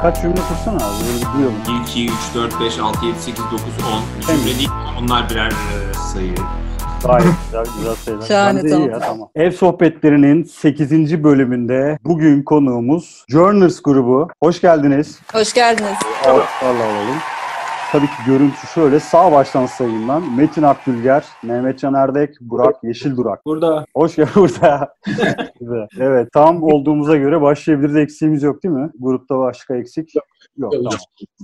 Birkaç 0.00 0.22
cümle 0.22 0.34
kursana 0.34 0.76
abi. 0.76 1.04
Böyle 1.12 1.24
duyalım. 1.38 1.82
1, 1.86 1.90
2, 1.90 2.04
3, 2.04 2.12
4, 2.34 2.60
5, 2.60 2.78
6, 2.78 3.06
7, 3.06 3.18
8, 3.18 3.44
9, 3.44 3.60
10. 4.30 4.36
Cümle 4.36 4.58
değil 4.58 4.68
onlar 5.00 5.30
birer 5.30 5.46
e, 5.50 5.94
sayı. 6.14 6.34
Gayet 7.04 7.24
güzel, 7.46 7.64
güzel 7.78 7.94
sayılar. 7.94 8.26
Şahane, 8.26 8.58
Bence 8.64 8.68
iyi 8.68 8.72
tamam. 8.72 8.90
ya, 8.90 8.98
tamam. 8.98 9.28
Ev 9.34 9.50
sohbetlerinin 9.50 10.44
8. 10.44 11.24
bölümünde 11.24 11.98
bugün 12.04 12.42
konuğumuz 12.42 13.24
Journers 13.28 13.82
grubu. 13.82 14.28
Hoş 14.42 14.60
geldiniz. 14.60 15.18
Hoş 15.32 15.52
geldiniz. 15.52 15.96
Alkışlarla 16.26 16.84
alalım. 16.84 17.16
Tabii 17.92 18.06
ki 18.06 18.12
görüntü 18.26 18.66
şöyle. 18.74 19.00
Sağ 19.00 19.32
baştan 19.32 19.66
sayayım 19.66 20.08
ben. 20.08 20.34
Metin 20.36 20.62
Akdülger, 20.62 21.24
Mehmetcan 21.42 21.94
Erdek, 21.94 22.34
Burak 22.40 22.84
Yeşil 22.84 23.16
Durak. 23.16 23.46
Burada 23.46 23.84
Hoş 23.94 24.16
geldin 24.16 24.30
burada. 25.60 25.88
Evet 25.98 26.32
tam 26.32 26.62
olduğumuza 26.62 27.16
göre 27.16 27.40
başlayabiliriz. 27.40 27.96
Eksiğimiz 27.96 28.42
yok 28.42 28.62
değil 28.62 28.74
mi? 28.74 28.90
Grupta 28.98 29.38
başka 29.38 29.76
eksik 29.76 30.14
yok. 30.14 30.24
Yok. 30.60 30.74
Yok. 30.74 30.82
Tamam. 30.82 30.98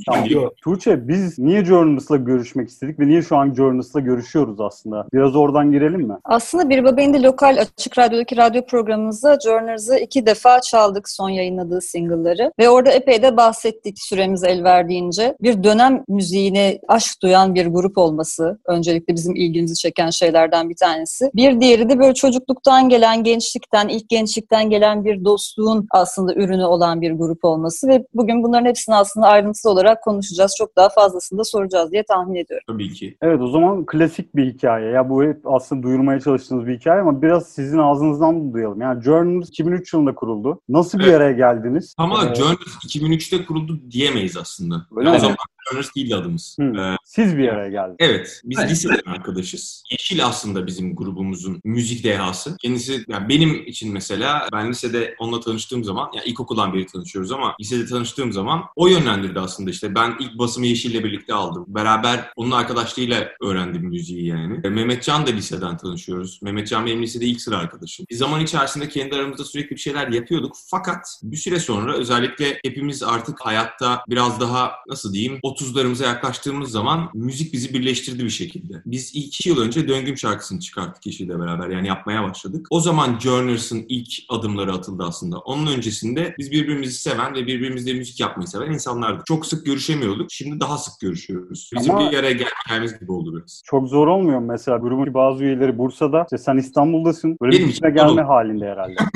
Tamam. 0.07 0.31
Yok. 0.31 0.53
Tuğçe 0.65 1.09
biz 1.09 1.39
niye 1.39 1.65
Journalist'la 1.65 2.17
görüşmek 2.17 2.69
istedik 2.69 3.01
ve 3.01 3.07
niye 3.07 3.23
şu 3.23 3.37
an 3.37 3.55
Journalist'la 3.55 4.01
görüşüyoruz 4.01 4.61
aslında? 4.61 5.07
Biraz 5.13 5.37
oradan 5.37 5.73
girelim 5.73 6.01
mi? 6.01 6.15
Aslında 6.25 6.71
Bir 6.71 6.85
Baba 6.85 7.01
İndi 7.01 7.23
lokal 7.23 7.59
açık 7.61 7.99
radyodaki 7.99 8.37
radyo 8.37 8.63
programımızda 8.67 9.39
Journers'ı 9.45 9.97
iki 9.99 10.27
defa 10.27 10.61
çaldık 10.61 11.09
son 11.09 11.29
yayınladığı 11.29 11.81
single'ları. 11.81 12.53
Ve 12.59 12.69
orada 12.69 12.91
epey 12.91 13.23
de 13.23 13.37
bahsettik 13.37 13.97
süremiz 13.99 14.45
el 14.45 14.65
verdiğince. 14.65 15.37
Bir 15.43 15.65
dönem 15.65 16.05
müziğine 16.09 16.79
aşk 16.89 17.23
duyan 17.23 17.55
bir 17.55 17.67
grup 17.67 17.99
olması 17.99 18.59
öncelikle 18.67 19.15
bizim 19.15 19.37
ilgimizi 19.37 19.75
çeken 19.75 20.11
şeylerden 20.11 20.71
bir 20.71 20.77
tanesi. 20.77 21.31
Bir 21.35 21.61
diğeri 21.61 21.89
de 21.89 21.99
böyle 21.99 22.15
çocukluktan 22.15 22.89
gelen, 22.89 23.25
gençlikten, 23.25 23.89
ilk 23.89 24.09
gençlikten 24.09 24.71
gelen 24.71 25.05
bir 25.05 25.25
dostluğun 25.25 25.87
aslında 25.91 26.35
ürünü 26.35 26.65
olan 26.65 27.01
bir 27.01 27.13
grup 27.13 27.45
olması. 27.45 27.89
Ve 27.89 28.05
bugün 28.15 28.43
bunların 28.43 28.67
hepsini 28.67 28.95
aslında 28.95 29.06
ayrıntılı 29.17 29.73
olarak 29.73 30.03
konuşacağız. 30.03 30.55
Çok 30.59 30.77
daha 30.77 30.89
fazlasını 30.89 31.39
da 31.39 31.45
soracağız 31.45 31.93
diye 31.93 32.03
tahmin 32.05 32.35
ediyorum. 32.35 32.65
Tabii 32.69 32.93
ki. 32.93 33.17
Evet 33.23 33.41
o 33.41 33.49
zaman 33.51 33.87
klasik 33.87 34.37
bir 34.37 34.47
hikaye. 34.53 34.91
Ya 34.91 35.11
bu 35.11 35.25
hep 35.25 35.41
aslında 35.45 35.83
duyurmaya 35.83 36.21
çalıştığınız 36.21 36.67
bir 36.67 36.77
hikaye 36.81 37.01
ama 37.01 37.23
biraz 37.23 37.47
sizin 37.49 37.79
ağzınızdan 37.79 38.49
da 38.51 38.55
duyalım. 38.55 38.81
Yani 38.81 39.03
Journalist 39.03 39.51
2003 39.51 39.93
yılında 39.93 40.15
kuruldu. 40.15 40.61
Nasıl 40.69 40.99
bir 40.99 41.05
Evet. 41.05 41.17
araya 41.17 41.33
geldiniz? 41.33 41.95
Ama 41.99 42.25
Ee, 42.25 42.35
Journers 42.35 42.85
2003'te 42.87 43.45
kuruldu 43.45 43.81
diyemeyiz 43.91 44.37
aslında. 44.37 44.75
Öyle 44.97 45.09
o 45.09 45.13
mi? 45.13 45.21
zaman 45.21 45.37
Journers 45.71 45.95
değildi 45.97 46.17
adımız. 46.17 46.57
Hı. 46.61 46.65
Ee, 46.65 46.97
Siz 47.05 47.37
bir 47.37 47.49
araya 47.49 47.71
geldiniz. 47.71 47.97
Evet, 47.99 48.41
biz 48.45 48.59
Evet. 48.59 48.71
liseden 48.71 49.11
arkadaşız. 49.13 49.83
Yeşil 49.91 50.27
aslında 50.27 50.67
bizim 50.67 50.97
grubumuzun 50.97 51.61
müzik 51.65 52.05
dehası. 52.05 52.57
Kendisi, 52.57 53.05
yani 53.09 53.29
benim 53.29 53.67
için 53.67 53.93
mesela 53.93 54.49
ben 54.53 54.71
lisede 54.71 55.15
onunla 55.19 55.41
tanıştığım 55.41 55.85
zaman, 55.85 56.11
yani 56.15 56.27
ilkokuldan 56.27 56.75
beri 56.75 56.87
tanışıyoruz 56.87 57.33
ama 57.33 57.57
lisede 57.61 57.87
tanıştığım 57.87 58.33
zaman 58.33 58.65
o 58.77 58.87
yönlendirdi 58.89 59.41
aslında 59.41 59.71
işte. 59.71 59.95
Ben 59.95 60.15
ilk 60.21 60.39
basımı 60.39 60.67
Yeşil'le 60.67 61.05
birlikte 61.05 61.35
aldım. 61.35 61.65
Beraber 61.69 62.31
onun 62.37 62.51
arkadaşlığıyla 62.51 63.29
öğrendim 63.43 63.83
müziği 63.83 64.27
yani. 64.27 64.61
E, 64.65 64.69
Mehmetcan 64.69 65.27
da 65.27 65.31
liseden 65.31 65.77
tanışıyoruz. 65.77 66.43
Mehmetcan 66.43 66.87
benim 66.87 67.03
lisede 67.03 67.27
ilk 67.27 67.41
sıra 67.41 67.59
arkadaşım. 67.59 68.07
Bir 68.11 68.17
zaman 68.17 68.41
içerisinde 68.41 68.89
kendi 68.89 69.15
aramızda 69.15 69.45
sürekli 69.45 69.71
bir 69.77 69.81
şeyler 69.81 70.09
yapıyorduk. 70.09 70.57
Fakat 70.67 71.21
bir 71.23 71.37
süre 71.37 71.61
sonra 71.61 71.95
özellikle 71.97 72.59
hepimiz 72.65 73.03
artık 73.03 73.41
hayatta 73.41 74.05
biraz 74.09 74.41
daha 74.41 74.73
nasıl 74.89 75.13
diyeyim 75.13 75.39
30'larımıza 75.61 76.05
yaklaştığımız 76.05 76.71
zaman 76.71 77.11
müzik 77.15 77.53
bizi 77.53 77.75
birleştirdi 77.75 78.25
bir 78.25 78.31
şekilde. 78.31 78.83
Biz 78.87 79.15
iki 79.15 79.49
yıl 79.49 79.61
önce 79.61 79.89
Döngüm 79.89 80.17
şarkısını 80.19 80.61
çıkarttık 80.61 81.07
eşiyle 81.07 81.39
beraber 81.41 81.69
yani 81.69 81.89
yapmaya 81.89 82.23
başladık. 82.23 82.67
O 82.71 82.81
zaman 82.81 83.19
Journers'ın 83.19 83.85
ilk 83.89 84.09
adımları 84.29 84.73
atıldı 84.73 85.05
aslında. 85.09 85.39
Onun 85.39 85.67
öncesinde 85.67 86.35
biz 86.39 86.51
birbirimizi 86.51 86.99
seven 86.99 87.35
ve 87.35 87.47
birbirimizle 87.47 87.93
müzik 87.95 88.21
yapmayı 88.21 88.47
seven 88.49 88.71
insanlardık. 88.73 89.27
Çok 89.27 89.47
sık 89.47 89.67
görüşemiyorduk. 89.67 90.27
Şimdi 90.31 90.61
daha 90.61 90.79
sık 90.79 91.01
görüşüyoruz. 91.01 91.71
Bizim 91.79 91.95
Ama- 91.95 92.11
bir 92.11 92.17
araya 92.17 92.33
gelmemiz 92.69 93.01
gibi 93.01 93.13
oldu 93.13 93.37
biraz. 93.39 93.63
Çok 93.65 93.89
zor 93.89 94.07
olmuyor 94.07 94.39
mu 94.41 94.47
mesela 94.47 94.77
grubun 94.77 95.15
bazı 95.15 95.45
üyeleri 95.45 95.79
Bursa'da. 95.79 96.23
İşte 96.23 96.39
sen 96.39 96.57
İstanbul'dasın. 96.57 97.37
Böyle 97.43 97.53
Benim 97.53 97.65
bir 97.67 97.73
için 97.73 97.75
gitme 97.87 97.91
gelme 97.91 98.11
olur. 98.11 98.21
halinde 98.23 98.65
herhalde. 98.67 98.95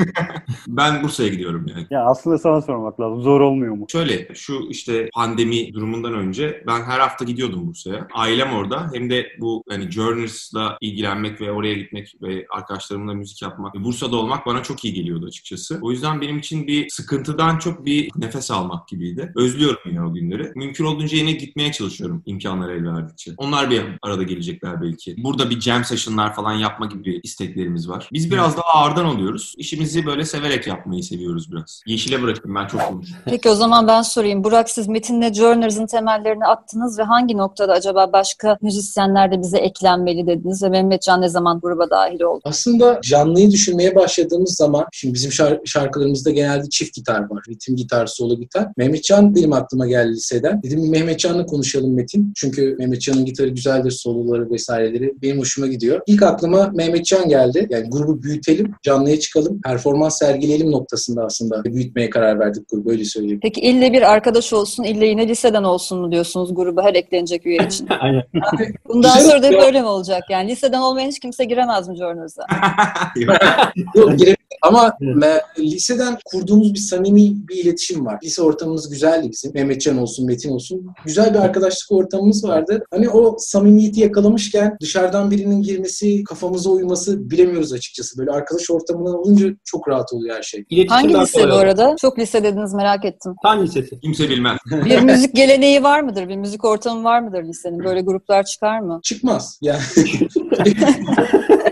Ben 0.67 1.03
Bursa'ya 1.03 1.29
gidiyorum 1.29 1.65
yani. 1.75 1.87
ya 1.91 2.05
aslında 2.05 2.37
sana 2.37 2.61
sormak 2.61 2.99
lazım. 2.99 3.21
Zor 3.21 3.41
olmuyor 3.41 3.75
mu? 3.75 3.85
Şöyle 3.91 4.27
şu 4.35 4.59
işte 4.69 5.09
pandemi 5.13 5.73
durumundan 5.73 6.13
önce 6.13 6.30
ben 6.67 6.83
her 6.83 6.99
hafta 6.99 7.25
gidiyordum 7.25 7.67
Bursa'ya. 7.67 8.07
Ailem 8.13 8.53
orada 8.53 8.89
hem 8.93 9.09
de 9.09 9.27
bu 9.39 9.63
hani 9.69 9.91
Journers'la 9.91 10.77
ilgilenmek 10.81 11.41
ve 11.41 11.51
oraya 11.51 11.73
gitmek 11.73 12.15
ve 12.21 12.45
arkadaşlarımla 12.49 13.13
müzik 13.13 13.41
yapmak 13.41 13.75
Bursa'da 13.75 14.15
olmak 14.15 14.45
bana 14.45 14.63
çok 14.63 14.85
iyi 14.85 14.93
geliyordu 14.93 15.25
açıkçası. 15.25 15.79
O 15.81 15.91
yüzden 15.91 16.21
benim 16.21 16.39
için 16.39 16.67
bir 16.67 16.89
sıkıntıdan 16.89 17.57
çok 17.57 17.85
bir 17.85 18.09
nefes 18.15 18.51
almak 18.51 18.87
gibiydi. 18.87 19.31
Özlüyorum 19.35 19.79
yine 19.85 20.03
o 20.03 20.13
günleri. 20.13 20.51
Mümkün 20.55 20.85
olduğunca 20.85 21.17
yine 21.17 21.31
gitmeye 21.31 21.71
çalışıyorum 21.71 22.23
imkanlar 22.25 22.69
el 22.69 22.85
verdikçe. 22.85 23.31
Onlar 23.37 23.69
bir 23.69 23.83
arada 24.01 24.23
gelecekler 24.23 24.81
belki. 24.81 25.15
Burada 25.23 25.49
bir 25.49 25.61
jam 25.61 25.85
session'lar 25.85 26.35
falan 26.35 26.53
yapma 26.53 26.85
gibi 26.85 27.19
isteklerimiz 27.23 27.89
var. 27.89 28.09
Biz 28.13 28.31
biraz 28.31 28.57
daha 28.57 28.65
ağırdan 28.65 29.05
oluyoruz. 29.05 29.53
İşimizi 29.57 30.05
böyle 30.05 30.25
severek 30.25 30.67
yapmayı 30.67 31.03
seviyoruz 31.03 31.51
biraz. 31.51 31.81
Yeşile 31.85 32.21
bırakayım 32.21 32.55
ben 32.55 32.67
çok 32.67 32.81
konuşuyorum. 32.81 33.23
Peki 33.25 33.49
o 33.49 33.55
zaman 33.55 33.87
ben 33.87 34.01
sorayım. 34.01 34.43
Burak 34.43 34.69
siz 34.69 34.87
Metin'le 34.87 35.33
Journers'ın 35.33 35.85
temellerini 36.21 36.45
attınız 36.45 36.99
ve 36.99 37.03
hangi 37.03 37.37
noktada 37.37 37.73
acaba 37.73 38.13
başka 38.13 38.57
müzisyenler 38.61 39.31
de 39.31 39.41
bize 39.41 39.57
eklenmeli 39.57 40.27
dediniz 40.27 40.63
ve 40.63 40.69
Mehmetcan 40.69 41.21
ne 41.21 41.29
zaman 41.29 41.59
gruba 41.59 41.89
dahil 41.89 42.21
oldu? 42.21 42.41
aslında 42.43 42.99
canlıyı 43.03 43.51
düşünmeye 43.51 43.95
başladığımız 43.95 44.55
zaman 44.55 44.85
şimdi 44.91 45.13
bizim 45.13 45.31
şar- 45.31 45.67
şarkılarımızda 45.67 46.29
genelde 46.29 46.69
çift 46.69 46.93
gitar 46.95 47.29
var. 47.29 47.43
Ritim 47.49 47.75
gitar, 47.75 48.07
solo 48.07 48.35
gitar. 48.35 48.67
Mehmetcan 48.77 49.35
benim 49.35 49.53
aklıma 49.53 49.87
geldi 49.87 50.11
liseden. 50.11 50.63
Dedim 50.63 50.83
bir 50.83 50.89
Mehmetcan'la 50.89 51.45
konuşalım 51.45 51.95
Metin. 51.95 52.33
Çünkü 52.35 52.75
Mehmetcan'ın 52.79 53.25
gitarı 53.25 53.49
güzeldir, 53.49 53.91
soloları 53.91 54.51
vesaireleri 54.51 55.13
benim 55.21 55.39
hoşuma 55.39 55.67
gidiyor. 55.67 56.01
İlk 56.07 56.23
aklıma 56.23 56.71
Mehmetcan 56.73 57.29
geldi. 57.29 57.67
Yani 57.69 57.89
grubu 57.89 58.23
büyütelim, 58.23 58.73
canlıya 58.81 59.19
çıkalım, 59.19 59.61
performans 59.61 60.17
sergileyelim 60.17 60.71
noktasında 60.71 61.23
aslında 61.25 61.63
büyütmeye 61.63 62.09
karar 62.09 62.39
verdik 62.39 62.69
grubu 62.69 62.91
öyle 62.91 63.05
söyleyeyim. 63.05 63.39
Peki 63.41 63.61
ille 63.61 63.93
bir 63.93 64.01
arkadaş 64.11 64.53
olsun, 64.53 64.83
ille 64.83 65.05
yine 65.05 65.27
liseden 65.27 65.63
olsun 65.63 65.99
mu 65.99 66.10
diyorsunuz 66.11 66.55
gruba 66.55 66.83
her 66.83 66.93
eklenecek 66.93 67.45
üye 67.45 67.57
için? 67.67 67.87
Aynen. 67.99 68.23
Bundan 68.89 69.19
sonra 69.19 69.43
da 69.43 69.47
hep 69.47 69.55
oldu. 69.55 69.65
öyle 69.65 69.81
mi 69.81 69.87
olacak 69.87 70.23
yani? 70.29 70.51
Liseden 70.51 70.79
olmayan 70.81 71.07
hiç 71.07 71.19
kimse 71.19 71.45
giremez 71.45 71.87
mi 71.87 71.95
Journers'a? 71.95 72.45
Yok 73.95 74.17
giremedim. 74.17 74.40
Ama 74.61 74.97
liseden 75.59 76.17
kurduğumuz 76.25 76.73
bir 76.73 76.79
samimi 76.79 77.47
bir 77.47 77.55
iletişim 77.55 78.05
var. 78.05 78.19
Lise 78.23 78.41
ortamımız 78.41 78.89
güzeldi 78.89 79.29
bizim. 79.31 79.53
Mehmetcan 79.53 79.97
olsun, 79.97 80.25
Metin 80.25 80.49
olsun. 80.49 80.85
Güzel 81.05 81.33
bir 81.33 81.39
arkadaşlık 81.39 81.91
ortamımız 81.91 82.43
vardı. 82.43 82.83
Hani 82.91 83.09
o 83.09 83.35
samimiyeti 83.39 83.99
yakalamışken 83.99 84.77
dışarıdan 84.81 85.31
birinin 85.31 85.61
girmesi, 85.61 86.23
kafamıza 86.23 86.69
uyması 86.69 87.29
bilemiyoruz 87.29 87.73
açıkçası. 87.73 88.17
Böyle 88.17 88.31
arkadaş 88.31 88.71
ortamından 88.71 89.15
olunca 89.15 89.47
çok 89.63 89.87
rahat 89.87 90.13
oluyor 90.13 90.35
her 90.35 90.43
şey. 90.43 90.65
İletişim 90.69 90.95
Hangi 90.95 91.13
lise 91.13 91.49
bu 91.49 91.53
arada? 91.53 91.95
Çok 92.01 92.19
lise 92.19 92.43
dediniz 92.43 92.73
merak 92.73 93.05
ettim. 93.05 93.33
Fen 93.43 93.63
lisesi. 93.63 93.99
Kimse 93.99 94.29
bilmez. 94.29 94.57
Bir 94.85 94.99
müzik 94.99 95.35
geleneği 95.35 95.83
var 95.83 96.01
mıdır? 96.01 96.29
Bir 96.29 96.37
müzik 96.37 96.65
ortamı 96.65 97.03
var 97.03 97.19
mıdır 97.19 97.43
lisenin? 97.43 97.83
Böyle 97.83 98.01
gruplar 98.01 98.43
çıkar 98.43 98.79
mı? 98.79 98.99
Çıkmaz. 99.03 99.59
Yani 99.61 99.81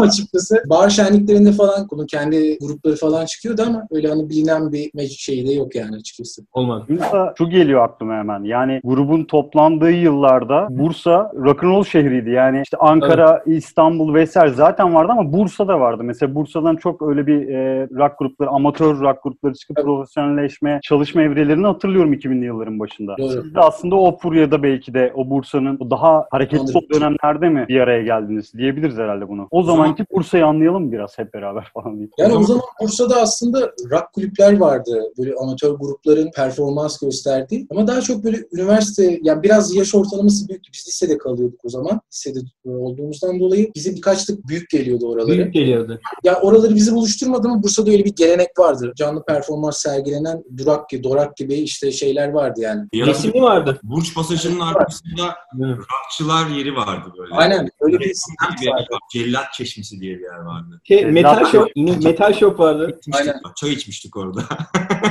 açıkçası. 0.00 0.62
Bahar 0.66 0.90
şenliklerinde 0.90 1.52
falan 1.52 1.88
bunun 1.90 2.06
kendi 2.06 2.58
grupları 2.58 2.96
falan 2.96 3.24
çıkıyordu 3.24 3.62
ama 3.66 3.86
öyle 3.90 4.08
hani 4.08 4.28
bilinen 4.28 4.72
bir 4.72 5.06
şey 5.08 5.48
de 5.48 5.52
yok 5.52 5.74
yani 5.74 5.96
açıkçası. 5.96 6.42
Olmaz. 6.52 6.82
Bursa 6.88 7.34
şu 7.38 7.50
geliyor 7.50 7.84
aklıma 7.84 8.14
hemen. 8.14 8.44
Yani 8.44 8.80
grubun 8.84 9.24
toplandığı 9.24 9.90
yıllarda 9.90 10.68
Bursa 10.70 11.32
rock'n'roll 11.34 11.84
şehriydi. 11.84 12.30
Yani 12.30 12.62
işte 12.64 12.76
Ankara, 12.76 13.42
İstanbul 13.46 14.14
vesaire 14.14 14.52
zaten 14.52 14.94
vardı 14.94 15.12
ama 15.12 15.32
Bursa'da 15.32 15.80
vardı. 15.80 16.04
Mesela 16.04 16.34
Bursa'dan 16.34 16.76
çok 16.76 17.02
öyle 17.02 17.26
bir 17.26 17.48
e, 17.48 17.88
rock 17.90 18.18
grupları, 18.18 18.50
amatör 18.50 19.00
rock 19.00 19.22
grupları 19.22 19.54
çıkıp 19.54 19.78
Evet. 19.78 19.86
profesyonelleşme, 19.86 20.80
çalışma 20.82 21.22
evrelerini 21.22 21.66
hatırlıyorum 21.66 22.12
2000'li 22.12 22.44
yılların 22.44 22.80
başında. 22.80 23.16
Doğru. 23.18 23.42
Siz 23.42 23.54
de 23.54 23.60
aslında 23.60 23.96
o 23.96 24.18
furyada 24.18 24.62
belki 24.62 24.94
de 24.94 25.12
o 25.14 25.30
Bursa'nın 25.30 25.78
daha 25.90 26.26
hareketli 26.30 26.60
Anladım. 26.60 26.82
dönemlerde 26.94 27.48
mi 27.48 27.66
bir 27.68 27.80
araya 27.80 28.02
geldiniz 28.02 28.52
diyebiliriz 28.54 28.98
herhalde 28.98 29.28
bunu. 29.28 29.48
O 29.50 29.59
zamanki 29.62 30.04
Bursa'yı 30.12 30.46
anlayalım 30.46 30.92
biraz 30.92 31.18
hep 31.18 31.34
beraber 31.34 31.70
falan 31.74 31.98
diye. 31.98 32.08
Yani 32.18 32.34
O 32.34 32.38
o 32.38 32.42
zaman- 32.42 32.62
Bursa'da 32.82 33.20
aslında 33.20 33.60
rock 33.90 34.12
kulüpler 34.14 34.58
vardı. 34.58 35.02
Böyle 35.18 35.34
amatör 35.34 35.70
grupların 35.70 36.30
performans 36.36 36.98
gösterdiği. 36.98 37.66
Ama 37.70 37.86
daha 37.86 38.00
çok 38.00 38.24
böyle 38.24 38.38
üniversite, 38.52 39.20
yani 39.22 39.42
biraz 39.42 39.74
yaş 39.74 39.94
ortalaması 39.94 40.48
büyüktü. 40.48 40.70
Biz 40.72 40.84
lisede 40.88 41.18
kalıyorduk 41.18 41.60
o 41.64 41.68
zaman. 41.68 42.00
Lisede 42.12 42.38
olduğumuzdan 42.64 43.40
dolayı 43.40 43.70
bize 43.74 43.94
birkaç 43.96 44.24
tık 44.24 44.48
büyük 44.48 44.70
geliyordu 44.70 45.08
oraları. 45.08 45.36
Büyük 45.36 45.54
geliyordu. 45.54 46.00
Ya 46.24 46.40
oraları 46.40 46.74
bizi 46.74 46.94
buluşturmadı 46.94 47.48
ama 47.48 47.62
Bursa'da 47.62 47.90
öyle 47.90 48.04
bir 48.04 48.14
gelenek 48.16 48.58
vardı. 48.58 48.92
Canlı 48.96 49.24
performans 49.24 49.78
sergilenen 49.78 50.44
durak 50.56 50.88
gibi, 50.88 51.04
dorak 51.04 51.36
gibi 51.36 51.54
işte 51.54 51.92
şeyler 51.92 52.28
vardı 52.28 52.60
yani. 52.60 52.88
Resmi 52.94 53.42
vardı. 53.42 53.80
Burç 53.82 54.14
Pasajı'nın 54.14 54.60
arkasında 54.60 55.34
rockçılar 55.58 56.46
yeri 56.56 56.76
vardı 56.76 57.12
böyle. 57.18 57.34
Aynen 57.34 57.70
öyle 57.80 57.98
bir 57.98 58.12
Hem 58.40 58.56
bir 58.60 58.66
yer, 58.66 58.86
Çeşmesi 59.52 60.00
diye 60.00 60.18
bir 60.18 60.22
yer 60.22 60.38
vardı. 60.38 60.80
Şey, 60.84 61.06
metal 61.06 61.44
shop, 61.44 61.76
metal 61.76 62.32
shop 62.32 62.58
vardı. 62.60 63.00
Aynen. 63.12 63.40
Çay 63.56 63.72
içmiştik 63.72 64.16
orada. 64.16 64.42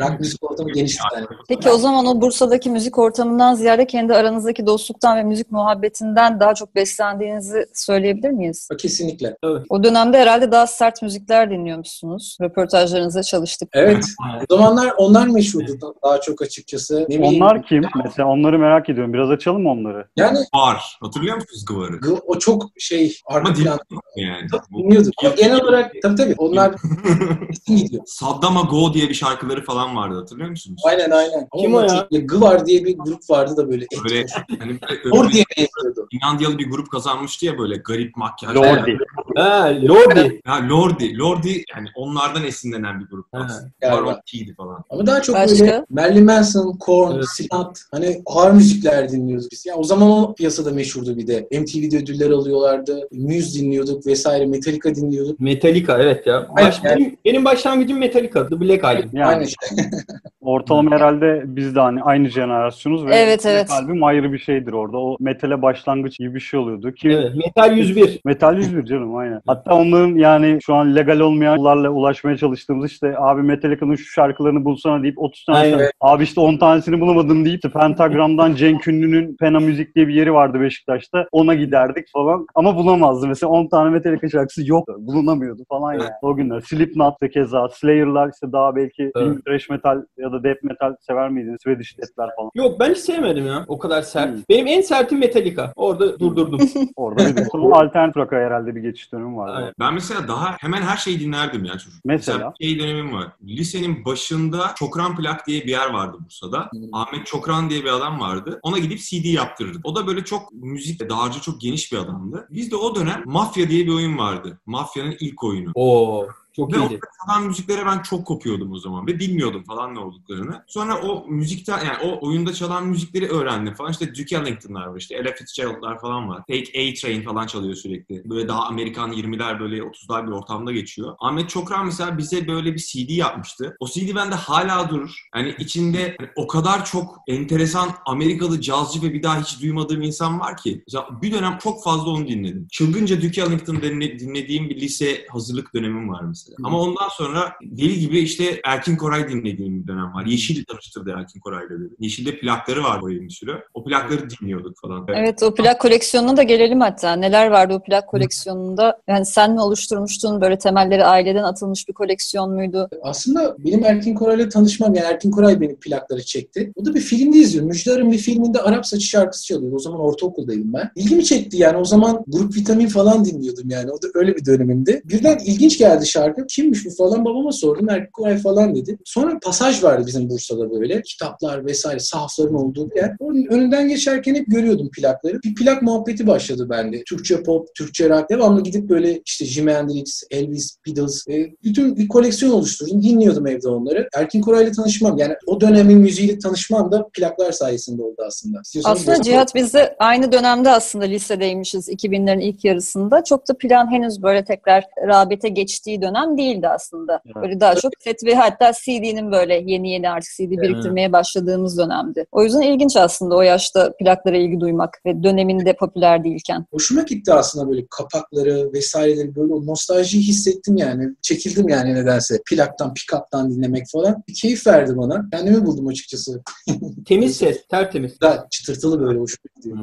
Rock 0.00 0.20
müzik 0.20 0.50
ortamı 0.50 0.72
geniş 0.72 0.98
bir 0.98 1.14
tane. 1.16 1.26
Peki 1.48 1.70
o 1.70 1.78
zaman 1.78 2.06
o 2.06 2.20
Bursa'daki 2.20 2.70
müzik 2.70 2.98
ortamından 2.98 3.54
ziyade 3.54 3.86
kendi 3.86 4.14
aranızdaki 4.14 4.66
dostluktan 4.66 5.16
ve 5.16 5.22
müzik 5.22 5.52
muhabbetinden 5.52 6.40
daha 6.40 6.54
çok 6.54 6.74
beslendiğinizi 6.74 7.66
söyleyebilir 7.74 8.30
miyiz? 8.30 8.68
Kesinlikle. 8.78 9.36
O 9.68 9.84
dönemde 9.84 10.18
herhalde 10.18 10.52
daha 10.52 10.66
sert 10.66 11.02
müzikler 11.02 11.50
dinliyormuşsunuz. 11.50 12.38
Röportajlarınızda 12.42 13.22
çalıştık. 13.22 13.68
Evet. 13.72 14.04
O 14.50 14.56
zamanlar 14.56 14.92
onlar 14.96 15.26
meşhurdu 15.26 15.80
da- 15.80 15.94
daha 16.04 16.20
çok 16.20 16.42
açıkçası. 16.42 17.06
Ne. 17.08 17.26
Onlar 17.26 17.62
kim? 17.62 17.82
Mesela 18.04 18.28
onları 18.28 18.58
merak 18.58 18.88
ediyorum. 18.88 19.12
Biraz 19.12 19.30
açalım 19.30 19.62
mı 19.62 19.70
onları? 19.70 20.06
Yani 20.16 20.38
Var. 20.54 20.98
Hatırlıyor 21.00 21.36
musunuz 21.36 21.64
Gıvar'ı? 21.68 21.98
o 22.26 22.38
çok 22.38 22.62
şey 22.78 23.16
arka 23.26 23.38
Ama 23.48 23.54
plan 23.54 23.56
dinliyorduk 23.58 24.04
yani. 24.16 24.46
Bu- 24.70 24.78
dinliyorduk. 24.82 25.12
Ama 25.24 25.34
genel 25.34 25.62
olarak 25.62 25.92
tabii 26.02 26.14
tabii 26.16 26.34
onlar 26.38 26.74
gidiyor. 27.66 28.02
Saddam'a 28.06 28.60
Go 28.60 28.94
diye 28.94 29.08
bir 29.08 29.14
şarkıları 29.14 29.64
falan 29.64 29.77
vardı 29.86 30.16
hatırlıyor 30.18 30.50
musunuz? 30.50 30.82
Aynen 30.86 31.10
aynen. 31.10 31.48
Kim 31.60 31.74
o 31.74 31.80
ya? 31.80 31.88
çok- 31.88 32.28
Gıvar 32.28 32.66
diye 32.66 32.84
bir 32.84 32.98
grup 32.98 33.30
vardı 33.30 33.56
da 33.56 33.70
böyle. 33.70 33.86
Böyle 34.08 34.26
hani 34.58 34.78
böyle 34.80 35.10
Or 35.10 35.30
diye 35.30 35.44
benziyordu. 35.58 36.08
Finlandiyalı 36.10 36.58
bir 36.58 36.70
grup 36.70 36.90
kazanmıştı 36.90 37.46
ya 37.46 37.58
böyle 37.58 37.76
garip 37.76 38.16
makyaj. 38.16 38.56
Lordi. 38.56 38.98
Ha, 39.38 39.72
Lordi. 39.82 40.40
Ha 40.44 40.68
Lordi. 40.68 41.18
Lordi 41.18 41.64
yani 41.76 41.88
onlardan 41.96 42.44
esinlenen 42.44 43.00
bir 43.00 43.06
grup. 43.06 43.26
Ha, 43.32 43.46
galiba. 43.80 43.96
Baron 44.06 44.20
T'di 44.26 44.54
falan. 44.54 44.84
Ama 44.90 45.06
daha 45.06 45.22
çok 45.22 45.36
Başka? 45.36 45.58
böyle 45.60 45.84
Marilyn 45.90 46.24
Manson, 46.24 46.72
Korn, 46.72 47.14
Evet. 47.14 47.24
Slipknot 47.28 47.78
hani 47.90 48.22
ağır 48.26 48.52
müzikler 48.52 49.10
dinliyoruz 49.12 49.48
biz. 49.52 49.66
Yani 49.66 49.78
o 49.78 49.84
zaman 49.84 50.08
o 50.08 50.34
piyasada 50.34 50.70
meşhurdu 50.70 51.16
bir 51.16 51.26
de. 51.26 51.48
MTV'de 51.52 51.96
ödüller 51.98 52.30
alıyorlardı. 52.30 53.08
Muse 53.12 53.58
dinliyorduk 53.60 54.06
vesaire. 54.06 54.46
Metallica 54.46 54.94
dinliyorduk. 54.94 55.40
Metallica 55.40 55.98
evet 55.98 56.26
ya. 56.26 56.48
Baş, 56.56 56.84
benim, 56.84 57.16
benim 57.24 57.44
başlangıcım 57.44 57.98
Metallica. 57.98 58.48
The 58.48 58.60
Black 58.60 58.84
Album. 58.84 59.10
Yani 59.12 59.28
Aynen. 59.28 59.48
ortalama 60.52 60.90
herhalde 60.90 61.42
biz 61.46 61.74
de 61.76 61.80
hani 61.80 62.02
aynı 62.02 62.28
jenerasyonuz 62.28 63.06
ve 63.06 63.14
Evet, 63.14 63.46
evet. 63.46 63.70
albüm 63.70 64.04
ayrı 64.04 64.32
bir 64.32 64.38
şeydir 64.38 64.72
orada. 64.72 64.98
O 64.98 65.16
metale 65.20 65.62
başlangıç 65.62 66.18
gibi 66.18 66.34
bir 66.34 66.40
şey 66.40 66.60
oluyordu 66.60 66.92
ki 66.92 67.08
Evet. 67.10 67.32
Metal 67.36 67.76
101. 67.76 68.20
Metal 68.24 68.56
101 68.56 68.84
canım 68.84 69.16
aynen. 69.16 69.40
Hatta 69.46 69.74
onların 69.74 70.14
yani 70.14 70.58
şu 70.66 70.74
an 70.74 70.96
legal 70.96 71.20
olmayan 71.20 71.56
yollarla 71.56 71.90
ulaşmaya 71.90 72.36
çalıştığımız 72.36 72.90
işte 72.90 73.14
abi 73.18 73.42
Metallica'nın 73.42 73.94
şu 73.94 74.04
şarkılarını 74.12 74.64
bulsana 74.64 75.02
deyip 75.02 75.18
30 75.18 75.44
tane 75.44 75.58
Aynen. 75.58 75.78
şarkı- 75.78 75.92
Abi 76.00 76.22
işte 76.22 76.40
10 76.40 76.56
tanesini 76.56 77.00
bulamadım 77.00 77.44
deyip 77.44 77.56
işte 77.64 77.78
Pentagram'dan 77.80 78.54
Cenk 78.54 78.88
Ünlü'nün 78.88 79.36
Pena 79.36 79.60
Müzik 79.60 79.94
diye 79.94 80.08
bir 80.08 80.14
yeri 80.14 80.32
vardı 80.34 80.60
Beşiktaş'ta. 80.60 81.26
Ona 81.32 81.54
giderdik 81.54 82.06
falan. 82.12 82.46
Ama 82.54 82.76
bulamazdı. 82.76 83.28
Mesela 83.28 83.50
10 83.50 83.68
tane 83.68 83.90
Metallica 83.90 84.28
şarkısı 84.28 84.68
yok. 84.68 84.88
Bulunamıyordu 84.98 85.62
falan 85.68 85.92
yani. 85.92 86.02
O 86.22 86.36
günler. 86.36 86.60
Slipknot 86.60 87.22
da 87.22 87.30
keza. 87.30 87.68
Slayer'lar 87.68 88.30
işte 88.34 88.52
daha 88.52 88.76
belki 88.76 89.10
Evet. 89.16 89.44
thrash 89.44 89.70
metal 89.70 90.02
ya 90.18 90.32
da 90.32 90.37
death 90.44 90.62
metal 90.62 90.94
sever 91.00 91.28
miydiniz? 91.28 91.60
Swedish 91.62 91.98
Death'ler 91.98 92.28
falan. 92.36 92.50
Yok 92.54 92.80
ben 92.80 92.90
hiç 92.90 92.98
sevmedim 92.98 93.46
ya. 93.46 93.64
O 93.68 93.78
kadar 93.78 94.02
sert. 94.02 94.30
Hmm. 94.30 94.42
Benim 94.48 94.66
en 94.66 94.80
sertim 94.80 95.18
Metallica. 95.18 95.72
Orada 95.76 96.20
durdurdum. 96.20 96.60
Orada 96.96 97.28
bir 97.28 97.36
de 97.36 97.44
sonra 97.44 97.76
alternatif 97.76 98.16
rock'a 98.16 98.36
herhalde 98.36 98.74
bir 98.76 98.80
geçiş 98.80 99.12
dönemi 99.12 99.36
vardı. 99.36 99.74
Ben 99.80 99.94
mesela 99.94 100.28
daha 100.28 100.56
hemen 100.60 100.82
her 100.82 100.96
şeyi 100.96 101.20
dinlerdim 101.20 101.64
ya 101.64 101.72
çocuk. 101.72 102.04
Mesela? 102.04 102.54
bir 102.60 102.66
şey 102.66 102.78
dönemim 102.78 103.12
var. 103.12 103.26
Lisenin 103.46 104.04
başında 104.04 104.72
Çokran 104.76 105.16
Plak 105.16 105.46
diye 105.46 105.62
bir 105.62 105.70
yer 105.70 105.90
vardı 105.90 106.16
Bursa'da. 106.24 106.68
Hmm. 106.70 106.80
Ahmet 106.92 107.26
Çokran 107.26 107.70
diye 107.70 107.84
bir 107.84 107.96
adam 107.96 108.20
vardı. 108.20 108.60
Ona 108.62 108.78
gidip 108.78 108.98
CD 108.98 109.24
yaptırırdım. 109.24 109.80
O 109.84 109.96
da 109.96 110.06
böyle 110.06 110.24
çok 110.24 110.52
müzik 110.52 111.10
dağarcığı 111.10 111.40
çok 111.40 111.60
geniş 111.60 111.92
bir 111.92 111.98
adamdı. 111.98 112.48
Bizde 112.50 112.76
o 112.76 112.94
dönem 112.94 113.22
Mafya 113.24 113.68
diye 113.68 113.86
bir 113.86 113.92
oyun 113.92 114.18
vardı. 114.18 114.58
Mafya'nın 114.66 115.16
ilk 115.20 115.44
oyunu. 115.44 115.70
Oo 115.74 116.26
çok 116.58 116.72
Ve 116.72 116.78
o 116.78 116.88
iyiydi. 116.88 117.00
falan 117.26 117.46
müziklere 117.46 117.86
ben 117.86 118.02
çok 118.02 118.26
kopuyordum 118.26 118.72
o 118.72 118.78
zaman 118.78 119.06
ve 119.06 119.18
bilmiyordum 119.18 119.64
falan 119.64 119.94
ne 119.94 119.98
olduklarını. 119.98 120.64
Sonra 120.66 121.00
o 121.00 121.26
müzikte 121.28 121.72
yani 121.72 121.98
o 122.04 122.26
oyunda 122.26 122.52
çalan 122.54 122.86
müzikleri 122.86 123.28
öğrendim 123.28 123.74
falan. 123.74 123.90
İşte 123.90 124.14
Duke 124.14 124.36
Ellington'lar 124.36 124.86
var 124.86 124.98
işte 124.98 125.14
Ella 125.14 125.32
Fitzgerald'lar 125.34 126.00
falan 126.00 126.28
var. 126.28 126.36
Take 126.48 126.62
A 126.62 126.94
Train 127.00 127.22
falan 127.22 127.46
çalıyor 127.46 127.74
sürekli. 127.74 128.22
Böyle 128.30 128.48
daha 128.48 128.62
Amerikan 128.66 129.12
20'ler 129.12 129.60
böyle 129.60 129.78
30'lar 129.82 130.26
bir 130.26 130.32
ortamda 130.32 130.72
geçiyor. 130.72 131.14
Ahmet 131.18 131.48
Çokran 131.50 131.86
mesela 131.86 132.18
bize 132.18 132.48
böyle 132.48 132.74
bir 132.74 132.78
CD 132.78 133.10
yapmıştı. 133.10 133.76
O 133.80 133.86
CD 133.88 134.14
bende 134.14 134.34
hala 134.34 134.88
durur. 134.90 135.28
Yani 135.36 135.54
içinde 135.58 136.16
hani 136.18 136.28
o 136.36 136.46
kadar 136.46 136.84
çok 136.84 137.16
enteresan 137.28 137.88
Amerikalı 138.06 138.60
cazcı 138.60 139.02
ve 139.02 139.14
bir 139.14 139.22
daha 139.22 139.40
hiç 139.40 139.62
duymadığım 139.62 140.02
insan 140.02 140.40
var 140.40 140.56
ki. 140.56 140.82
Mesela 140.86 141.08
bir 141.22 141.32
dönem 141.32 141.58
çok 141.62 141.84
fazla 141.84 142.10
onu 142.10 142.28
dinledim. 142.28 142.66
Çılgınca 142.70 143.22
Duke 143.22 143.40
Ellington 143.40 143.76
dinle- 143.76 144.18
dinlediğim 144.18 144.70
bir 144.70 144.80
lise 144.80 145.26
hazırlık 145.30 145.74
dönemim 145.74 146.08
var 146.08 146.22
mesela. 146.22 146.47
Ama 146.64 146.80
ondan 146.80 147.08
sonra 147.12 147.52
deli 147.62 147.98
gibi 147.98 148.18
işte 148.18 148.60
Erkin 148.64 148.96
Koray 148.96 149.28
dinlediğim 149.28 149.82
bir 149.82 149.88
dönem 149.88 150.14
var. 150.14 150.26
Yeşil 150.26 150.64
tanıştırdı 150.64 151.14
Erkin 151.18 151.40
Koray'la 151.40 151.70
beni. 151.70 151.88
Yeşil'de 151.98 152.38
plakları 152.38 152.82
var 152.82 153.02
böyle 153.02 153.20
bir 153.20 153.30
sürü. 153.30 153.52
O 153.74 153.84
plakları 153.84 154.30
dinliyorduk 154.30 154.76
falan. 154.82 155.06
Evet 155.08 155.42
o 155.42 155.54
plak 155.54 155.80
koleksiyonuna 155.80 156.36
da 156.36 156.42
gelelim 156.42 156.80
hatta. 156.80 157.12
Neler 157.12 157.50
vardı 157.50 157.74
o 157.74 157.82
plak 157.82 158.08
koleksiyonunda? 158.08 159.00
Yani 159.08 159.26
sen 159.26 159.52
mi 159.52 159.60
oluşturmuştun? 159.60 160.40
Böyle 160.40 160.58
temelleri 160.58 161.04
aileden 161.04 161.42
atılmış 161.42 161.88
bir 161.88 161.92
koleksiyon 161.92 162.50
muydu? 162.50 162.88
Aslında 163.02 163.56
benim 163.58 163.84
Erkin 163.84 164.14
Koray'la 164.14 164.48
tanışmam, 164.48 164.94
yani 164.94 165.06
Erkin 165.06 165.30
Koray 165.30 165.60
benim 165.60 165.76
plakları 165.76 166.24
çekti. 166.24 166.72
O 166.76 166.84
da 166.84 166.94
bir 166.94 167.00
filmde 167.00 167.38
izliyor. 167.38 167.64
Müjdar'ın 167.64 168.12
bir 168.12 168.18
filminde 168.18 168.60
Arap 168.60 168.86
Saçı 168.86 169.06
şarkısı 169.06 169.46
çalıyordu. 169.46 169.76
O 169.76 169.78
zaman 169.78 170.00
ortaokuldaydım 170.00 170.72
ben. 170.72 170.90
İlgimi 170.96 171.24
çekti 171.24 171.56
yani. 171.56 171.76
O 171.76 171.84
zaman 171.84 172.24
Grup 172.26 172.56
Vitamin 172.56 172.88
falan 172.88 173.24
dinliyordum 173.24 173.70
yani. 173.70 173.90
O 173.90 174.02
da 174.02 174.06
öyle 174.14 174.36
bir 174.36 174.44
dönemimdi. 174.44 175.02
Birden 175.04 175.38
ilginç 175.44 175.78
geldi 175.78 176.06
şarkı. 176.06 176.27
Kimmiş 176.48 176.86
bu 176.86 176.90
falan 176.90 177.24
babama 177.24 177.52
sordum. 177.52 177.88
Erkin 177.88 178.10
Koray 178.12 178.38
falan 178.38 178.74
dedi. 178.74 178.98
Sonra 179.04 179.38
pasaj 179.42 179.82
vardı 179.82 180.04
bizim 180.06 180.30
Bursa'da 180.30 180.70
böyle. 180.70 181.02
Kitaplar 181.02 181.66
vesaire 181.66 181.98
sahafların 181.98 182.54
olduğu 182.54 182.90
bir 182.90 182.96
yer. 182.96 183.16
Onun 183.20 183.46
önünden 183.46 183.88
geçerken 183.88 184.34
hep 184.34 184.46
görüyordum 184.46 184.90
plakları. 184.96 185.42
Bir 185.44 185.54
plak 185.54 185.82
muhabbeti 185.82 186.26
başladı 186.26 186.66
bende. 186.70 187.02
Türkçe 187.04 187.42
pop, 187.42 187.74
Türkçe 187.74 188.08
rock. 188.08 188.30
Devamlı 188.30 188.62
gidip 188.62 188.88
böyle 188.88 189.20
işte 189.26 189.44
Jimi 189.44 189.72
Hendrix, 189.72 190.22
Elvis, 190.30 190.76
Beatles. 190.86 191.28
e, 191.28 191.50
bütün 191.64 191.96
bir 191.96 192.08
koleksiyon 192.08 192.52
oluşturdum. 192.52 193.02
Dinliyordum 193.02 193.46
evde 193.46 193.68
onları. 193.68 194.08
Erkin 194.14 194.40
Koray'la 194.40 194.72
tanışmam. 194.72 195.18
Yani 195.18 195.34
o 195.46 195.60
dönemin 195.60 195.98
müziğiyle 195.98 196.38
tanışmam 196.38 196.92
da 196.92 197.08
plaklar 197.12 197.52
sayesinde 197.52 198.02
oldu 198.02 198.22
aslında. 198.26 198.60
İstiyorsanız 198.64 199.00
Aslında. 199.00 199.22
Cihat 199.22 199.54
biz 199.54 199.74
de 199.74 199.96
aynı 199.98 200.32
dönemde 200.32 200.70
aslında 200.70 201.04
lisedeymişiz 201.04 201.88
2000'lerin 201.88 202.42
ilk 202.42 202.64
yarısında. 202.64 203.24
Çok 203.24 203.48
da 203.48 203.58
plan 203.58 203.92
henüz 203.92 204.22
böyle 204.22 204.44
tekrar 204.44 204.84
rağbete 205.06 205.48
geçtiği 205.48 206.02
dönem 206.02 206.17
değildi 206.38 206.68
aslında. 206.68 207.20
Evet. 207.26 207.36
Böyle 207.36 207.60
daha 207.60 207.74
çok 207.74 207.92
set 208.00 208.24
ve 208.24 208.34
hatta 208.34 208.72
CD'nin 208.72 209.32
böyle 209.32 209.54
yeni 209.66 209.90
yeni 209.90 210.10
artık 210.10 210.30
CD 210.36 210.50
biriktirmeye 210.50 211.12
başladığımız 211.12 211.78
dönemdi. 211.78 212.26
O 212.32 212.44
yüzden 212.44 212.60
ilginç 212.60 212.96
aslında 212.96 213.36
o 213.36 213.42
yaşta 213.42 213.92
plaklara 214.00 214.36
ilgi 214.36 214.60
duymak 214.60 215.00
ve 215.06 215.22
döneminde 215.22 215.76
popüler 215.76 216.24
değilken. 216.24 216.66
Hoşuma 216.72 217.02
gitti 217.02 217.32
aslında 217.32 217.70
böyle 217.70 217.86
kapakları 217.90 218.72
vesaireleri 218.72 219.36
böyle 219.36 219.54
o 219.54 219.66
nostaljiyi 219.66 220.22
hissettim 220.22 220.76
yani. 220.76 221.08
Çekildim 221.22 221.68
yani 221.68 221.94
nedense. 221.94 222.40
Plaktan, 222.50 222.94
pick-up'tan 222.94 223.50
dinlemek 223.50 223.84
falan. 223.92 224.22
Bir 224.28 224.34
keyif 224.34 224.66
verdi 224.66 224.96
bana. 224.96 225.28
Kendimi 225.32 225.66
buldum 225.66 225.86
açıkçası. 225.86 226.42
Temiz 227.06 227.36
ses, 227.36 227.66
tertemiz. 227.66 228.20
Daha 228.20 228.46
çıtırtılı 228.50 229.00
böyle 229.00 229.18
hoşuma 229.18 229.48
gitti. 229.56 229.74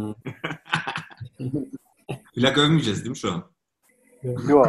Plak 2.35 2.57
övmeyeceğiz 2.57 2.99
değil 2.99 3.09
mi 3.09 3.17
şu 3.17 3.31
an? 3.31 3.43
Yok. 4.49 4.67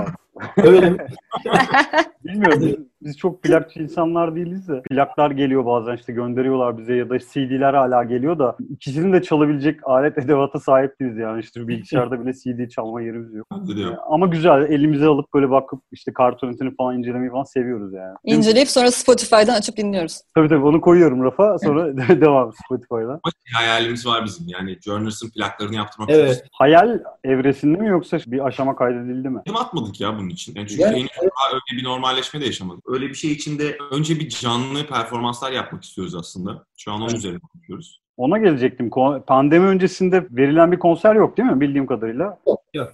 Övelim. 0.56 0.98
Bilmiyorum. 2.24 2.88
Biz, 3.02 3.18
çok 3.18 3.42
plakçı 3.42 3.80
insanlar 3.82 4.34
değiliz 4.36 4.68
de. 4.68 4.82
Plaklar 4.90 5.30
geliyor 5.30 5.66
bazen 5.66 5.96
işte 5.96 6.12
gönderiyorlar 6.12 6.78
bize 6.78 6.94
ya 6.94 7.10
da 7.10 7.18
CD'ler 7.18 7.74
hala 7.74 8.04
geliyor 8.04 8.38
da 8.38 8.56
ikisinin 8.70 9.12
de 9.12 9.22
çalabilecek 9.22 9.80
alet 9.88 10.18
edevata 10.18 10.60
sahip 10.60 11.00
değiliz 11.00 11.18
yani. 11.18 11.40
işte 11.40 11.68
bilgisayarda 11.68 12.20
bile 12.26 12.32
CD 12.32 12.68
çalma 12.68 13.02
yerimiz 13.02 13.34
yok. 13.34 13.46
Yok. 13.76 13.94
Ama 14.10 14.26
güzel. 14.26 14.62
Elimize 14.70 15.06
alıp 15.06 15.34
böyle 15.34 15.50
bakıp 15.50 15.82
işte 15.92 16.12
kartonetini 16.12 16.74
falan 16.76 16.98
incelemeyi 16.98 17.30
falan 17.30 17.42
seviyoruz 17.44 17.92
yani. 17.92 18.14
İnceleyip 18.24 18.68
sonra 18.68 18.90
Spotify'dan 18.90 19.54
açıp 19.54 19.76
dinliyoruz. 19.76 20.20
Tabii 20.34 20.48
tabii 20.48 20.64
onu 20.64 20.80
koyuyorum 20.80 21.24
rafa 21.24 21.58
sonra 21.58 21.96
devam 22.20 22.52
Spotify'dan. 22.64 23.20
Şey 23.24 23.52
hayalimiz 23.66 24.06
var 24.06 24.24
bizim 24.24 24.46
yani 24.48 24.78
Journers'ın 24.84 25.30
plaklarını 25.30 25.74
yaptırmak 25.76 26.10
Evet. 26.10 26.30
istiyoruz. 26.30 26.50
Hayal 26.52 27.00
evresinde 27.24 27.78
mi 27.78 27.88
yoksa 27.88 28.18
bir 28.26 28.46
aşama 28.46 28.76
kaydedildi 28.76 29.28
mi? 29.28 29.40
Adım 29.46 29.56
atmadık 29.56 30.00
ya 30.00 30.18
bunun 30.18 30.28
için. 30.28 30.54
Yani 30.56 30.68
çünkü 30.68 30.82
Yani- 30.82 30.96
henüz 30.98 31.10
daha 31.16 31.48
öyle 31.54 31.80
bir 31.80 31.84
normalleşme 31.84 32.40
de 32.40 32.44
yaşamadık. 32.44 32.85
Öyle 32.86 33.08
bir 33.08 33.14
şey 33.14 33.32
için 33.32 33.58
de 33.58 33.78
önce 33.92 34.20
bir 34.20 34.28
canlı 34.28 34.86
performanslar 34.86 35.52
yapmak 35.52 35.84
istiyoruz 35.84 36.14
aslında. 36.14 36.64
Şu 36.76 36.92
an 36.92 36.96
onun 36.96 37.08
Evet. 37.08 37.18
üzerine 37.18 37.38
konuşuyoruz. 37.52 38.00
Ona 38.16 38.38
gelecektim. 38.38 38.90
Pandemi 39.26 39.66
öncesinde 39.66 40.26
verilen 40.30 40.72
bir 40.72 40.78
konser 40.78 41.14
yok 41.14 41.36
değil 41.36 41.48
mi 41.48 41.60
bildiğim 41.60 41.86
kadarıyla? 41.86 42.38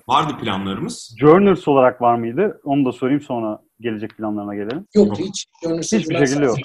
Vardı 0.09 0.33
planlarımız. 0.41 1.17
Journers 1.19 1.69
olarak 1.69 2.03
var 2.03 2.15
mıydı? 2.17 2.61
Onu 2.65 2.85
da 2.85 2.93
sorayım 2.93 3.21
sonra 3.21 3.63
gelecek 3.83 4.17
planlarına 4.17 4.55
gelelim. 4.55 4.87
Yok 4.95 5.07
Yok. 5.07 5.19
hiç. 5.19 5.47
Hiçbir 5.93 6.27
şekilde 6.27 6.45
yok. 6.45 6.57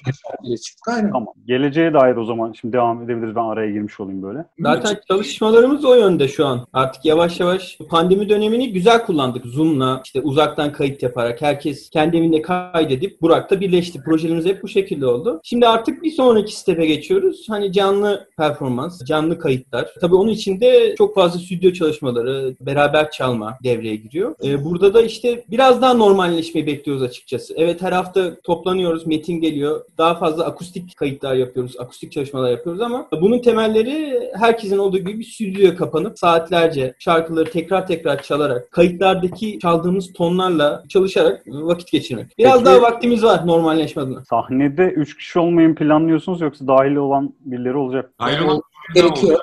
Aynen. 0.88 1.12
Tamam. 1.12 1.34
Geleceğe 1.46 1.94
dair 1.94 2.16
o 2.16 2.26
zaman 2.26 2.54
şimdi 2.54 2.74
devam 2.74 3.04
edebiliriz. 3.04 3.36
Ben 3.36 3.44
araya 3.44 3.72
girmiş 3.72 4.00
olayım 4.00 4.24
böyle. 4.24 4.46
Zaten 4.60 4.98
çalışmalarımız 5.08 5.86
o 5.86 5.96
yönde 5.96 6.28
şu 6.28 6.46
an. 6.46 6.68
Artık 6.74 7.06
yavaş 7.06 7.40
yavaş 7.40 7.78
pandemi 7.90 8.30
dönemini 8.30 8.74
güzel 8.74 9.06
kullandık. 9.06 9.46
Zoom'la 9.46 10.02
işte 10.06 10.22
uzaktan 10.22 10.72
kayıt 10.72 11.04
yaparak 11.04 11.42
herkes 11.42 11.90
kendi 11.90 12.18
evinde 12.18 12.42
kaydedip 12.42 13.22
Burak'ta 13.22 13.60
birleşti. 13.60 14.02
Projelerimiz 14.02 14.46
hep 14.46 14.64
bu 14.64 14.68
şekilde 14.68 15.06
oldu. 15.06 15.40
Şimdi 15.44 15.68
artık 15.68 16.04
bir 16.04 16.12
sonraki 16.12 16.56
step'e 16.56 16.86
geçiyoruz. 16.86 17.46
Hani 17.50 17.72
canlı 17.72 18.28
performans, 18.38 19.06
canlı 19.06 19.40
kayıtlar. 19.40 19.88
Tabii 20.02 20.16
onun 20.16 20.30
içinde 20.30 20.96
çok 20.98 21.16
fazla 21.16 21.40
stüdyo 21.40 21.72
çalışmaları, 21.74 22.56
beraber 22.62 23.12
çalma 23.12 23.58
devreye 23.64 23.96
giriyor. 23.96 24.36
Ee, 24.44 24.66
burada 24.66 24.94
da 24.94 25.02
işte 25.02 25.44
biraz 25.50 25.82
daha 25.82 25.94
normalleşmeyi 25.94 26.68
bekliyoruz 26.68 27.04
açıkçası. 27.08 27.54
Evet 27.58 27.82
her 27.82 27.92
hafta 27.92 28.40
toplanıyoruz, 28.42 29.08
metin 29.08 29.42
geliyor. 29.42 29.82
Daha 29.98 30.16
fazla 30.16 30.46
akustik 30.46 30.98
kayıtlar 30.98 31.36
yapıyoruz, 31.36 31.80
akustik 31.80 32.12
çalışmalar 32.12 32.52
yapıyoruz 32.52 32.82
ama 32.82 33.08
bunun 33.22 33.40
temelleri 33.40 34.30
herkesin 34.34 34.78
olduğu 34.78 34.98
gibi 34.98 35.20
bir 35.20 35.24
stüdyoya 35.24 35.76
kapanıp 35.76 36.20
saatlerce 36.20 36.94
şarkıları 37.00 37.52
tekrar 37.52 37.88
tekrar 37.88 38.24
çalarak, 38.24 38.72
kayıtlardaki 38.72 39.60
çaldığımız 39.60 40.14
tonlarla 40.14 40.84
çalışarak 40.90 41.44
vakit 41.48 41.92
geçirmek. 41.92 42.38
Biraz 42.38 42.54
Peki- 42.54 42.66
daha 42.66 42.82
vaktimiz 42.82 43.24
var 43.24 43.48
normalleşme 43.48 44.02
adına. 44.02 44.24
Sahnede 44.30 44.84
3 44.84 45.18
kişi 45.18 45.40
olmayı 45.40 45.76
planlıyorsunuz 45.76 46.42
yoksa 46.42 46.68
dahil 46.68 46.96
olan 46.96 47.34
birileri 47.40 47.78
olacak? 47.78 48.12
Ayrı 48.20 48.46
olan 48.46 48.62
Gerekiyor. 48.96 49.40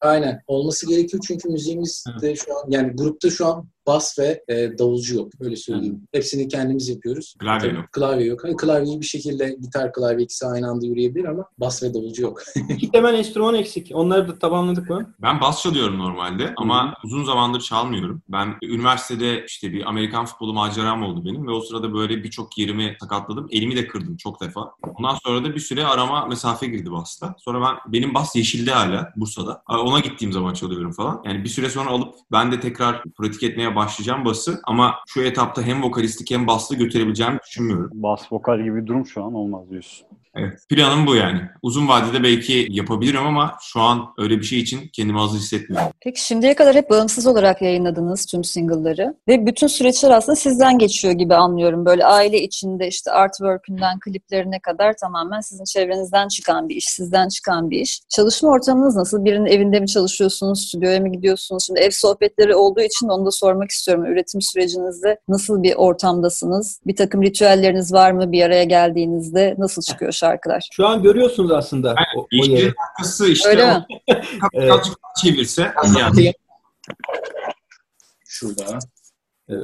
Aynen. 0.00 0.40
Olması 0.46 0.88
gerekiyor 0.88 1.22
çünkü 1.28 1.48
müziğimizde 1.48 2.36
şu 2.36 2.58
an 2.58 2.64
yani 2.68 2.92
grupta 2.96 3.30
şu 3.30 3.46
an 3.46 3.68
bas 3.90 4.18
ve 4.18 4.44
e, 4.48 4.78
davulcu 4.78 5.16
yok. 5.16 5.32
Öyle 5.40 5.56
söyleyeyim. 5.56 6.08
Hepsini 6.12 6.48
kendimiz 6.48 6.88
yapıyoruz. 6.88 7.34
Klavye 7.38 7.60
Tabii 7.60 7.76
yok. 7.76 7.92
Klavye 7.92 8.26
yok. 8.26 8.44
Hani 8.44 8.56
klavyeyi 8.56 9.00
bir 9.00 9.06
şekilde 9.06 9.56
gitar 9.60 9.92
klavye 9.92 10.24
ikisi 10.24 10.46
aynı 10.46 10.70
anda 10.70 10.86
yürüyebilir 10.86 11.24
ama 11.24 11.44
bas 11.58 11.82
ve 11.82 11.94
davulcu 11.94 12.22
yok. 12.22 12.42
İki 12.68 12.90
temel 12.90 13.14
enstrüman 13.14 13.54
eksik. 13.54 13.90
Onları 13.94 14.28
da 14.28 14.38
tamamladık 14.38 14.90
mı? 14.90 15.14
Ben 15.22 15.40
bas 15.40 15.62
çalıyorum 15.62 15.98
normalde 15.98 16.54
ama 16.56 16.94
uzun 17.04 17.24
zamandır 17.24 17.60
çalmıyorum. 17.60 18.22
Ben 18.28 18.54
üniversitede 18.62 19.44
işte 19.46 19.72
bir 19.72 19.88
Amerikan 19.88 20.26
futbolu 20.26 20.54
maceram 20.54 21.02
oldu 21.02 21.24
benim 21.24 21.46
ve 21.46 21.50
o 21.50 21.60
sırada 21.60 21.94
böyle 21.94 22.24
birçok 22.24 22.58
yerimi 22.58 22.96
sakatladım. 23.00 23.48
Elimi 23.50 23.76
de 23.76 23.86
kırdım 23.86 24.16
çok 24.16 24.40
defa. 24.40 24.72
Ondan 24.98 25.16
sonra 25.24 25.44
da 25.44 25.54
bir 25.54 25.60
süre 25.60 25.84
arama 25.84 26.26
mesafe 26.26 26.66
girdi 26.66 26.92
basta. 26.92 27.34
Sonra 27.38 27.60
ben 27.60 27.92
benim 27.92 28.14
bas 28.14 28.36
yeşilde 28.36 28.70
hala 28.70 29.12
Bursa'da. 29.16 29.62
Ona 29.68 30.00
gittiğim 30.00 30.32
zaman 30.32 30.54
çalıyorum 30.54 30.92
falan. 30.92 31.22
Yani 31.24 31.44
bir 31.44 31.48
süre 31.48 31.70
sonra 31.70 31.90
alıp 31.90 32.14
ben 32.32 32.52
de 32.52 32.60
tekrar 32.60 33.02
pratik 33.18 33.42
etmeye 33.42 33.76
başlayacağım 33.80 34.24
bası 34.24 34.60
ama 34.64 34.94
şu 35.06 35.22
etapta 35.22 35.62
hem 35.62 35.82
vokalistik 35.82 36.30
hem 36.30 36.46
baslı 36.46 36.76
götürebileceğimi 36.76 37.38
düşünmüyorum. 37.46 37.90
Bas 37.94 38.32
vokal 38.32 38.62
gibi 38.62 38.76
bir 38.76 38.86
durum 38.86 39.06
şu 39.06 39.24
an 39.24 39.34
olmaz 39.34 39.70
diyorsun. 39.70 40.06
Evet. 40.36 40.58
Planım 40.68 41.06
bu 41.06 41.16
yani. 41.16 41.40
Uzun 41.62 41.88
vadede 41.88 42.22
belki 42.22 42.66
yapabilirim 42.70 43.26
ama 43.26 43.56
şu 43.62 43.80
an 43.80 44.06
öyle 44.18 44.38
bir 44.38 44.44
şey 44.44 44.58
için 44.58 44.90
kendimi 44.92 45.18
hazır 45.18 45.38
hissetmiyorum. 45.38 45.88
Peki 46.00 46.24
şimdiye 46.24 46.54
kadar 46.54 46.74
hep 46.74 46.90
bağımsız 46.90 47.26
olarak 47.26 47.62
yayınladınız 47.62 48.26
tüm 48.26 48.44
single'ları 48.44 49.14
ve 49.28 49.46
bütün 49.46 49.66
süreçler 49.66 50.10
aslında 50.10 50.36
sizden 50.36 50.78
geçiyor 50.78 51.14
gibi 51.14 51.34
anlıyorum. 51.34 51.84
Böyle 51.86 52.04
aile 52.04 52.42
içinde 52.42 52.88
işte 52.88 53.10
artwork'ünden 53.10 53.98
kliplerine 54.00 54.60
kadar 54.60 54.96
tamamen 54.96 55.40
sizin 55.40 55.64
çevrenizden 55.64 56.28
çıkan 56.28 56.68
bir 56.68 56.76
iş, 56.76 56.84
sizden 56.84 57.28
çıkan 57.28 57.70
bir 57.70 57.80
iş. 57.80 58.00
Çalışma 58.08 58.50
ortamınız 58.50 58.96
nasıl? 58.96 59.24
Birinin 59.24 59.46
evinde 59.46 59.80
mi 59.80 59.86
çalışıyorsunuz, 59.86 60.66
stüdyoya 60.66 61.00
mı 61.00 61.12
gidiyorsunuz? 61.12 61.64
Şimdi 61.66 61.80
ev 61.80 61.90
sohbetleri 61.90 62.54
olduğu 62.54 62.80
için 62.80 63.08
onu 63.08 63.26
da 63.26 63.30
sormak 63.30 63.70
istiyorum. 63.70 64.04
Üretim 64.04 64.42
sürecinizde 64.42 65.18
nasıl 65.28 65.62
bir 65.62 65.74
ortamdasınız? 65.74 66.80
Bir 66.86 66.96
takım 66.96 67.22
ritüelleriniz 67.22 67.92
var 67.92 68.12
mı 68.12 68.32
bir 68.32 68.42
araya 68.42 68.64
geldiğinizde? 68.64 69.54
Nasıl 69.58 69.82
çıkıyor 69.82 70.12
şarkılar? 70.20 70.68
Şu 70.72 70.86
an 70.86 71.02
görüyorsunuz 71.02 71.50
aslında 71.50 71.94
o, 72.16 72.20
o 72.20 72.26
İşte 72.30 72.52
yeri. 72.52 72.72
arkası 72.88 73.28
işte 73.28 73.48
Öyle 73.48 73.64
o 73.64 73.66
mi? 73.66 73.86
birazcık 74.54 74.94
çevirse 75.22 75.72
yani. 75.98 76.34
Şurada. 78.26 78.78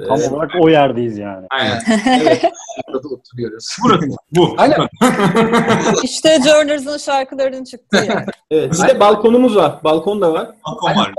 Tam 0.08 0.34
olarak 0.34 0.50
o 0.60 0.68
yerdeyiz 0.68 1.18
yani. 1.18 1.46
Aynen. 1.50 1.80
Evet. 2.20 2.44
Burada 2.88 3.08
oturuyoruz. 3.08 3.76
Burası. 3.84 4.06
Bu. 4.36 4.54
Aynen. 4.58 4.78
İşte 6.04 6.38
Journers'ın 6.44 6.98
şarkılarının 6.98 7.64
çıktığı 7.64 7.96
yer. 7.96 8.24
Evet. 8.50 8.72
Bir 8.72 8.88
de 8.88 9.00
balkonumuz 9.00 9.56
var. 9.56 9.80
Balkon 9.84 10.20
da 10.20 10.32
var. 10.32 10.50
Balkon 10.66 10.96
var. 10.96 11.14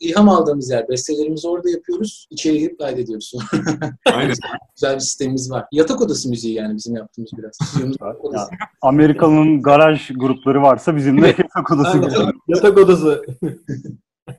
İlham 0.00 0.28
aldığımız 0.28 0.70
yer. 0.70 0.88
Bestelerimizi 0.88 1.48
orada 1.48 1.70
yapıyoruz. 1.70 2.26
İçeri 2.30 2.58
girip 2.58 2.78
kaydediyoruz. 2.78 3.32
Aynen. 4.14 4.34
Güzel 4.76 4.94
bir 4.94 5.00
sistemimiz 5.00 5.50
var. 5.50 5.64
Yatak 5.72 6.00
odası 6.00 6.28
müziği 6.28 6.54
yani 6.54 6.76
bizim 6.76 6.96
yaptığımız 6.96 7.30
biraz. 7.38 7.58
Ya. 8.34 8.48
Amerika'nın 8.82 9.62
garaj 9.62 10.10
grupları 10.14 10.62
varsa 10.62 10.96
bizim 10.96 11.22
de 11.22 11.26
yatak 11.26 11.72
odası 11.72 11.90
Aynen. 11.90 12.32
Yatak 12.48 12.78
odası. 12.78 13.22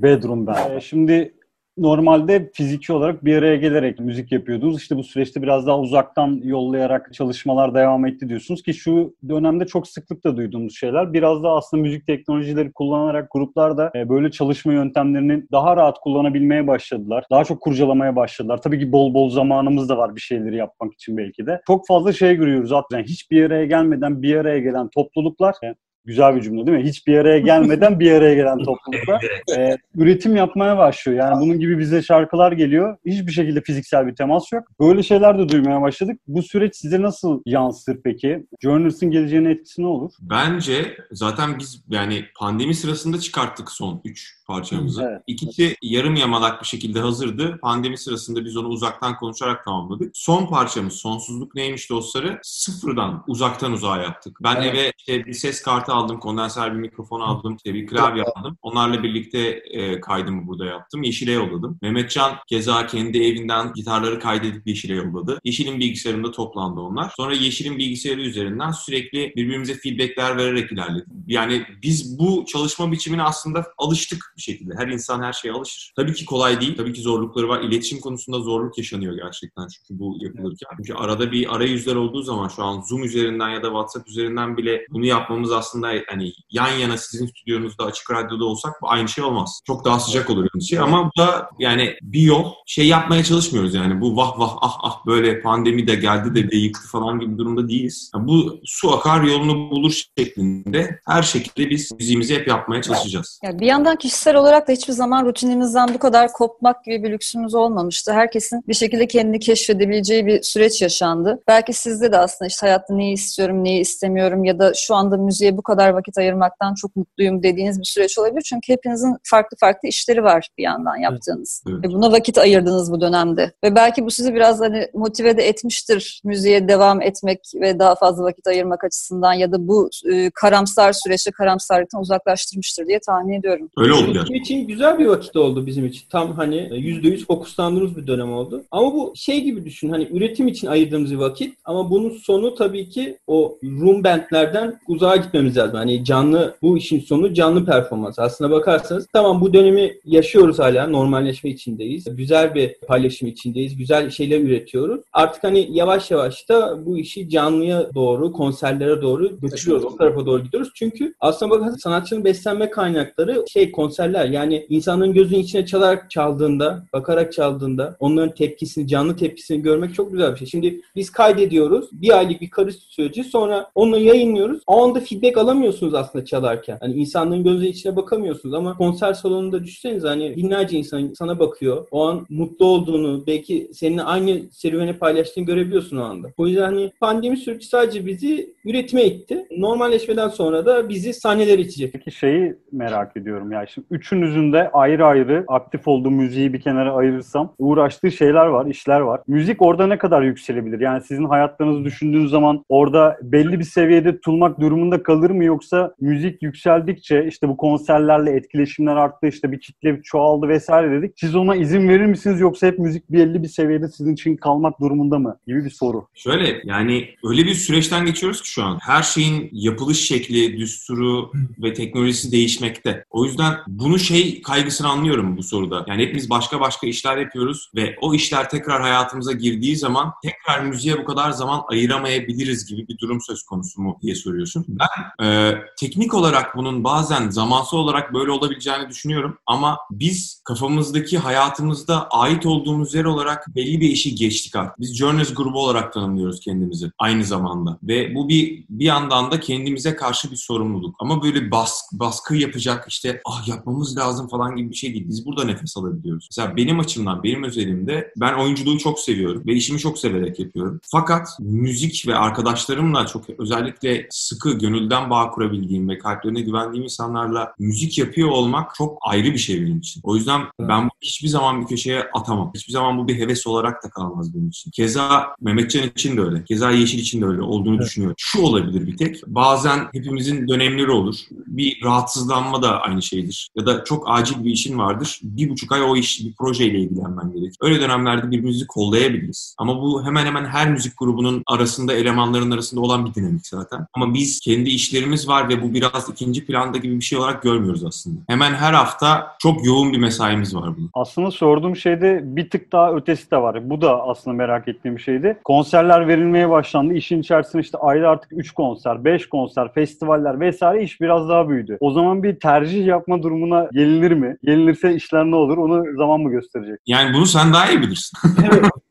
Bedroom'da. 0.02 0.70
Ee, 0.70 0.82
Şimdi 0.82 1.36
normalde 1.78 2.52
fiziki 2.54 2.94
olarak 2.94 3.26
bir 3.26 3.36
araya 3.36 3.56
gelerek 3.56 4.00
müzik 4.00 4.32
yapıyordunuz. 4.32 4.82
İşte 4.82 4.98
bu 4.98 5.04
süreçte 5.04 5.42
biraz 5.42 5.68
daha 5.68 5.80
uzaktan 5.80 6.42
yollayarak 6.44 7.14
çalışmalar 7.14 7.76
devam 7.76 8.06
etti 8.06 8.30
diyorsunuz 8.30 8.64
ki 8.64 8.74
şu 8.74 9.16
dönemde 9.30 9.68
çok 9.68 9.88
sıklıkla 9.88 10.38
duyduğumuz 10.38 10.76
şeyler. 10.76 11.14
Biraz 11.14 11.44
daha 11.44 11.56
aslında 11.56 11.84
müzik 11.84 12.08
teknolojileri 12.08 12.72
kullanarak 12.72 13.32
gruplar 13.32 13.78
da 13.78 13.92
e, 13.96 14.10
böyle 14.10 14.32
çalışma 14.32 14.74
yöntemlerini 14.74 15.44
daha 15.52 15.78
rahat 15.78 16.00
kullanabilmeye 16.00 16.68
başladılar. 16.68 17.26
Daha 17.32 17.44
çok 17.44 17.62
kurcalamaya 17.62 18.16
başladılar. 18.16 18.62
Tabii 18.62 18.80
ki 18.80 18.92
bol 18.92 19.14
bol 19.14 19.30
zamanımız 19.30 19.90
da 19.90 19.98
var 19.98 20.16
bir 20.16 20.22
şeyleri 20.22 20.56
yapmak 20.56 20.94
için 20.94 21.18
belki 21.18 21.46
de. 21.46 21.62
Çok 21.68 21.88
fazla 21.88 22.14
şey 22.14 22.36
görüyoruz 22.36 22.72
hatta. 22.72 22.98
Yani 22.98 23.08
hiçbir 23.08 23.46
araya 23.46 23.66
gelmeden 23.66 24.22
bir 24.22 24.36
araya 24.36 24.60
gelen 24.60 24.90
topluluklar 24.90 25.56
e, 25.64 25.76
Güzel 26.06 26.36
bir 26.36 26.42
cümle 26.42 26.68
değil 26.68 26.78
mi? 26.78 26.84
Hiçbir 26.84 27.18
araya 27.18 27.40
gelmeden 27.40 28.00
bir 28.00 28.12
araya 28.12 28.36
gelen 28.36 28.58
topluluklar 28.58 29.26
e, 29.58 29.78
üretim 29.96 30.36
yapmaya 30.36 30.78
başlıyor. 30.78 31.20
Yani 31.20 31.42
bunun 31.42 31.60
gibi 31.60 31.80
bize 31.80 32.02
şarkılar 32.02 32.52
geliyor. 32.52 32.98
Hiçbir 33.06 33.32
şekilde 33.32 33.62
fiziksel 33.62 34.08
bir 34.08 34.16
temas 34.16 34.52
yok. 34.52 34.64
Böyle 34.80 35.04
şeyler 35.04 35.40
de 35.40 35.50
duymaya 35.50 35.82
başladık. 35.82 36.20
Bu 36.28 36.44
süreç 36.44 36.76
size 36.76 37.02
nasıl 37.02 37.42
yansır 37.46 37.98
peki? 38.04 38.46
Journers'ın 38.62 39.12
geleceğine 39.12 39.52
etkisi 39.52 39.82
ne 39.82 39.88
olur? 39.88 40.12
Bence 40.22 40.98
zaten 41.12 41.60
biz 41.60 41.84
yani 41.90 42.26
pandemi 42.40 42.76
sırasında 42.76 43.20
çıkarttık 43.20 43.72
son 43.72 44.02
3 44.06 44.36
parçamızı. 44.54 45.02
Evet. 45.04 45.22
İkisi 45.28 45.76
yarım 45.82 46.16
yamalak 46.16 46.62
bir 46.62 46.68
şekilde 46.68 47.00
hazırdı. 47.00 47.60
Pandemi 47.62 47.98
sırasında 47.98 48.46
biz 48.46 48.58
onu 48.58 48.68
uzaktan 48.68 49.16
konuşarak 49.16 49.66
tamamladık. 49.66 50.12
Son 50.14 50.48
parçamız 50.48 50.94
Sonsuzluk 50.94 51.56
Neymiş 51.56 51.90
Dostları 51.90 52.40
sıfırdan 52.44 53.24
uzaktan 53.28 53.72
uzağa 53.72 53.98
yaptık. 54.02 54.38
Ben 54.44 54.56
Evet. 54.56 54.66
eve 54.76 54.92
işte 54.98 55.26
bir 55.26 55.34
ses 55.34 55.62
kartı 55.62 55.94
aldım, 55.94 56.20
kondenser 56.20 56.74
bir 56.74 56.80
mikrofon 56.80 57.22
aldım, 57.22 57.56
işte 57.56 57.74
bir 57.74 57.88
klavye 57.88 58.24
aldım. 58.24 58.58
Onlarla 58.62 59.04
birlikte 59.04 59.40
e, 59.72 60.02
kaydımı 60.02 60.48
burada 60.48 60.66
yaptım. 60.66 61.04
Yeşil'e 61.04 61.32
yolladım. 61.32 61.78
Mehmetcan 61.82 62.32
keza 62.48 62.88
kendi 62.88 63.24
evinden 63.24 63.74
gitarları 63.74 64.20
kaydedip 64.20 64.68
Yeşil'e 64.68 64.94
yolladı. 64.94 65.40
Yeşil'in 65.44 65.80
bilgisayarında 65.80 66.32
toplandı 66.32 66.80
onlar. 66.82 67.12
Sonra 67.18 67.34
Yeşil'in 67.34 67.78
bilgisayarı 67.78 68.22
üzerinden 68.22 68.72
sürekli 68.72 69.34
birbirimize 69.36 69.74
feedbackler 69.74 70.38
vererek 70.38 70.72
ilerledik. 70.72 71.08
Yani 71.28 71.66
biz 71.84 72.20
bu 72.20 72.46
çalışma 72.48 72.92
biçimine 72.92 73.24
aslında 73.24 73.66
alıştık 73.78 74.34
şekilde. 74.44 74.74
Her 74.78 74.88
insan 74.88 75.24
her 75.24 75.34
şeye 75.34 75.52
alışır. 75.52 75.94
Tabii 75.96 76.14
ki 76.14 76.26
kolay 76.26 76.62
değil. 76.62 76.78
Tabii 76.78 76.94
ki 76.94 77.02
zorlukları 77.02 77.50
var. 77.50 77.62
İletişim 77.62 78.00
konusunda 78.00 78.40
zorluk 78.40 78.78
yaşanıyor 78.78 79.16
gerçekten 79.16 79.68
çünkü 79.68 80.00
bu 80.00 80.18
yapılırken. 80.20 80.70
Çünkü 80.78 80.94
arada 80.94 81.32
bir 81.32 81.56
arayüzler 81.56 81.96
olduğu 81.96 82.22
zaman 82.22 82.48
şu 82.48 82.64
an 82.64 82.82
Zoom 82.82 83.04
üzerinden 83.04 83.50
ya 83.50 83.64
da 83.64 83.68
WhatsApp 83.68 84.10
üzerinden 84.10 84.58
bile 84.58 84.86
bunu 84.90 85.06
yapmamız 85.06 85.52
aslında 85.52 85.92
hani 86.08 86.34
yan 86.52 86.72
yana 86.72 86.98
sizin 86.98 87.28
stüdyonuzda 87.28 87.86
açık 87.86 88.12
radyoda 88.12 88.46
olsak 88.46 88.74
bu 88.82 88.90
aynı 88.90 89.10
şey 89.10 89.24
olmaz. 89.24 89.62
Çok 89.68 89.86
daha 89.86 90.00
sıcak 90.00 90.30
olur 90.30 90.48
yani 90.54 90.64
şey 90.64 90.80
ama 90.80 91.06
bu 91.06 91.22
da 91.22 91.50
yani 91.60 91.96
bir 92.02 92.22
yol 92.22 92.52
şey 92.66 92.88
yapmaya 92.88 93.24
çalışmıyoruz 93.24 93.74
yani 93.74 94.02
bu 94.02 94.18
vah 94.18 94.40
vah 94.40 94.58
ah 94.62 94.78
ah 94.84 95.06
böyle 95.06 95.42
pandemi 95.42 95.88
de 95.88 95.96
geldi 95.96 96.36
de 96.36 96.52
bir 96.52 96.58
yıktı 96.58 96.88
falan 96.88 97.20
gibi 97.20 97.38
durumda 97.38 97.68
değiliz. 97.68 98.12
Yani 98.16 98.28
bu 98.28 98.60
su 98.66 98.94
akar 98.94 99.24
yolunu 99.24 99.72
bulur 99.72 100.04
şeklinde 100.18 101.00
her 101.08 101.24
şekilde 101.24 101.70
biz 101.70 101.92
müziğimizi 101.92 102.36
hep 102.36 102.48
yapmaya 102.48 102.82
çalışacağız. 102.82 103.40
Ya 103.44 103.60
bir 103.60 103.66
yandan 103.66 103.96
kişisel 103.96 104.23
olarak 104.32 104.68
da 104.68 104.72
hiçbir 104.72 104.94
zaman 104.94 105.26
rutinimizden 105.26 105.94
bu 105.94 106.00
kadar 106.00 106.32
kopmak 106.32 106.84
gibi 106.84 107.04
bir 107.04 107.12
lüksümüz 107.12 107.56
olmamıştı. 107.56 108.14
Herkesin 108.14 108.64
bir 108.68 108.74
şekilde 108.74 109.08
kendini 109.08 109.40
keşfedebileceği 109.40 110.26
bir 110.26 110.42
süreç 110.42 110.82
yaşandı. 110.82 111.44
Belki 111.48 111.74
sizde 111.74 112.12
de 112.12 112.18
aslında 112.18 112.48
işte 112.48 112.68
hayatta 112.68 112.96
neyi 112.96 113.14
istiyorum, 113.14 113.64
neyi 113.64 113.80
istemiyorum 113.80 114.44
ya 114.44 114.60
da 114.60 114.72
şu 114.76 114.96
anda 114.96 115.18
müziğe 115.18 115.58
bu 115.58 115.62
kadar 115.62 115.90
vakit 115.90 116.18
ayırmaktan 116.18 116.74
çok 116.74 116.96
mutluyum 116.96 117.44
dediğiniz 117.44 117.80
bir 117.80 117.86
süreç 117.86 118.18
olabilir. 118.18 118.42
Çünkü 118.42 118.74
hepinizin 118.74 119.18
farklı 119.24 119.58
farklı 119.60 119.90
işleri 119.90 120.24
var 120.24 120.50
bir 120.58 120.64
yandan 120.64 120.98
yaptığınız. 120.98 121.64
Evet. 121.70 121.84
Ve 121.84 121.88
buna 121.88 122.12
vakit 122.12 122.38
ayırdınız 122.38 122.92
bu 122.92 123.02
dönemde. 123.02 123.52
Ve 123.64 123.76
belki 123.76 124.06
bu 124.06 124.12
sizi 124.12 124.34
biraz 124.34 124.62
hani 124.62 124.88
motive 124.94 125.38
de 125.38 125.48
etmiştir 125.48 126.22
müziğe 126.24 126.68
devam 126.68 127.02
etmek 127.02 127.40
ve 127.56 127.80
daha 127.80 127.96
fazla 127.96 128.24
vakit 128.24 128.48
ayırmak 128.48 128.84
açısından 128.84 129.34
ya 129.34 129.52
da 129.52 129.68
bu 129.68 129.90
e, 130.14 130.30
karamsar 130.30 130.94
süreçte 130.94 131.32
karamsarlıktan 131.32 132.02
uzaklaştırmıştır 132.02 132.88
diye 132.88 133.00
tahmin 133.00 133.40
ediyorum. 133.40 133.70
Öyle 133.78 133.94
oldu. 133.94 134.13
Bizim 134.22 134.36
için 134.36 134.68
güzel 134.68 135.00
bir 135.00 135.06
vakit 135.06 135.36
oldu 135.36 135.66
bizim 135.66 135.86
için. 135.86 136.04
Tam 136.10 136.34
hani 136.34 136.56
%100 136.56 137.26
fokuslandığımız 137.26 137.98
bir 137.98 138.08
dönem 138.08 138.34
oldu. 138.34 138.64
Ama 138.72 138.94
bu 138.94 139.14
şey 139.16 139.42
gibi 139.42 139.66
düşün 139.66 139.90
hani 139.90 140.08
üretim 140.12 140.48
için 140.48 140.68
ayırdığımız 140.68 141.12
bir 141.12 141.18
vakit 141.18 141.54
ama 141.66 141.90
bunun 141.90 142.10
sonu 142.10 142.56
tabii 142.56 142.90
ki 142.90 143.18
o 143.28 143.58
room 143.64 144.04
bandlerden 144.04 144.80
uzağa 144.88 145.16
gitmemiz 145.16 145.58
lazım. 145.58 145.76
Hani 145.76 146.06
canlı 146.06 146.56
bu 146.62 146.78
işin 146.78 147.00
sonu 147.00 147.34
canlı 147.34 147.66
performans. 147.66 148.20
Aslına 148.20 148.52
bakarsanız 148.52 149.08
tamam 149.14 149.42
bu 149.42 149.54
dönemi 149.54 149.94
yaşıyoruz 150.06 150.60
hala. 150.60 150.88
Normalleşme 150.88 151.50
içindeyiz. 151.50 152.06
Güzel 152.16 152.56
bir 152.56 152.76
paylaşım 152.88 153.28
içindeyiz. 153.28 153.78
Güzel 153.78 154.10
şeyler 154.10 154.40
üretiyoruz. 154.40 155.02
Artık 155.14 155.44
hani 155.44 155.68
yavaş 155.72 156.12
yavaş 156.12 156.50
da 156.50 156.86
bu 156.86 156.98
işi 156.98 157.30
canlıya 157.30 157.94
doğru, 157.96 158.32
konserlere 158.32 159.02
doğru 159.02 159.40
götürüyoruz. 159.40 159.86
O 159.86 159.98
tarafa 159.98 160.26
doğru 160.26 160.44
gidiyoruz. 160.44 160.72
Çünkü 160.76 161.14
aslına 161.20 161.52
bakarsanız 161.52 161.82
sanatçının 161.82 162.26
beslenme 162.26 162.70
kaynakları 162.70 163.46
şey 163.54 163.72
konserler. 164.04 164.26
Yani 164.26 164.66
insanın 164.70 165.14
gözünün 165.14 165.40
içine 165.40 165.66
çalarak 165.66 166.12
çaldığında, 166.12 166.86
bakarak 166.94 167.34
çaldığında 167.34 167.96
onların 168.00 168.36
tepkisini, 168.36 168.88
canlı 168.88 169.16
tepkisini 169.16 169.62
görmek 169.62 169.96
çok 169.96 170.12
güzel 170.12 170.32
bir 170.32 170.38
şey. 170.38 170.48
Şimdi 170.48 170.82
biz 170.96 171.10
kaydediyoruz. 171.10 171.90
Bir 171.92 172.18
aylık 172.18 172.42
bir 172.42 172.50
karış 172.50 172.76
süreci. 172.76 173.24
Sonra 173.24 173.70
onu 173.76 173.98
yayınlıyoruz. 173.98 174.62
O 174.68 174.84
anda 174.84 175.00
feedback 175.00 175.38
alamıyorsunuz 175.38 175.94
aslında 175.94 176.26
çalarken. 176.26 176.78
Hani 176.80 176.94
insanların 176.94 177.44
gözünün 177.44 177.70
içine 177.70 177.96
bakamıyorsunuz 177.96 178.56
ama 178.56 178.78
konser 178.78 179.14
salonunda 179.14 179.64
düşünsenize 179.64 180.08
hani 180.08 180.36
binlerce 180.36 180.78
insan 180.78 181.14
sana 181.18 181.40
bakıyor. 181.40 181.88
O 181.92 182.08
an 182.08 182.26
mutlu 182.30 182.66
olduğunu, 182.66 183.24
belki 183.28 183.70
seninle 183.74 184.02
aynı 184.02 184.42
serüveni 184.52 184.94
paylaştığını 184.94 185.46
görebiliyorsun 185.46 185.98
o 185.98 186.04
anda. 186.04 186.28
O 186.38 186.48
yüzden 186.48 186.64
hani 186.64 186.92
pandemi 187.00 187.38
süreci 187.38 187.68
sadece 187.68 188.06
bizi 188.06 188.54
üretime 188.66 189.06
itti. 189.06 189.48
Normalleşmeden 189.58 190.28
sonra 190.28 190.66
da 190.66 190.90
bizi 190.90 191.14
sahnelere 191.14 191.62
itecek. 191.62 191.94
Peki 191.94 192.12
şeyi 192.12 192.56
merak 192.72 193.18
ediyorum 193.18 193.52
ya. 193.52 193.66
Şimdi 193.68 193.88
üçünüzün 193.94 194.54
de 194.54 194.70
ayrı 194.74 195.06
ayrı 195.06 195.46
aktif 195.48 195.88
olduğu 195.88 196.12
müziği 196.12 196.54
bir 196.54 196.62
kenara 196.62 196.94
ayırırsam 196.94 197.54
uğraştığı 197.58 198.12
şeyler 198.12 198.46
var, 198.46 198.66
işler 198.66 199.00
var. 199.00 199.22
Müzik 199.28 199.62
orada 199.62 199.88
ne 199.88 199.98
kadar 199.98 200.22
yükselebilir? 200.22 200.80
Yani 200.80 201.04
sizin 201.04 201.26
hayatlarınızı 201.26 201.86
düşündüğünüz 201.86 202.32
zaman 202.32 202.66
orada 202.70 203.18
belli 203.22 203.60
bir 203.60 203.64
seviyede 203.64 204.16
tutulmak 204.16 204.60
durumunda 204.60 205.04
kalır 205.04 205.30
mı 205.30 205.44
yoksa 205.44 205.94
müzik 206.02 206.44
yükseldikçe 206.44 207.26
işte 207.28 207.50
bu 207.50 207.58
konserlerle 207.58 208.32
etkileşimler 208.32 208.96
arttı, 208.96 209.28
işte 209.28 209.52
bir 209.52 209.60
kitle 209.60 210.02
çoğaldı 210.04 210.48
vesaire 210.48 210.92
dedik. 210.92 211.14
Siz 211.16 211.36
ona 211.36 211.56
izin 211.56 211.90
verir 211.90 212.06
misiniz 212.06 212.40
yoksa 212.40 212.68
hep 212.68 212.80
müzik 212.80 213.12
belli 213.12 213.44
bir 213.44 213.48
seviyede 213.48 213.88
sizin 213.88 214.14
için 214.14 214.36
kalmak 214.36 214.82
durumunda 214.82 215.20
mı? 215.20 215.38
Gibi 215.48 215.66
bir 215.66 215.70
soru. 215.70 216.08
Şöyle 216.14 216.62
yani 216.64 217.10
öyle 217.24 217.44
bir 217.44 217.54
süreçten 217.54 218.06
geçiyoruz 218.06 218.42
ki 218.42 218.50
şu 218.50 218.64
an. 218.64 218.80
Her 218.82 219.04
şeyin 219.04 219.50
yapılış 219.52 220.08
şekli, 220.08 220.58
düsturu 220.58 221.32
ve 221.64 221.74
teknolojisi 221.74 222.32
değişmekte. 222.32 223.06
O 223.10 223.26
yüzden 223.26 223.54
bunu 223.84 224.00
şey 224.00 224.42
kaygısını 224.42 224.90
anlıyorum 224.90 225.38
bu 225.38 225.44
soruda. 225.44 225.86
Yani 225.88 226.02
hepimiz 226.02 226.30
başka 226.30 226.60
başka 226.60 226.88
işler 226.88 227.18
yapıyoruz 227.18 227.72
ve 227.76 227.96
o 228.02 228.14
işler 228.14 228.50
tekrar 228.50 228.82
hayatımıza 228.82 229.32
girdiği 229.32 229.76
zaman 229.76 230.14
tekrar 230.24 230.66
müziğe 230.66 230.98
bu 230.98 231.06
kadar 231.06 231.32
zaman 231.32 231.64
ayıramayabiliriz 231.68 232.66
gibi 232.66 232.88
bir 232.88 232.98
durum 232.98 233.22
söz 233.22 233.44
konusu 233.44 233.82
mu 233.82 233.98
diye 234.02 234.16
soruyorsun. 234.16 234.66
Ben 234.68 235.26
e, 235.26 235.56
teknik 235.80 236.14
olarak 236.14 236.58
bunun 236.58 236.84
bazen 236.84 237.30
zamansal 237.30 237.78
olarak 237.78 238.14
böyle 238.14 238.32
olabileceğini 238.32 238.90
düşünüyorum 238.90 239.38
ama 239.46 239.78
biz 239.92 240.42
kafamızdaki 240.46 241.18
hayatımızda 241.18 242.08
ait 242.08 242.46
olduğumuz 242.46 242.94
yer 242.94 243.06
olarak 243.06 243.56
belli 243.56 243.82
bir 243.82 243.90
işi 243.90 244.16
geçtik 244.16 244.56
artık. 244.56 244.80
Biz 244.80 244.98
Journers 244.98 245.34
grubu 245.34 245.60
olarak 245.60 245.94
tanımlıyoruz 245.94 246.40
kendimizi 246.40 246.92
aynı 247.00 247.24
zamanda 247.24 247.80
ve 247.84 248.16
bu 248.16 248.30
bir 248.30 248.66
bir 248.70 248.86
yandan 248.86 249.32
da 249.32 249.40
kendimize 249.40 249.96
karşı 249.96 250.32
bir 250.32 250.36
sorumluluk. 250.36 250.96
Ama 251.00 251.24
böyle 251.24 251.52
bas, 251.52 251.82
baskı 251.94 252.36
yapacak 252.36 252.86
işte 252.90 253.22
ah 253.26 253.48
yapmamız 253.74 253.98
lazım 253.98 254.28
falan 254.28 254.56
gibi 254.56 254.70
bir 254.70 254.76
şey 254.76 254.94
değil. 254.94 255.06
Biz 255.08 255.26
burada 255.26 255.44
nefes 255.44 255.78
alabiliyoruz. 255.78 256.28
Mesela 256.32 256.58
benim 256.58 256.80
açımdan, 256.80 257.24
benim 257.24 257.44
özelimde 257.44 258.14
ben 258.18 258.34
oyunculuğu 258.34 258.78
çok 258.78 259.00
seviyorum 259.00 259.44
ve 259.46 259.54
işimi 259.54 259.80
çok 259.80 259.98
severek 259.98 260.40
yapıyorum. 260.40 260.80
Fakat 260.84 261.28
müzik 261.40 262.08
ve 262.08 262.16
arkadaşlarımla 262.16 263.08
çok 263.08 263.30
özellikle 263.38 264.08
sıkı, 264.10 264.54
gönülden 264.54 265.10
bağ 265.10 265.30
kurabildiğim 265.30 265.90
ve 265.90 265.98
kalplerine 265.98 266.42
güvendiğim 266.42 266.84
insanlarla 266.84 267.54
müzik 267.60 267.98
yapıyor 267.98 268.30
olmak 268.30 268.76
çok 268.76 268.98
ayrı 269.02 269.34
bir 269.34 269.38
şey 269.38 269.62
benim 269.62 269.78
için. 269.78 270.02
O 270.04 270.16
yüzden 270.16 270.42
ben 270.60 270.90
hiçbir 271.02 271.28
zaman 271.28 271.62
bir 271.62 271.68
köşeye 271.68 272.04
atamam. 272.14 272.52
Hiçbir 272.56 272.74
zaman 272.74 272.98
bu 272.98 273.08
bir 273.08 273.16
heves 273.16 273.48
olarak 273.48 273.84
da 273.84 273.90
kalmaz 273.90 274.34
benim 274.34 274.50
için. 274.50 274.72
Keza 274.72 275.36
Mehmetcan 275.42 275.90
için 275.96 276.18
de 276.18 276.22
öyle. 276.22 276.44
Keza 276.44 276.72
Yeşil 276.72 277.00
için 277.00 277.22
de 277.22 277.26
öyle 277.26 277.42
olduğunu 277.42 277.76
evet. 277.76 277.86
düşünüyorum. 277.86 278.16
Şu 278.18 278.42
olabilir 278.42 278.88
bir 278.88 278.98
tek. 278.98 279.28
Bazen 279.28 279.88
hepimizin 279.94 280.48
dönemleri 280.48 280.92
olur. 280.92 281.16
Bir 281.32 281.84
rahatsızlanma 281.84 282.64
da 282.64 282.80
aynı 282.82 283.02
şeydir. 283.02 283.50
Ya 283.56 283.63
da 283.66 283.84
çok 283.84 284.04
acil 284.08 284.46
bir 284.46 284.52
işin 284.52 284.78
vardır. 284.78 285.20
Bir 285.24 285.50
buçuk 285.50 285.72
ay 285.72 285.82
o 285.84 285.96
iş, 285.96 286.26
bir 286.26 286.34
projeyle 286.34 286.80
ilgilenmen 286.80 287.34
gerekir. 287.34 287.58
Öyle 287.62 287.82
dönemlerde 287.82 288.32
birbirimizi 288.32 288.68
kollayabiliriz. 288.68 289.56
Ama 289.58 289.82
bu 289.82 290.06
hemen 290.06 290.26
hemen 290.26 290.46
her 290.46 290.72
müzik 290.72 290.98
grubunun 290.98 291.44
arasında, 291.48 291.94
elemanların 291.94 292.52
arasında 292.52 292.82
olan 292.82 293.06
bir 293.06 293.14
dinamik 293.14 293.48
zaten. 293.48 293.86
Ama 293.94 294.14
biz 294.14 294.40
kendi 294.40 294.70
işlerimiz 294.70 295.28
var 295.28 295.50
ve 295.50 295.62
bu 295.62 295.74
biraz 295.74 296.10
ikinci 296.10 296.46
planda 296.46 296.78
gibi 296.78 296.96
bir 296.96 297.04
şey 297.04 297.18
olarak 297.20 297.44
görmüyoruz 297.44 297.86
aslında. 297.86 298.20
Hemen 298.28 298.54
her 298.54 298.74
hafta 298.74 299.36
çok 299.40 299.66
yoğun 299.66 299.94
bir 299.94 299.98
mesaimiz 299.98 300.56
var 300.56 300.78
bunun. 300.78 300.90
Aslında 300.94 301.32
sorduğum 301.32 301.76
şeyde 301.76 302.22
bir 302.24 302.50
tık 302.50 302.72
daha 302.72 302.94
ötesi 302.94 303.32
de 303.32 303.38
var. 303.38 303.70
Bu 303.70 303.82
da 303.82 304.04
aslında 304.04 304.36
merak 304.36 304.68
ettiğim 304.68 305.00
şeydi. 305.00 305.38
Konserler 305.44 306.08
verilmeye 306.08 306.50
başlandı. 306.50 306.94
İşin 306.94 307.22
içerisinde 307.22 307.62
işte 307.62 307.78
ayda 307.78 308.10
artık 308.10 308.32
3 308.32 308.52
konser, 308.52 309.06
5 309.06 309.30
konser, 309.30 309.74
festivaller 309.74 310.40
vesaire 310.40 310.84
iş 310.84 311.02
biraz 311.02 311.30
daha 311.30 311.50
büyüdü. 311.50 311.78
O 311.80 311.92
zaman 311.92 312.24
bir 312.24 312.40
tercih 312.40 312.86
yapma 312.86 313.24
durumuna 313.24 313.53
gelinir 313.74 314.12
mi? 314.12 314.38
Gelinirse 314.44 314.96
işler 314.96 315.26
ne 315.26 315.36
olur? 315.36 315.58
Onu 315.58 315.98
zaman 315.98 316.22
mı 316.22 316.32
gösterecek? 316.32 316.80
Yani 316.88 317.14
bunu 317.14 317.26
sen 317.26 317.54
daha 317.54 317.70
iyi 317.70 317.82
bilirsin. 317.82 318.18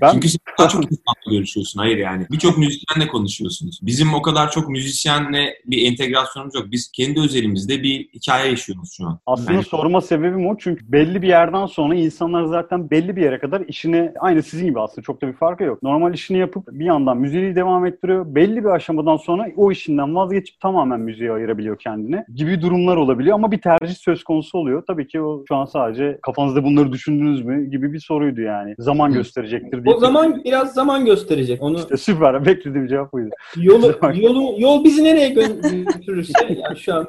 ben... 0.00 0.12
Çünkü 0.12 0.28
sen 0.28 0.38
daha 0.58 0.68
çok 0.68 0.84
insanla 0.84 1.30
görüşüyorsun. 1.30 1.80
Hayır 1.80 1.96
yani. 1.96 2.26
Birçok 2.30 2.58
müzisyenle 2.58 3.08
konuşuyorsunuz. 3.08 3.80
Bizim 3.82 4.14
o 4.14 4.22
kadar 4.22 4.50
çok 4.50 4.68
müzisyenle 4.68 5.54
bir 5.66 5.86
entegrasyonumuz 5.86 6.54
yok. 6.54 6.64
Biz 6.70 6.90
kendi 6.92 7.20
özelimizde 7.20 7.82
bir 7.82 8.08
hikaye 8.14 8.50
yaşıyoruz 8.50 8.92
şu 8.96 9.06
an. 9.06 9.18
Aslında 9.26 9.52
yani... 9.52 9.64
sorma 9.64 10.00
sebebim 10.00 10.46
o. 10.46 10.56
Çünkü 10.58 10.92
belli 10.92 11.22
bir 11.22 11.28
yerden 11.28 11.66
sonra 11.66 11.94
insanlar 11.94 12.44
zaten 12.44 12.90
belli 12.90 13.16
bir 13.16 13.22
yere 13.22 13.38
kadar 13.38 13.60
işini 13.60 14.12
aynı 14.20 14.42
sizin 14.42 14.66
gibi 14.66 14.80
aslında 14.80 15.02
çok 15.02 15.22
da 15.22 15.28
bir 15.28 15.32
farkı 15.32 15.64
yok. 15.64 15.82
Normal 15.82 16.14
işini 16.14 16.38
yapıp 16.38 16.68
bir 16.70 16.84
yandan 16.84 17.16
müziği 17.16 17.56
devam 17.56 17.86
ettiriyor. 17.86 18.34
Belli 18.34 18.64
bir 18.64 18.68
aşamadan 18.68 19.16
sonra 19.16 19.48
o 19.56 19.72
işinden 19.72 20.14
vazgeçip 20.14 20.60
tamamen 20.60 21.00
müziğe 21.00 21.32
ayırabiliyor 21.32 21.78
kendini 21.78 22.24
gibi 22.34 22.60
durumlar 22.60 22.96
olabiliyor 22.96 23.34
ama 23.34 23.52
bir 23.52 23.60
tercih 23.60 23.94
söz 23.94 24.24
konusu 24.24 24.58
oluyor. 24.58 24.82
Tabii 24.86 25.06
ki 25.06 25.20
o 25.20 25.44
şu 25.48 25.56
an 25.56 25.64
sadece 25.64 26.18
kafanızda 26.22 26.64
bunları 26.64 26.92
düşündünüz 26.92 27.44
mü 27.44 27.70
gibi 27.70 27.92
bir 27.92 28.00
soruydu 28.00 28.40
yani. 28.40 28.74
Zaman 28.78 29.12
gösterecektir 29.34 29.84
diye. 29.84 29.94
O 29.94 29.98
zaman 29.98 30.44
biraz 30.44 30.74
zaman 30.74 31.04
gösterecek. 31.04 31.62
Onu 31.62 31.78
işte 31.78 31.96
süper. 31.96 32.46
Beklediğim 32.46 32.86
cevap 32.86 33.12
buydu. 33.12 33.30
Yolu, 33.56 33.94
yolu, 34.14 34.54
yol 34.58 34.84
bizi 34.84 35.04
nereye 35.04 35.28
götürürse 35.28 36.32
yani 36.48 36.78
şu 36.78 36.94
an. 36.94 37.06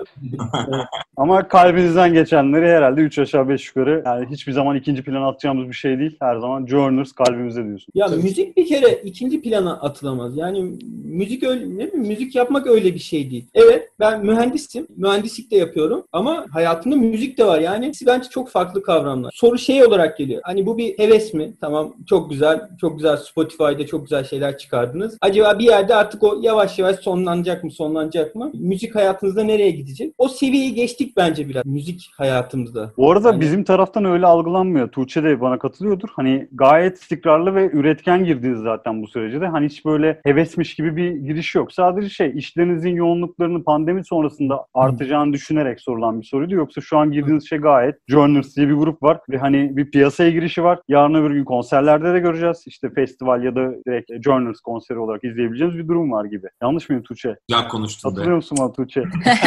Ama 1.17 1.47
kalbinizden 1.47 2.13
geçenleri 2.13 2.67
herhalde 2.67 3.01
3 3.01 3.19
aşağı 3.19 3.49
5 3.49 3.67
yukarı 3.67 4.03
yani 4.05 4.25
hiçbir 4.29 4.51
zaman 4.51 4.75
ikinci 4.75 5.03
plana 5.03 5.27
atacağımız 5.27 5.69
bir 5.69 5.73
şey 5.73 5.99
değil. 5.99 6.15
Her 6.19 6.35
zaman 6.35 6.65
Journers 6.65 7.11
kalbimizde 7.11 7.65
diyorsun. 7.65 7.87
Ya 7.95 8.07
müzik 8.07 8.57
bir 8.57 8.67
kere 8.67 8.93
ikinci 9.03 9.41
plana 9.41 9.73
atılamaz. 9.73 10.37
Yani 10.37 10.77
müzik 11.03 11.43
öyle 11.43 11.65
ne 11.65 11.87
bileyim, 11.87 12.07
müzik 12.07 12.35
yapmak 12.35 12.67
öyle 12.67 12.93
bir 12.93 12.99
şey 12.99 13.31
değil. 13.31 13.45
Evet 13.53 13.89
ben 13.99 14.25
mühendisim. 14.25 14.87
Mühendislik 14.97 15.51
de 15.51 15.55
yapıyorum 15.55 16.03
ama 16.11 16.45
hayatımda 16.51 16.95
müzik 16.95 17.37
de 17.37 17.45
var. 17.45 17.59
Yani 17.59 17.91
bence 18.07 18.29
çok 18.29 18.49
farklı 18.49 18.83
kavramlar. 18.83 19.31
Soru 19.35 19.57
şey 19.57 19.85
olarak 19.85 20.17
geliyor. 20.17 20.41
Hani 20.43 20.65
bu 20.65 20.77
bir 20.77 20.99
heves 20.99 21.33
mi? 21.33 21.53
Tamam 21.61 21.93
çok 22.09 22.29
güzel. 22.29 22.61
Çok 22.81 22.97
güzel 22.97 23.17
Spotify'da 23.17 23.85
çok 23.85 24.01
güzel 24.01 24.23
şeyler 24.23 24.57
çıkardınız. 24.57 25.17
Acaba 25.21 25.59
bir 25.59 25.65
yerde 25.65 25.95
artık 25.95 26.23
o 26.23 26.39
yavaş 26.41 26.79
yavaş 26.79 26.95
sonlanacak 26.99 27.63
mı? 27.63 27.71
Sonlanacak 27.71 28.35
mı? 28.35 28.51
Müzik 28.53 28.95
hayatınızda 28.95 29.43
nereye 29.43 29.71
gidecek? 29.71 30.13
O 30.17 30.27
seviyeyi 30.27 30.73
geçtik 30.73 31.17
bence 31.17 31.49
biraz 31.49 31.65
müzik 31.65 32.11
hayatımızda. 32.17 32.91
Bu 32.97 33.11
arada 33.11 33.31
yani... 33.31 33.41
bizim 33.41 33.63
taraftan 33.63 34.05
öyle 34.05 34.25
algılanmıyor. 34.25 34.87
Tuğçe 34.87 35.23
de 35.23 35.41
bana 35.41 35.59
katılıyordur. 35.59 36.09
Hani 36.15 36.47
gayet 36.51 36.97
istikrarlı 36.97 37.55
ve 37.55 37.69
üretken 37.73 38.25
girdiniz 38.25 38.59
zaten 38.59 39.03
bu 39.03 39.07
sürece 39.07 39.41
de. 39.41 39.47
Hani 39.47 39.65
hiç 39.65 39.85
böyle 39.85 40.19
hevesmiş 40.23 40.75
gibi 40.75 40.95
bir 40.95 41.11
giriş 41.11 41.55
yok. 41.55 41.71
Sadece 41.73 42.09
şey 42.09 42.31
işlerinizin 42.35 42.95
yoğunluklarını 42.95 43.63
pandemi 43.63 44.05
sonrasında 44.05 44.65
artacağını 44.73 45.33
düşünerek 45.33 45.81
sorulan 45.81 46.21
bir 46.21 46.25
soruydu. 46.25 46.55
Yoksa 46.55 46.81
şu 46.81 46.97
an 46.97 47.11
girdiğiniz 47.11 47.49
şey 47.49 47.59
gayet 47.59 47.95
Journers 48.07 48.55
diye 48.55 48.67
bir 48.67 48.73
grup 48.73 49.03
var 49.03 49.19
ve 49.29 49.37
hani 49.37 49.77
bir 49.77 49.91
piyasaya 49.91 50.29
girişi 50.29 50.63
var. 50.63 50.79
Yarın 50.87 51.13
öbür 51.13 51.31
gün 51.31 51.45
konserler 51.45 51.94
ileride 51.95 52.13
de 52.13 52.19
göreceğiz. 52.19 52.63
İşte 52.65 52.89
festival 52.89 53.43
ya 53.43 53.55
da 53.55 53.71
direkt 53.87 54.11
Journers 54.23 54.59
konseri 54.59 54.99
olarak 54.99 55.23
izleyebileceğimiz 55.23 55.77
bir 55.77 55.87
durum 55.87 56.11
var 56.11 56.25
gibi. 56.25 56.47
Yanlış 56.61 56.89
mıyım 56.89 57.03
Tuğçe? 57.03 57.35
Güzel 57.49 57.67
konuştun 57.67 58.09
Hatırlıyor 58.09 58.31
be. 58.31 58.35
musun 58.35 58.57
bana 58.61 58.71
Tuğçe? 58.71 59.03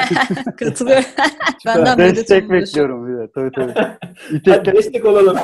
Katılıyorum. 0.59 1.05
Benden 1.67 1.99
Destek 1.99 2.51
bekliyorum 2.51 3.09
bir 3.09 3.19
de. 3.23 3.31
Tabii 3.35 3.51
tabii. 3.55 3.73
Hadi 4.29 4.37
İtek, 4.37 4.67
destek 4.67 5.05
olalım. 5.05 5.37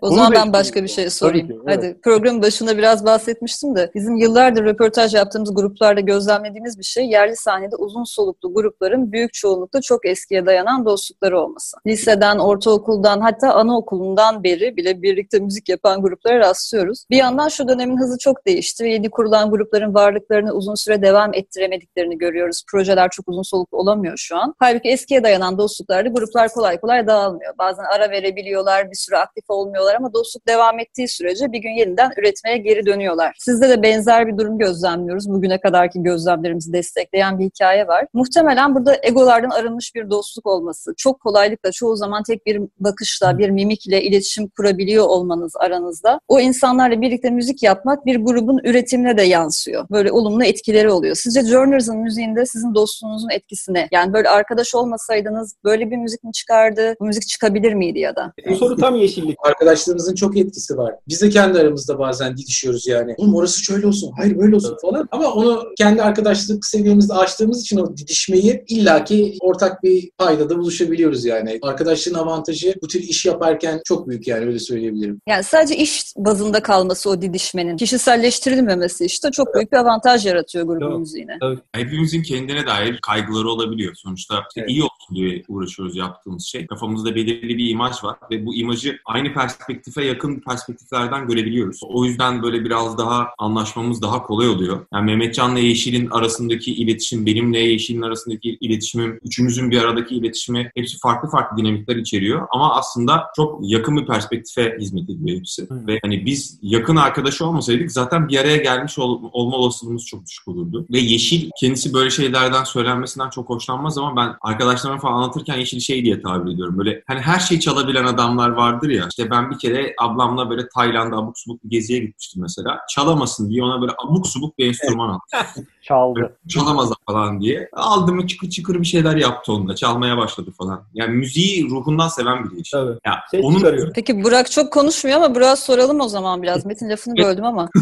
O 0.00 0.08
Bunu 0.08 0.14
zaman 0.14 0.32
ben 0.32 0.52
başka 0.52 0.82
bir 0.82 0.88
şey 0.88 1.10
sorayım. 1.10 1.48
Ki, 1.48 1.54
evet. 1.66 1.76
Hadi 1.76 2.00
programın 2.02 2.42
başında 2.42 2.78
biraz 2.78 3.04
bahsetmiştim 3.04 3.76
de 3.76 3.90
bizim 3.94 4.16
yıllardır 4.16 4.64
röportaj 4.64 5.14
yaptığımız 5.14 5.54
gruplarda 5.54 6.00
gözlemlediğimiz 6.00 6.78
bir 6.78 6.84
şey 6.84 7.04
yerli 7.06 7.36
sahnede 7.36 7.76
uzun 7.76 8.04
soluklu 8.04 8.54
grupların 8.54 9.12
büyük 9.12 9.32
çoğunlukla 9.32 9.80
çok 9.80 10.06
eskiye 10.06 10.46
dayanan 10.46 10.84
dostlukları 10.84 11.40
olması. 11.40 11.76
Liseden, 11.86 12.38
ortaokuldan 12.38 13.20
hatta 13.20 13.54
anaokulundan 13.54 14.44
beri 14.44 14.76
bile 14.76 15.02
birlikte 15.02 15.38
müzik 15.38 15.68
yapan 15.68 16.02
gruplara 16.02 16.38
rastlıyoruz. 16.50 17.04
Bir 17.10 17.16
yandan 17.16 17.48
şu 17.48 17.68
dönemin 17.68 17.96
hızı 17.96 18.18
çok 18.18 18.46
değişti 18.46 18.84
ve 18.84 18.90
yeni 18.90 19.10
kurulan 19.10 19.50
grupların 19.50 19.94
varlıklarını 19.94 20.52
uzun 20.52 20.74
süre 20.74 21.02
devam 21.02 21.34
ettiremediklerini 21.34 22.18
görüyoruz. 22.18 22.62
Projeler 22.70 23.10
çok 23.10 23.28
uzun 23.28 23.42
soluklu 23.42 23.78
olamıyor 23.78 24.14
şu 24.16 24.36
an. 24.36 24.54
Halbuki 24.58 24.88
eskiye 24.88 25.22
dayanan 25.24 25.58
dostluklarda 25.58 26.08
gruplar 26.08 26.48
kolay 26.48 26.80
kolay 26.80 27.06
dağılmıyor. 27.06 27.54
Bazen 27.58 27.84
ara 27.84 28.10
verebiliyorlar, 28.10 28.90
bir 28.90 28.96
süre 28.96 29.18
aktif 29.18 29.44
olmuyorlar 29.48 29.94
ama 29.94 30.12
dostluk 30.12 30.48
devam 30.48 30.78
ettiği 30.78 31.08
sürece 31.08 31.52
bir 31.52 31.58
gün 31.58 31.70
yeniden 31.70 32.10
üretmeye 32.18 32.58
geri 32.58 32.86
dönüyorlar. 32.86 33.36
Sizde 33.38 33.68
de 33.68 33.82
benzer 33.82 34.26
bir 34.26 34.38
durum 34.38 34.58
gözlemliyoruz. 34.58 35.28
Bugüne 35.28 35.60
kadarki 35.60 36.02
gözlemlerimizi 36.02 36.72
destekleyen 36.72 37.38
bir 37.38 37.44
hikaye 37.44 37.86
var. 37.86 38.06
Muhtemelen 38.14 38.74
burada 38.74 38.96
egolardan 39.02 39.50
arınmış 39.50 39.94
bir 39.94 40.10
dostluk 40.10 40.46
olması, 40.46 40.94
çok 40.96 41.20
kolaylıkla 41.20 41.72
çoğu 41.72 41.96
zaman 41.96 42.22
tek 42.22 42.46
bir 42.46 42.60
bakışla, 42.78 43.38
bir 43.38 43.50
mimikle 43.50 44.02
iletişim 44.02 44.48
kurabiliyor 44.48 45.04
olmanız 45.04 45.52
aranızda. 45.56 46.20
O 46.28 46.39
insanlarla 46.42 47.00
birlikte 47.00 47.30
müzik 47.30 47.62
yapmak 47.62 48.06
bir 48.06 48.16
grubun 48.16 48.60
üretimine 48.64 49.18
de 49.18 49.22
yansıyor. 49.22 49.86
Böyle 49.90 50.12
olumlu 50.12 50.44
etkileri 50.44 50.90
oluyor. 50.90 51.14
Sizce 51.14 51.42
Journers'ın 51.42 51.96
müziğinde 51.96 52.46
sizin 52.46 52.74
dostluğunuzun 52.74 53.30
etkisine, 53.30 53.88
yani 53.92 54.12
böyle 54.12 54.28
arkadaş 54.28 54.74
olmasaydınız 54.74 55.54
böyle 55.64 55.90
bir 55.90 55.96
müzik 55.96 56.24
mi 56.24 56.32
çıkardı, 56.32 56.94
bu 57.00 57.04
müzik 57.04 57.28
çıkabilir 57.28 57.74
miydi 57.74 57.98
ya 57.98 58.16
da? 58.16 58.32
Bu 58.50 58.56
soru 58.56 58.76
tam 58.76 58.96
yeşillik. 58.96 59.36
Arkadaşlarımızın 59.46 60.14
çok 60.14 60.36
etkisi 60.36 60.76
var. 60.76 60.94
Biz 61.08 61.22
de 61.22 61.30
kendi 61.30 61.58
aramızda 61.58 61.98
bazen 61.98 62.36
didişiyoruz 62.36 62.86
yani. 62.86 63.14
Oğlum 63.16 63.34
orası 63.34 63.64
şöyle 63.64 63.86
olsun, 63.86 64.12
hayır 64.16 64.38
böyle 64.38 64.56
olsun 64.56 64.76
falan. 64.82 65.08
Ama 65.10 65.32
onu 65.32 65.62
kendi 65.78 66.02
arkadaşlık 66.02 66.66
seviyemizde 66.66 67.14
açtığımız 67.14 67.60
için 67.60 67.78
o 67.78 67.96
didişmeyi 67.96 68.64
illaki 68.68 69.36
ortak 69.40 69.82
bir 69.82 70.10
paydada 70.18 70.58
buluşabiliyoruz 70.58 71.24
yani. 71.24 71.58
Arkadaşlığın 71.62 72.14
avantajı 72.14 72.74
bu 72.82 72.86
tür 72.86 73.00
iş 73.00 73.26
yaparken 73.26 73.80
çok 73.84 74.08
büyük 74.08 74.28
yani 74.28 74.46
öyle 74.46 74.58
söyleyebilirim. 74.58 75.20
Yani 75.28 75.44
sadece 75.44 75.76
iş 75.76 76.04
bazında 76.30 76.62
kalması 76.62 77.10
o 77.10 77.22
didişmenin, 77.22 77.76
kişiselleştirilmemesi 77.76 79.04
işte 79.04 79.30
çok 79.30 79.54
büyük 79.54 79.72
bir 79.72 79.76
avantaj 79.76 80.26
yaratıyor 80.26 80.66
grubun 80.66 80.80
Doğru. 80.80 80.98
müziğine. 80.98 81.38
Hepimizin 81.72 82.22
kendine 82.22 82.66
dair 82.66 82.98
kaygıları 83.02 83.48
olabiliyor. 83.48 83.94
Sonuçta 83.94 84.34
işte 84.48 84.60
Evet. 84.60 84.70
iyi 84.70 84.82
olsun 84.82 85.16
diye 85.16 85.42
uğraşıyoruz 85.48 85.96
yaptığımız 85.96 86.44
şey. 86.44 86.66
Kafamızda 86.66 87.14
belirli 87.14 87.58
bir 87.58 87.70
imaj 87.70 88.04
var 88.04 88.16
ve 88.30 88.46
bu 88.46 88.54
imajı 88.54 88.98
aynı 89.04 89.32
perspektife 89.34 90.04
yakın 90.04 90.40
perspektiflerden 90.40 91.26
görebiliyoruz. 91.26 91.80
O 91.82 92.04
yüzden 92.04 92.42
böyle 92.42 92.64
biraz 92.64 92.98
daha 92.98 93.28
anlaşmamız 93.38 94.02
daha 94.02 94.22
kolay 94.22 94.48
oluyor. 94.48 94.86
Yani 94.94 95.04
Mehmetcan'la 95.04 95.58
Yeşil'in 95.58 96.10
arasındaki 96.10 96.74
iletişim, 96.74 97.26
benimle 97.26 97.58
Yeşil'in 97.58 98.02
arasındaki 98.02 98.58
iletişimim, 98.60 99.20
üçümüzün 99.24 99.70
bir 99.70 99.78
aradaki 99.82 100.14
iletişimi 100.14 100.70
hepsi 100.74 100.98
farklı 100.98 101.28
farklı 101.28 101.56
dinamikler 101.56 101.96
içeriyor. 101.96 102.46
Ama 102.50 102.74
aslında 102.76 103.26
çok 103.36 103.60
yakın 103.62 103.96
bir 103.96 104.06
perspektife 104.06 104.76
hizmet 104.80 105.10
ediyor 105.10 105.38
hepsi. 105.38 105.62
Hı. 105.62 105.86
Ve 105.86 105.98
hani 106.02 106.19
biz 106.24 106.58
yakın 106.62 106.96
arkadaş 106.96 107.42
olmasaydık 107.42 107.92
zaten 107.92 108.28
bir 108.28 108.38
araya 108.38 108.56
gelmiş 108.56 108.98
ol- 108.98 109.30
olma 109.32 109.56
olasılığımız 109.56 110.04
çok 110.06 110.26
düşük 110.26 110.48
olurdu. 110.48 110.86
Ve 110.92 110.98
Yeşil 110.98 111.50
kendisi 111.60 111.94
böyle 111.94 112.10
şeylerden 112.10 112.64
söylenmesinden 112.64 113.30
çok 113.30 113.48
hoşlanmaz 113.48 113.98
ama 113.98 114.16
ben 114.16 114.34
arkadaşlarıma 114.40 115.00
falan 115.00 115.12
anlatırken 115.14 115.56
Yeşil 115.56 115.80
şey 115.80 116.04
diye 116.04 116.22
tabir 116.22 116.52
ediyorum. 116.54 116.78
Böyle 116.78 117.02
hani 117.06 117.20
her 117.20 117.38
şeyi 117.38 117.60
çalabilen 117.60 118.04
adamlar 118.04 118.50
vardır 118.50 118.88
ya. 118.88 119.06
İşte 119.10 119.30
ben 119.30 119.50
bir 119.50 119.58
kere 119.58 119.94
ablamla 120.00 120.50
böyle 120.50 120.68
Tayland'a 120.68 121.16
abuk 121.16 121.38
subuk 121.38 121.64
bir 121.64 121.70
geziye 121.70 121.98
gitmiştim 121.98 122.42
mesela. 122.42 122.78
Çalamasın 122.90 123.50
diye 123.50 123.62
ona 123.62 123.80
böyle 123.80 123.92
abuk 124.06 124.26
subuk 124.26 124.58
bir 124.58 124.66
enstrüman 124.68 125.08
aldım. 125.08 125.20
çaldı. 125.82 126.36
Çalamaz 126.48 126.90
falan 127.06 127.40
diye. 127.40 127.68
Aldı 127.72 128.12
mı 128.12 128.26
çıkır 128.26 128.50
çıkır 128.50 128.80
bir 128.80 128.86
şeyler 128.86 129.16
yaptı 129.16 129.52
onunla. 129.52 129.76
Çalmaya 129.76 130.16
başladı 130.16 130.50
falan. 130.58 130.82
Yani 130.94 131.14
müziği 131.16 131.70
ruhundan 131.70 132.08
seven 132.08 132.44
biri 132.44 132.58
Yeşil. 132.58 132.70
Tabii. 132.78 132.98
Ya 133.06 133.14
Ses 133.30 133.44
onun 133.44 133.56
çıkarıyor. 133.58 133.92
Peki 133.94 134.24
Burak 134.24 134.50
çok 134.50 134.72
konuşmuyor 134.72 135.16
ama 135.16 135.34
Burak'a 135.34 135.56
soralım 135.56 136.00
o 136.00 136.08
zaman 136.10 136.42
biraz. 136.42 136.66
Metin 136.66 136.90
lafını 136.90 137.16
böldüm 137.16 137.44
ama. 137.44 137.68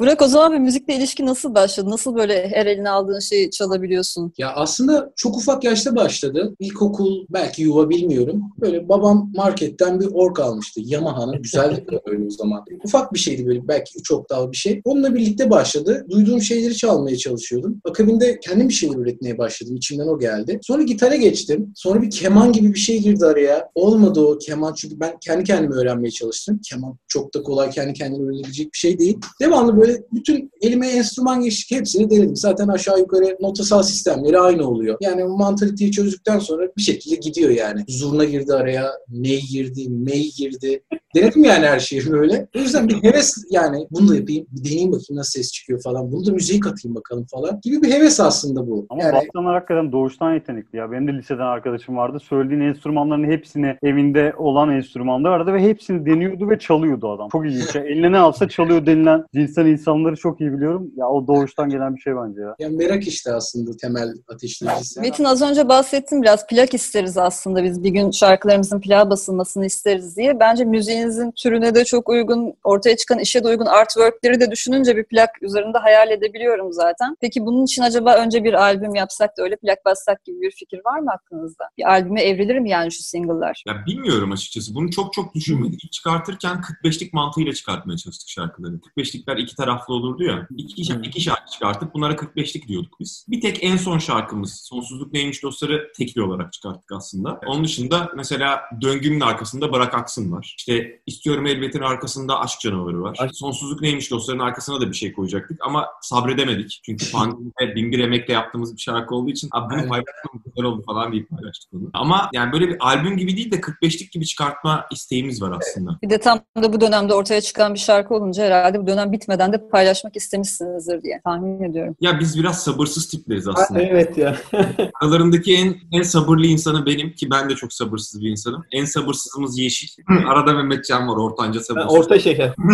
Burak 0.00 0.22
o 0.22 0.28
zaman 0.28 0.52
bir 0.52 0.58
müzikle 0.58 0.96
ilişki 0.96 1.26
nasıl 1.26 1.54
başladı? 1.54 1.90
Nasıl 1.90 2.14
böyle 2.14 2.48
her 2.48 2.66
eline 2.66 2.90
aldığın 2.90 3.20
şeyi 3.20 3.50
çalabiliyorsun? 3.50 4.32
Ya 4.38 4.52
aslında 4.54 5.12
çok 5.16 5.36
ufak 5.36 5.64
yaşta 5.64 5.96
başladı. 5.96 6.54
İlkokul 6.58 7.26
belki 7.30 7.62
yuva 7.62 7.90
bilmiyorum. 7.90 8.42
Böyle 8.60 8.88
babam 8.88 9.32
marketten 9.36 10.00
bir 10.00 10.08
ork 10.12 10.40
almıştı. 10.40 10.80
Yamaha'nın 10.84 11.42
güzeldi 11.42 11.86
de 11.90 12.00
öyle 12.06 12.24
o 12.26 12.30
zaman. 12.30 12.64
Ufak 12.84 13.14
bir 13.14 13.18
şeydi 13.18 13.46
böyle 13.46 13.68
belki 13.68 13.98
üç 13.98 14.10
oktav 14.12 14.52
bir 14.52 14.56
şey. 14.56 14.80
Onunla 14.84 15.14
birlikte 15.14 15.50
başladı. 15.50 16.06
Duyduğum 16.10 16.42
şeyleri 16.42 16.76
çalmaya 16.76 17.16
çalışıyordum. 17.16 17.80
Akabinde 17.84 18.40
kendim 18.40 18.68
bir 18.68 18.74
şeyler 18.74 18.96
üretmeye 18.96 19.38
başladım. 19.38 19.76
İçimden 19.76 20.06
o 20.06 20.18
geldi. 20.18 20.58
Sonra 20.62 20.82
gitara 20.82 21.16
geçtim. 21.16 21.72
Sonra 21.74 22.02
bir 22.02 22.10
keman 22.10 22.52
gibi 22.52 22.74
bir 22.74 22.78
şey 22.78 22.98
girdi 23.02 23.26
araya. 23.26 23.68
Olmadı 23.74 24.20
o 24.20 24.38
keman 24.38 24.74
çünkü 24.74 25.00
ben 25.00 25.18
kendi 25.20 25.44
kendime 25.44 25.74
öğrenmeye 25.74 26.10
çalıştım. 26.10 26.60
Keman 26.70 26.98
çok 27.08 27.34
da 27.34 27.42
kolay 27.42 27.70
kendi 27.70 27.92
kendine 27.92 28.22
öğrenilecek 28.22 28.72
bir 28.72 28.78
şey 28.78 28.98
değil. 28.98 29.18
Devamlı 29.40 29.76
böyle 29.80 30.02
bütün 30.12 30.50
elime 30.60 30.88
enstrüman 30.88 31.42
geçtik 31.42 31.78
hepsini 31.78 32.10
denedim. 32.10 32.36
Zaten 32.36 32.68
aşağı 32.68 32.98
yukarı 32.98 33.36
notasal 33.40 33.82
sistemleri 33.82 34.38
aynı 34.38 34.68
oluyor. 34.68 34.96
Yani 35.00 35.24
o 35.24 35.36
mantaliteyi 35.36 35.92
çözdükten 35.92 36.38
sonra 36.38 36.68
bir 36.76 36.82
şekilde 36.82 37.16
gidiyor 37.16 37.50
yani. 37.50 37.84
Zurna 37.88 38.24
girdi 38.24 38.54
araya, 38.54 38.90
ney 39.08 39.40
girdi, 39.40 39.88
mey 39.90 40.30
girdi. 40.36 40.82
Denedim 41.14 41.44
yani 41.44 41.66
her 41.66 41.78
şeyi 41.78 42.10
böyle. 42.10 42.48
O 42.56 42.58
yüzden 42.58 42.88
bir 42.88 43.02
heves 43.02 43.44
yani 43.50 43.86
bunu 43.90 44.08
da 44.08 44.16
yapayım, 44.16 44.46
bir 44.52 44.64
deneyeyim 44.64 44.92
bakayım 44.92 45.18
nasıl 45.18 45.30
ses 45.30 45.52
çıkıyor 45.52 45.82
falan. 45.82 46.12
Bunu 46.12 46.26
da 46.26 46.32
müziğe 46.32 46.60
katayım 46.60 46.94
bakalım 46.94 47.26
falan 47.30 47.60
gibi 47.62 47.82
bir 47.82 47.90
heves 47.90 48.20
aslında 48.20 48.66
bu. 48.66 48.86
Ama 48.90 49.02
yani 49.02 49.14
bastonlar 49.14 49.54
hakikaten 49.54 49.92
doğuştan 49.92 50.34
yetenekli 50.34 50.76
ya. 50.76 50.92
Benim 50.92 51.08
de 51.08 51.12
liseden 51.12 51.38
arkadaşım 51.38 51.96
vardı. 51.96 52.18
Söylediğin 52.20 52.60
enstrümanların 52.60 53.30
hepsini 53.30 53.76
evinde 53.82 54.32
olan 54.38 54.70
enstrümanlar 54.70 55.30
vardı 55.30 55.54
ve 55.54 55.62
hepsini 55.62 56.06
deniyordu 56.06 56.50
ve 56.50 56.58
çalıyordu 56.58 57.10
adam. 57.10 57.28
Çok 57.32 57.46
ilginç. 57.46 57.76
Eline 57.76 58.12
ne 58.12 58.18
alsa 58.18 58.48
çalıyor 58.48 58.86
denilen 58.86 59.23
cinsten 59.34 59.66
insanları 59.66 60.16
çok 60.16 60.40
iyi 60.40 60.52
biliyorum. 60.52 60.90
Ya 60.96 61.08
o 61.08 61.26
doğuştan 61.26 61.70
gelen 61.70 61.96
bir 61.96 62.00
şey 62.00 62.16
bence 62.16 62.40
ya. 62.40 62.54
yani 62.58 62.76
merak 62.76 63.06
işte 63.06 63.32
aslında 63.32 63.76
temel 63.76 64.08
ateşleyicisi. 64.28 65.00
Metin 65.00 65.24
az 65.24 65.42
önce 65.42 65.68
bahsettim 65.68 66.22
biraz 66.22 66.46
plak 66.46 66.74
isteriz 66.74 67.18
aslında 67.18 67.64
biz 67.64 67.84
bir 67.84 67.90
gün 67.90 68.10
şarkılarımızın 68.10 68.80
plağa 68.80 69.10
basılmasını 69.10 69.66
isteriz 69.66 70.16
diye. 70.16 70.40
Bence 70.40 70.64
müziğinizin 70.64 71.32
türüne 71.36 71.74
de 71.74 71.84
çok 71.84 72.08
uygun, 72.08 72.54
ortaya 72.64 72.96
çıkan 72.96 73.18
işe 73.18 73.44
de 73.44 73.48
uygun 73.48 73.66
artworkleri 73.66 74.40
de 74.40 74.50
düşününce 74.50 74.96
bir 74.96 75.04
plak 75.04 75.42
üzerinde 75.42 75.78
hayal 75.78 76.10
edebiliyorum 76.10 76.72
zaten. 76.72 77.16
Peki 77.20 77.46
bunun 77.46 77.64
için 77.64 77.82
acaba 77.82 78.14
önce 78.14 78.44
bir 78.44 78.54
albüm 78.54 78.94
yapsak 78.94 79.38
da 79.38 79.42
öyle 79.42 79.56
plak 79.56 79.84
bassak 79.84 80.24
gibi 80.24 80.40
bir 80.40 80.50
fikir 80.50 80.80
var 80.84 80.98
mı 80.98 81.10
aklınızda? 81.10 81.64
Bir 81.78 81.90
albüme 81.90 82.22
evrilir 82.22 82.58
mi 82.58 82.70
yani 82.70 82.92
şu 82.92 83.02
single'lar? 83.02 83.62
Ya 83.66 83.74
bilmiyorum 83.86 84.32
açıkçası. 84.32 84.74
Bunu 84.74 84.90
çok 84.90 85.12
çok 85.12 85.34
düşünmedik. 85.34 85.92
Çıkartırken 85.92 86.60
45'lik 86.84 87.12
mantığıyla 87.12 87.52
çıkartmaya 87.52 87.96
çalıştık 87.96 88.28
şarkıları. 88.28 88.80
45'likler 89.14 89.40
iki 89.40 89.56
taraflı 89.56 89.94
olurdu 89.94 90.22
ya. 90.24 90.48
İki, 90.56 90.84
şarkı, 90.84 91.02
iki 91.02 91.20
şarkı 91.20 91.50
çıkarttık. 91.52 91.94
Bunlara 91.94 92.12
45'lik 92.12 92.68
diyorduk 92.68 93.00
biz. 93.00 93.26
Bir 93.28 93.40
tek 93.40 93.64
en 93.64 93.76
son 93.76 93.98
şarkımız 93.98 94.60
Sonsuzluk 94.64 95.12
Neymiş 95.12 95.42
Dostları 95.42 95.92
tekli 95.96 96.22
olarak 96.22 96.52
çıkarttık 96.52 96.92
aslında. 96.92 97.40
Onun 97.46 97.64
dışında 97.64 98.12
mesela 98.16 98.60
Döngünün 98.80 99.20
arkasında 99.20 99.72
Bırak 99.72 99.94
Aksın 99.94 100.32
var. 100.32 100.54
İşte 100.58 101.00
İstiyorum 101.06 101.46
Elbet'in 101.46 101.80
arkasında 101.80 102.40
Aşk 102.40 102.60
Canavarı 102.60 103.02
var. 103.02 103.16
Aşk- 103.18 103.34
Sonsuzluk 103.34 103.80
Neymiş 103.82 104.10
Dostların 104.10 104.38
arkasına 104.38 104.80
da 104.80 104.88
bir 104.88 104.94
şey 104.94 105.12
koyacaktık 105.12 105.58
ama 105.66 105.86
sabredemedik. 106.02 106.80
Çünkü 106.86 107.12
pandemide 107.12 107.74
bin 107.74 107.92
bir 107.92 107.98
emekle 107.98 108.34
yaptığımız 108.34 108.76
bir 108.76 108.80
şarkı 108.80 109.14
olduğu 109.14 109.30
için 109.30 109.50
bunu 109.54 109.68
paylaşmam 109.68 110.42
güzel 110.44 110.64
oldu 110.64 110.82
falan 110.86 111.12
deyip 111.12 111.30
paylaştık 111.30 111.74
onu. 111.74 111.90
Ama 111.92 112.30
yani 112.32 112.52
böyle 112.52 112.68
bir 112.68 112.76
albüm 112.80 113.16
gibi 113.16 113.36
değil 113.36 113.50
de 113.52 113.56
45'lik 113.56 114.12
gibi 114.12 114.26
çıkartma 114.26 114.86
isteğimiz 114.92 115.42
var 115.42 115.58
aslında. 115.60 115.98
Bir 116.02 116.10
de 116.10 116.18
tam 116.18 116.40
da 116.62 116.72
bu 116.72 116.80
dönemde 116.80 117.14
ortaya 117.14 117.40
çıkan 117.40 117.74
bir 117.74 117.78
şarkı 117.78 118.14
olunca 118.14 118.44
herhalde 118.44 118.80
bu 118.82 118.86
dönem 118.86 119.03
bitmeden 119.12 119.52
de 119.52 119.68
paylaşmak 119.68 120.16
istemişsinizdir 120.16 121.02
diye 121.02 121.20
tahmin 121.24 121.62
ediyorum. 121.62 121.96
Ya 122.00 122.20
biz 122.20 122.38
biraz 122.38 122.64
sabırsız 122.64 123.08
tipleriz 123.08 123.48
aslında. 123.48 123.82
Evet 123.82 124.18
ya. 124.18 124.36
Aralarındaki 125.02 125.54
en 125.54 125.76
en 125.92 126.02
sabırlı 126.02 126.46
insanı 126.46 126.86
benim 126.86 127.12
ki 127.12 127.30
ben 127.30 127.50
de 127.50 127.54
çok 127.54 127.72
sabırsız 127.72 128.20
bir 128.20 128.30
insanım. 128.30 128.64
En 128.72 128.84
sabırsızımız 128.84 129.58
Yeşil. 129.58 129.88
Arada 130.26 130.52
Mehmetcan 130.52 131.08
var 131.08 131.16
ortanca 131.16 131.60
sabırsız. 131.60 131.92
orta 131.92 132.18
şeker. 132.18 132.54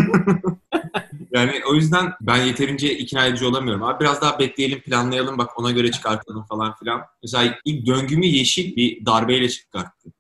Yani 1.32 1.52
o 1.70 1.74
yüzden 1.74 2.12
ben 2.20 2.36
yeterince 2.36 2.98
ikna 2.98 3.26
edici 3.26 3.46
olamıyorum. 3.46 3.82
Abi 3.82 4.00
biraz 4.00 4.22
daha 4.22 4.38
bekleyelim, 4.38 4.80
planlayalım 4.80 5.38
bak 5.38 5.58
ona 5.58 5.70
göre 5.70 5.90
çıkartalım 5.90 6.44
falan 6.44 6.74
filan. 6.74 7.00
Mesela 7.22 7.54
ilk 7.64 7.86
döngümü 7.86 8.26
Yeşil 8.26 8.76
bir 8.76 9.06
darbeyle 9.06 9.48
çıkarttı. 9.48 10.10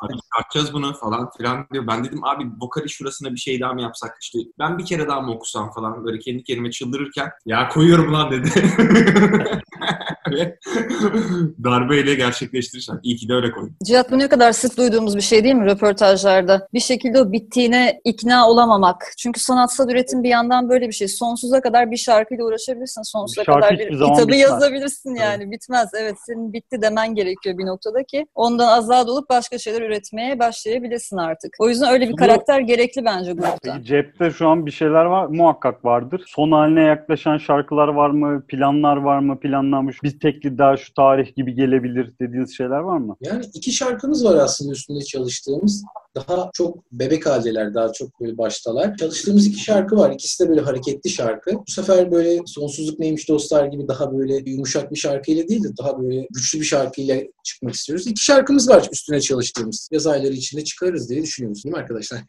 Abi 0.00 0.72
bunu 0.72 0.94
falan 0.94 1.30
filan 1.36 1.66
diyor. 1.72 1.86
Ben 1.86 2.04
dedim 2.04 2.24
abi 2.24 2.44
vokali 2.60 2.90
şurasına 2.90 3.32
bir 3.32 3.36
şey 3.36 3.60
daha 3.60 3.72
mı 3.72 3.82
yapsak 3.82 4.16
işte 4.20 4.38
ben 4.58 4.78
bir 4.78 4.86
kere 4.86 5.08
daha 5.08 5.20
mı 5.20 5.32
okusam 5.32 5.72
falan 5.72 6.04
böyle 6.04 6.18
kendi 6.18 6.44
kendime 6.44 6.70
çıldırırken 6.70 7.30
ya 7.46 7.68
koyuyorum 7.68 8.12
lan 8.12 8.30
dedi. 8.30 8.50
Ve 10.30 10.58
darbeyle 11.64 12.14
gerçekleştirirsen. 12.14 13.00
İyi 13.02 13.16
ki 13.16 13.28
de 13.28 13.34
öyle 13.34 13.50
koydum. 13.50 13.76
Cihat 13.84 14.10
bu 14.12 14.18
ne 14.18 14.28
kadar 14.28 14.52
sık 14.52 14.76
duyduğumuz 14.78 15.16
bir 15.16 15.20
şey 15.22 15.44
değil 15.44 15.54
mi 15.54 15.66
röportajlarda? 15.66 16.68
Bir 16.74 16.80
şekilde 16.80 17.20
o 17.20 17.32
bittiğine 17.32 18.00
ikna 18.04 18.48
olamamak. 18.50 19.04
Çünkü 19.18 19.40
sanatsal 19.40 19.90
üretim 19.90 20.22
bir 20.22 20.28
yandan 20.28 20.68
böyle 20.68 20.88
bir 20.88 20.92
şey. 20.92 21.08
Sonsuza 21.08 21.60
kadar 21.60 21.90
bir 21.90 21.96
şarkıyla 21.96 22.44
uğraşabilirsin. 22.44 23.02
Sonsuza 23.02 23.44
Şarkı 23.44 23.60
kadar 23.60 23.78
bir 23.78 23.90
kitabı 23.90 24.18
bitmez. 24.20 24.40
yazabilirsin 24.40 25.14
yani. 25.14 25.50
Bitmez. 25.50 25.88
Evet 26.00 26.14
senin 26.26 26.52
bitti 26.52 26.82
demen 26.82 27.14
gerekiyor 27.14 27.58
bir 27.58 27.66
noktada 27.66 28.02
ki 28.04 28.26
ondan 28.34 28.68
azad 28.78 29.08
olup 29.08 29.30
başka 29.30 29.58
şeyler 29.58 29.82
üretmeye 29.82 30.38
başlayabilirsin 30.38 31.16
artık. 31.16 31.54
O 31.60 31.68
yüzden 31.68 31.92
öyle 31.92 32.06
bir 32.08 32.12
Bu- 32.12 32.16
karakter 32.16 32.60
gerekli 32.60 33.04
bence 33.04 33.32
grupta. 33.32 33.58
Peki 33.74 33.84
cepte 33.84 34.30
şu 34.30 34.48
an 34.48 34.66
bir 34.66 34.70
şeyler 34.70 35.04
var 35.04 35.26
muhakkak 35.26 35.84
vardır. 35.84 36.22
Son 36.26 36.52
haline 36.52 36.82
yaklaşan 36.82 37.38
şarkılar 37.38 37.88
var 37.88 38.10
mı? 38.10 38.42
Planlar 38.48 38.96
var 38.96 39.18
mı? 39.18 39.40
Planlanmış 39.40 40.02
tekli 40.18 40.58
daha 40.58 40.76
şu 40.76 40.94
tarih 40.94 41.34
gibi 41.34 41.54
gelebilir 41.54 42.12
dediğiniz 42.20 42.56
şeyler 42.56 42.78
var 42.78 42.98
mı? 42.98 43.16
Yani 43.20 43.44
iki 43.54 43.72
şarkımız 43.72 44.24
var 44.24 44.34
aslında 44.34 44.72
üstünde 44.72 45.00
çalıştığımız. 45.00 45.84
Daha 46.18 46.50
çok 46.54 46.92
bebek 46.92 47.26
haldeler, 47.26 47.74
daha 47.74 47.92
çok 47.92 48.20
böyle 48.20 48.38
baştalar. 48.38 48.96
Çalıştığımız 48.96 49.46
iki 49.46 49.60
şarkı 49.60 49.96
var. 49.96 50.10
İkisi 50.10 50.44
de 50.44 50.48
böyle 50.48 50.60
hareketli 50.60 51.10
şarkı. 51.10 51.52
Bu 51.54 51.70
sefer 51.70 52.10
böyle 52.10 52.40
Sonsuzluk 52.46 52.98
Neymiş 52.98 53.28
Dostlar 53.28 53.66
gibi 53.66 53.88
daha 53.88 54.18
böyle 54.18 54.50
yumuşak 54.50 54.92
bir 54.92 54.96
şarkıyla 54.96 55.48
değil 55.48 55.64
de 55.64 55.68
daha 55.78 56.02
böyle 56.02 56.26
güçlü 56.30 56.60
bir 56.60 56.64
şarkıyla 56.64 57.16
çıkmak 57.44 57.74
istiyoruz. 57.74 58.06
İki 58.06 58.24
şarkımız 58.24 58.68
var 58.68 58.88
üstüne 58.92 59.20
çalıştığımız. 59.20 59.88
Yaz 59.92 60.06
ayları 60.06 60.32
içinde 60.32 60.64
çıkarız 60.64 61.10
diye 61.10 61.22
düşünüyoruz 61.22 61.64
değil 61.64 61.74
mi 61.74 61.80
arkadaşlar? 61.80 62.20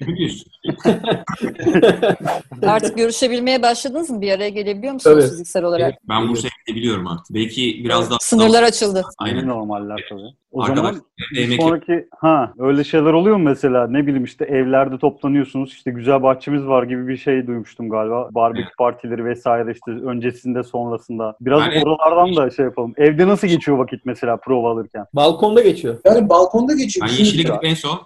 Artık 2.62 2.97
görüşebilmeye 2.97 3.62
başladınız 3.62 4.10
mı? 4.10 4.21
Bir 4.21 4.32
araya 4.32 4.49
gelebiliyor 4.49 4.93
musunuz 4.93 5.15
Tabii. 5.19 5.30
fiziksel 5.30 5.63
olarak? 5.63 5.93
Ben 6.10 6.30
Bursa'ya 6.30 6.52
gidebiliyorum 6.67 7.08
artık. 7.08 7.36
Belki 7.36 7.82
biraz 7.84 8.10
daha... 8.10 8.17
Sınırlar 8.21 8.63
açıldı. 8.63 9.04
Aynen. 9.17 9.47
normaller 9.47 10.06
tabii. 10.10 10.21
O 10.52 10.63
Arkadaşlar 10.63 11.02
zaman 11.36 11.58
sonraki 11.58 12.08
ha 12.19 12.54
öyle 12.60 12.84
şeyler 12.84 13.13
oluyor 13.13 13.36
mu 13.36 13.43
mesela 13.43 13.78
ne 13.87 14.07
bileyim 14.07 14.23
işte 14.23 14.45
evlerde 14.45 14.97
toplanıyorsunuz 14.97 15.71
işte 15.73 15.91
güzel 15.91 16.23
bahçemiz 16.23 16.65
var 16.67 16.83
gibi 16.83 17.07
bir 17.07 17.17
şey 17.17 17.47
duymuştum 17.47 17.89
galiba. 17.89 18.29
Barbekü 18.31 18.75
partileri 18.77 19.25
vesaire 19.25 19.71
işte 19.71 19.91
öncesinde 19.91 20.63
sonrasında. 20.63 21.35
Biraz 21.41 21.59
Yani- 21.61 21.83
oralardan 21.85 22.35
da 22.35 22.49
şey 22.49 22.65
yapalım. 22.65 22.93
Evde 22.97 23.27
nasıl 23.27 23.47
geçiyor 23.47 23.77
vakit 23.77 24.05
mesela 24.05 24.37
prova 24.37 24.71
alırken? 24.71 25.05
Balkonda 25.13 25.61
geçiyor. 25.61 25.95
Yani 26.05 26.29
balkonda 26.29 26.73
geçiyor. 26.73 27.07
Ben 27.07 27.13
yeşile 27.13 27.41
gidip 27.41 27.55
en 27.63 27.73
son 27.73 27.99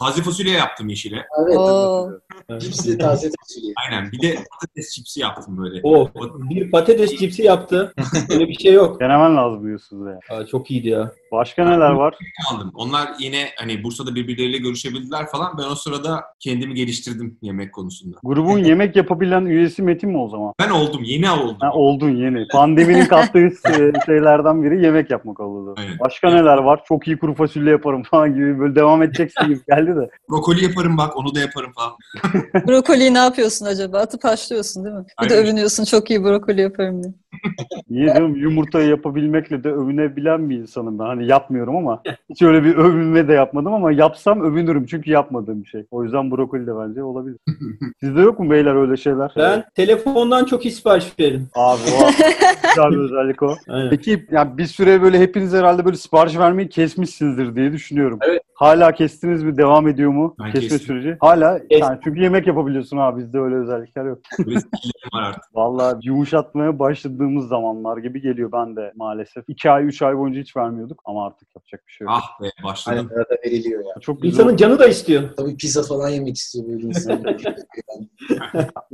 taze 0.00 0.22
fasulye 0.22 0.52
yaptım 0.52 0.88
yeşile. 0.88 1.26
Evet. 1.46 1.56
Oo. 1.56 2.10
Cipsli 2.58 2.98
taze 2.98 3.30
fasulye. 3.40 3.72
Aynen. 3.84 4.12
Bir 4.12 4.22
de 4.22 4.34
patates 4.34 4.94
çipsi 4.94 5.20
yaptım 5.20 5.58
böyle. 5.58 5.80
O 5.82 6.08
bir 6.50 6.70
patates 6.70 7.16
cipsi 7.18 7.42
yaptı. 7.42 7.94
Öyle 8.30 8.48
bir 8.48 8.54
şey 8.54 8.72
yok. 8.72 9.00
Denemen 9.00 9.36
lazım 9.36 9.66
diyorsunuz 9.66 10.06
ya. 10.06 10.36
Aa, 10.36 10.46
çok 10.46 10.70
iyiydi 10.70 10.88
ya. 10.88 11.12
Başka 11.32 11.64
neler 11.64 11.90
var? 11.90 12.14
aldım. 12.52 12.72
Onlar 12.74 13.08
yine 13.18 13.48
hani 13.58 13.84
Bursa'da 13.84 14.14
birbirleriyle 14.14 14.58
görüşebildiler 14.58 15.26
falan. 15.26 15.58
Ben 15.58 15.64
o 15.64 15.74
sırada 15.74 16.24
kendimi 16.40 16.74
geliştirdim 16.74 17.38
yemek 17.42 17.72
konusunda. 17.74 18.16
Grubun 18.22 18.58
yemek 18.64 18.96
yapabilen 18.96 19.44
üyesi 19.44 19.82
Metin 19.82 20.10
mi 20.10 20.18
o 20.18 20.28
zaman? 20.28 20.54
Ben 20.60 20.70
oldum. 20.70 21.02
Yeni 21.04 21.30
oldum. 21.30 21.56
Ha, 21.60 21.72
oldun 21.72 22.10
yeni. 22.10 22.48
Pandeminin 22.48 23.04
kattığı 23.08 23.38
e, 23.46 23.92
şeylerden 24.06 24.62
biri 24.62 24.84
yemek 24.84 25.10
yapmak 25.10 25.40
oldu. 25.40 25.74
Aynen. 25.78 25.98
Başka 25.98 26.30
neler 26.30 26.58
var? 26.58 26.80
Çok 26.88 27.08
iyi 27.08 27.18
kuru 27.18 27.34
fasulye 27.34 27.70
yaparım 27.70 28.02
falan 28.02 28.34
gibi 28.34 28.58
böyle 28.58 28.74
devam 28.74 29.02
edeceksin 29.02 29.47
gibi 29.48 29.60
geldi 29.68 29.96
de. 29.96 30.10
Brokoli 30.30 30.64
yaparım 30.64 30.96
bak 30.98 31.16
onu 31.16 31.34
da 31.34 31.40
yaparım 31.40 31.72
falan. 31.72 31.92
Brokoliyi 32.68 33.14
ne 33.14 33.18
yapıyorsun 33.18 33.66
acaba? 33.66 33.98
Atıp 33.98 34.24
haşlıyorsun 34.24 34.84
değil 34.84 34.94
mi? 34.96 35.04
Bir 35.22 35.28
de 35.28 35.34
Aynen. 35.34 35.46
övünüyorsun 35.46 35.84
çok 35.84 36.10
iyi 36.10 36.24
brokoli 36.24 36.60
yaparım 36.60 37.02
diye. 37.02 37.12
Niye 37.90 38.06
canım 38.06 38.36
yumurtayı 38.36 38.88
yapabilmekle 38.88 39.64
de 39.64 39.72
övünebilen 39.72 40.50
bir 40.50 40.56
insanım 40.58 40.98
ben. 40.98 41.04
Hani 41.04 41.26
yapmıyorum 41.26 41.76
ama 41.76 42.02
hiç 42.30 42.42
öyle 42.42 42.64
bir 42.64 42.74
övünme 42.76 43.28
de 43.28 43.32
yapmadım 43.32 43.72
ama 43.74 43.92
yapsam 43.92 44.40
övünürüm 44.40 44.86
çünkü 44.86 45.10
yapmadığım 45.10 45.62
bir 45.62 45.68
şey. 45.68 45.86
O 45.90 46.04
yüzden 46.04 46.30
brokoli 46.30 46.66
de 46.66 46.76
bence 46.76 47.02
olabilir. 47.02 47.36
Sizde 48.00 48.20
yok 48.20 48.38
mu 48.38 48.50
beyler 48.50 48.74
öyle 48.74 48.96
şeyler? 48.96 49.32
Ben 49.36 49.64
telefondan 49.74 50.44
çok 50.44 50.64
iyi 50.64 50.70
sipariş 50.70 51.18
veririm. 51.20 51.48
Abi 51.54 51.80
o 52.02 52.06
güzel 52.68 52.90
bir 52.90 52.96
özellik 52.98 53.42
o. 53.42 53.54
Aynen. 53.68 53.90
Peki 53.90 54.26
yani 54.30 54.58
bir 54.58 54.66
süre 54.66 55.02
böyle 55.02 55.18
hepiniz 55.18 55.54
herhalde 55.54 55.84
böyle 55.84 55.96
sipariş 55.96 56.38
vermeyi 56.38 56.68
kesmişsinizdir 56.68 57.54
diye 57.56 57.72
düşünüyorum. 57.72 58.18
Evet. 58.22 58.42
Hala 58.54 58.92
kestiniz 58.92 59.42
mi? 59.42 59.56
Devam 59.56 59.88
ediyor 59.88 60.10
mu? 60.10 60.34
Ben 60.40 60.44
Kesme 60.50 60.60
kestim. 60.60 60.86
süreci. 60.86 61.16
Hala 61.20 61.58
Kes- 61.68 61.80
yani 61.80 61.98
çünkü 62.04 62.20
yemek 62.20 62.46
yapabiliyorsun 62.46 62.96
abi 62.96 63.20
bizde 63.20 63.38
öyle 63.38 63.54
özellikler 63.54 64.04
yok. 64.04 64.18
Var 65.14 65.22
artık. 65.22 65.42
Vallahi 65.54 65.96
yumuşatmaya 66.02 66.78
başladığımız 67.28 67.48
zamanlar 67.48 67.96
gibi 67.96 68.20
geliyor 68.20 68.52
ben 68.52 68.76
de 68.76 68.92
maalesef. 68.96 69.44
2 69.48 69.70
ay 69.70 69.86
3 69.86 70.02
ay 70.02 70.18
boyunca 70.18 70.40
hiç 70.40 70.56
vermiyorduk 70.56 71.02
ama 71.04 71.26
artık 71.26 71.48
yapacak 71.56 71.84
bir 71.88 71.92
şey 71.92 72.04
yok. 72.04 72.14
Ah 72.16 72.42
be 72.42 72.48
başladım. 72.64 73.10
Arada 73.16 73.36
veriliyor 73.44 73.84
ya. 73.84 74.00
Çok 74.00 74.22
güzel. 74.22 74.38
İnsanın 74.38 74.56
canı 74.56 74.78
da 74.78 74.88
istiyor. 74.88 75.22
Tabii 75.36 75.56
pizza 75.56 75.82
falan 75.82 76.08
yemek 76.08 76.36
istiyor 76.36 76.68
böyle 76.68 76.82
insan. 76.86 77.24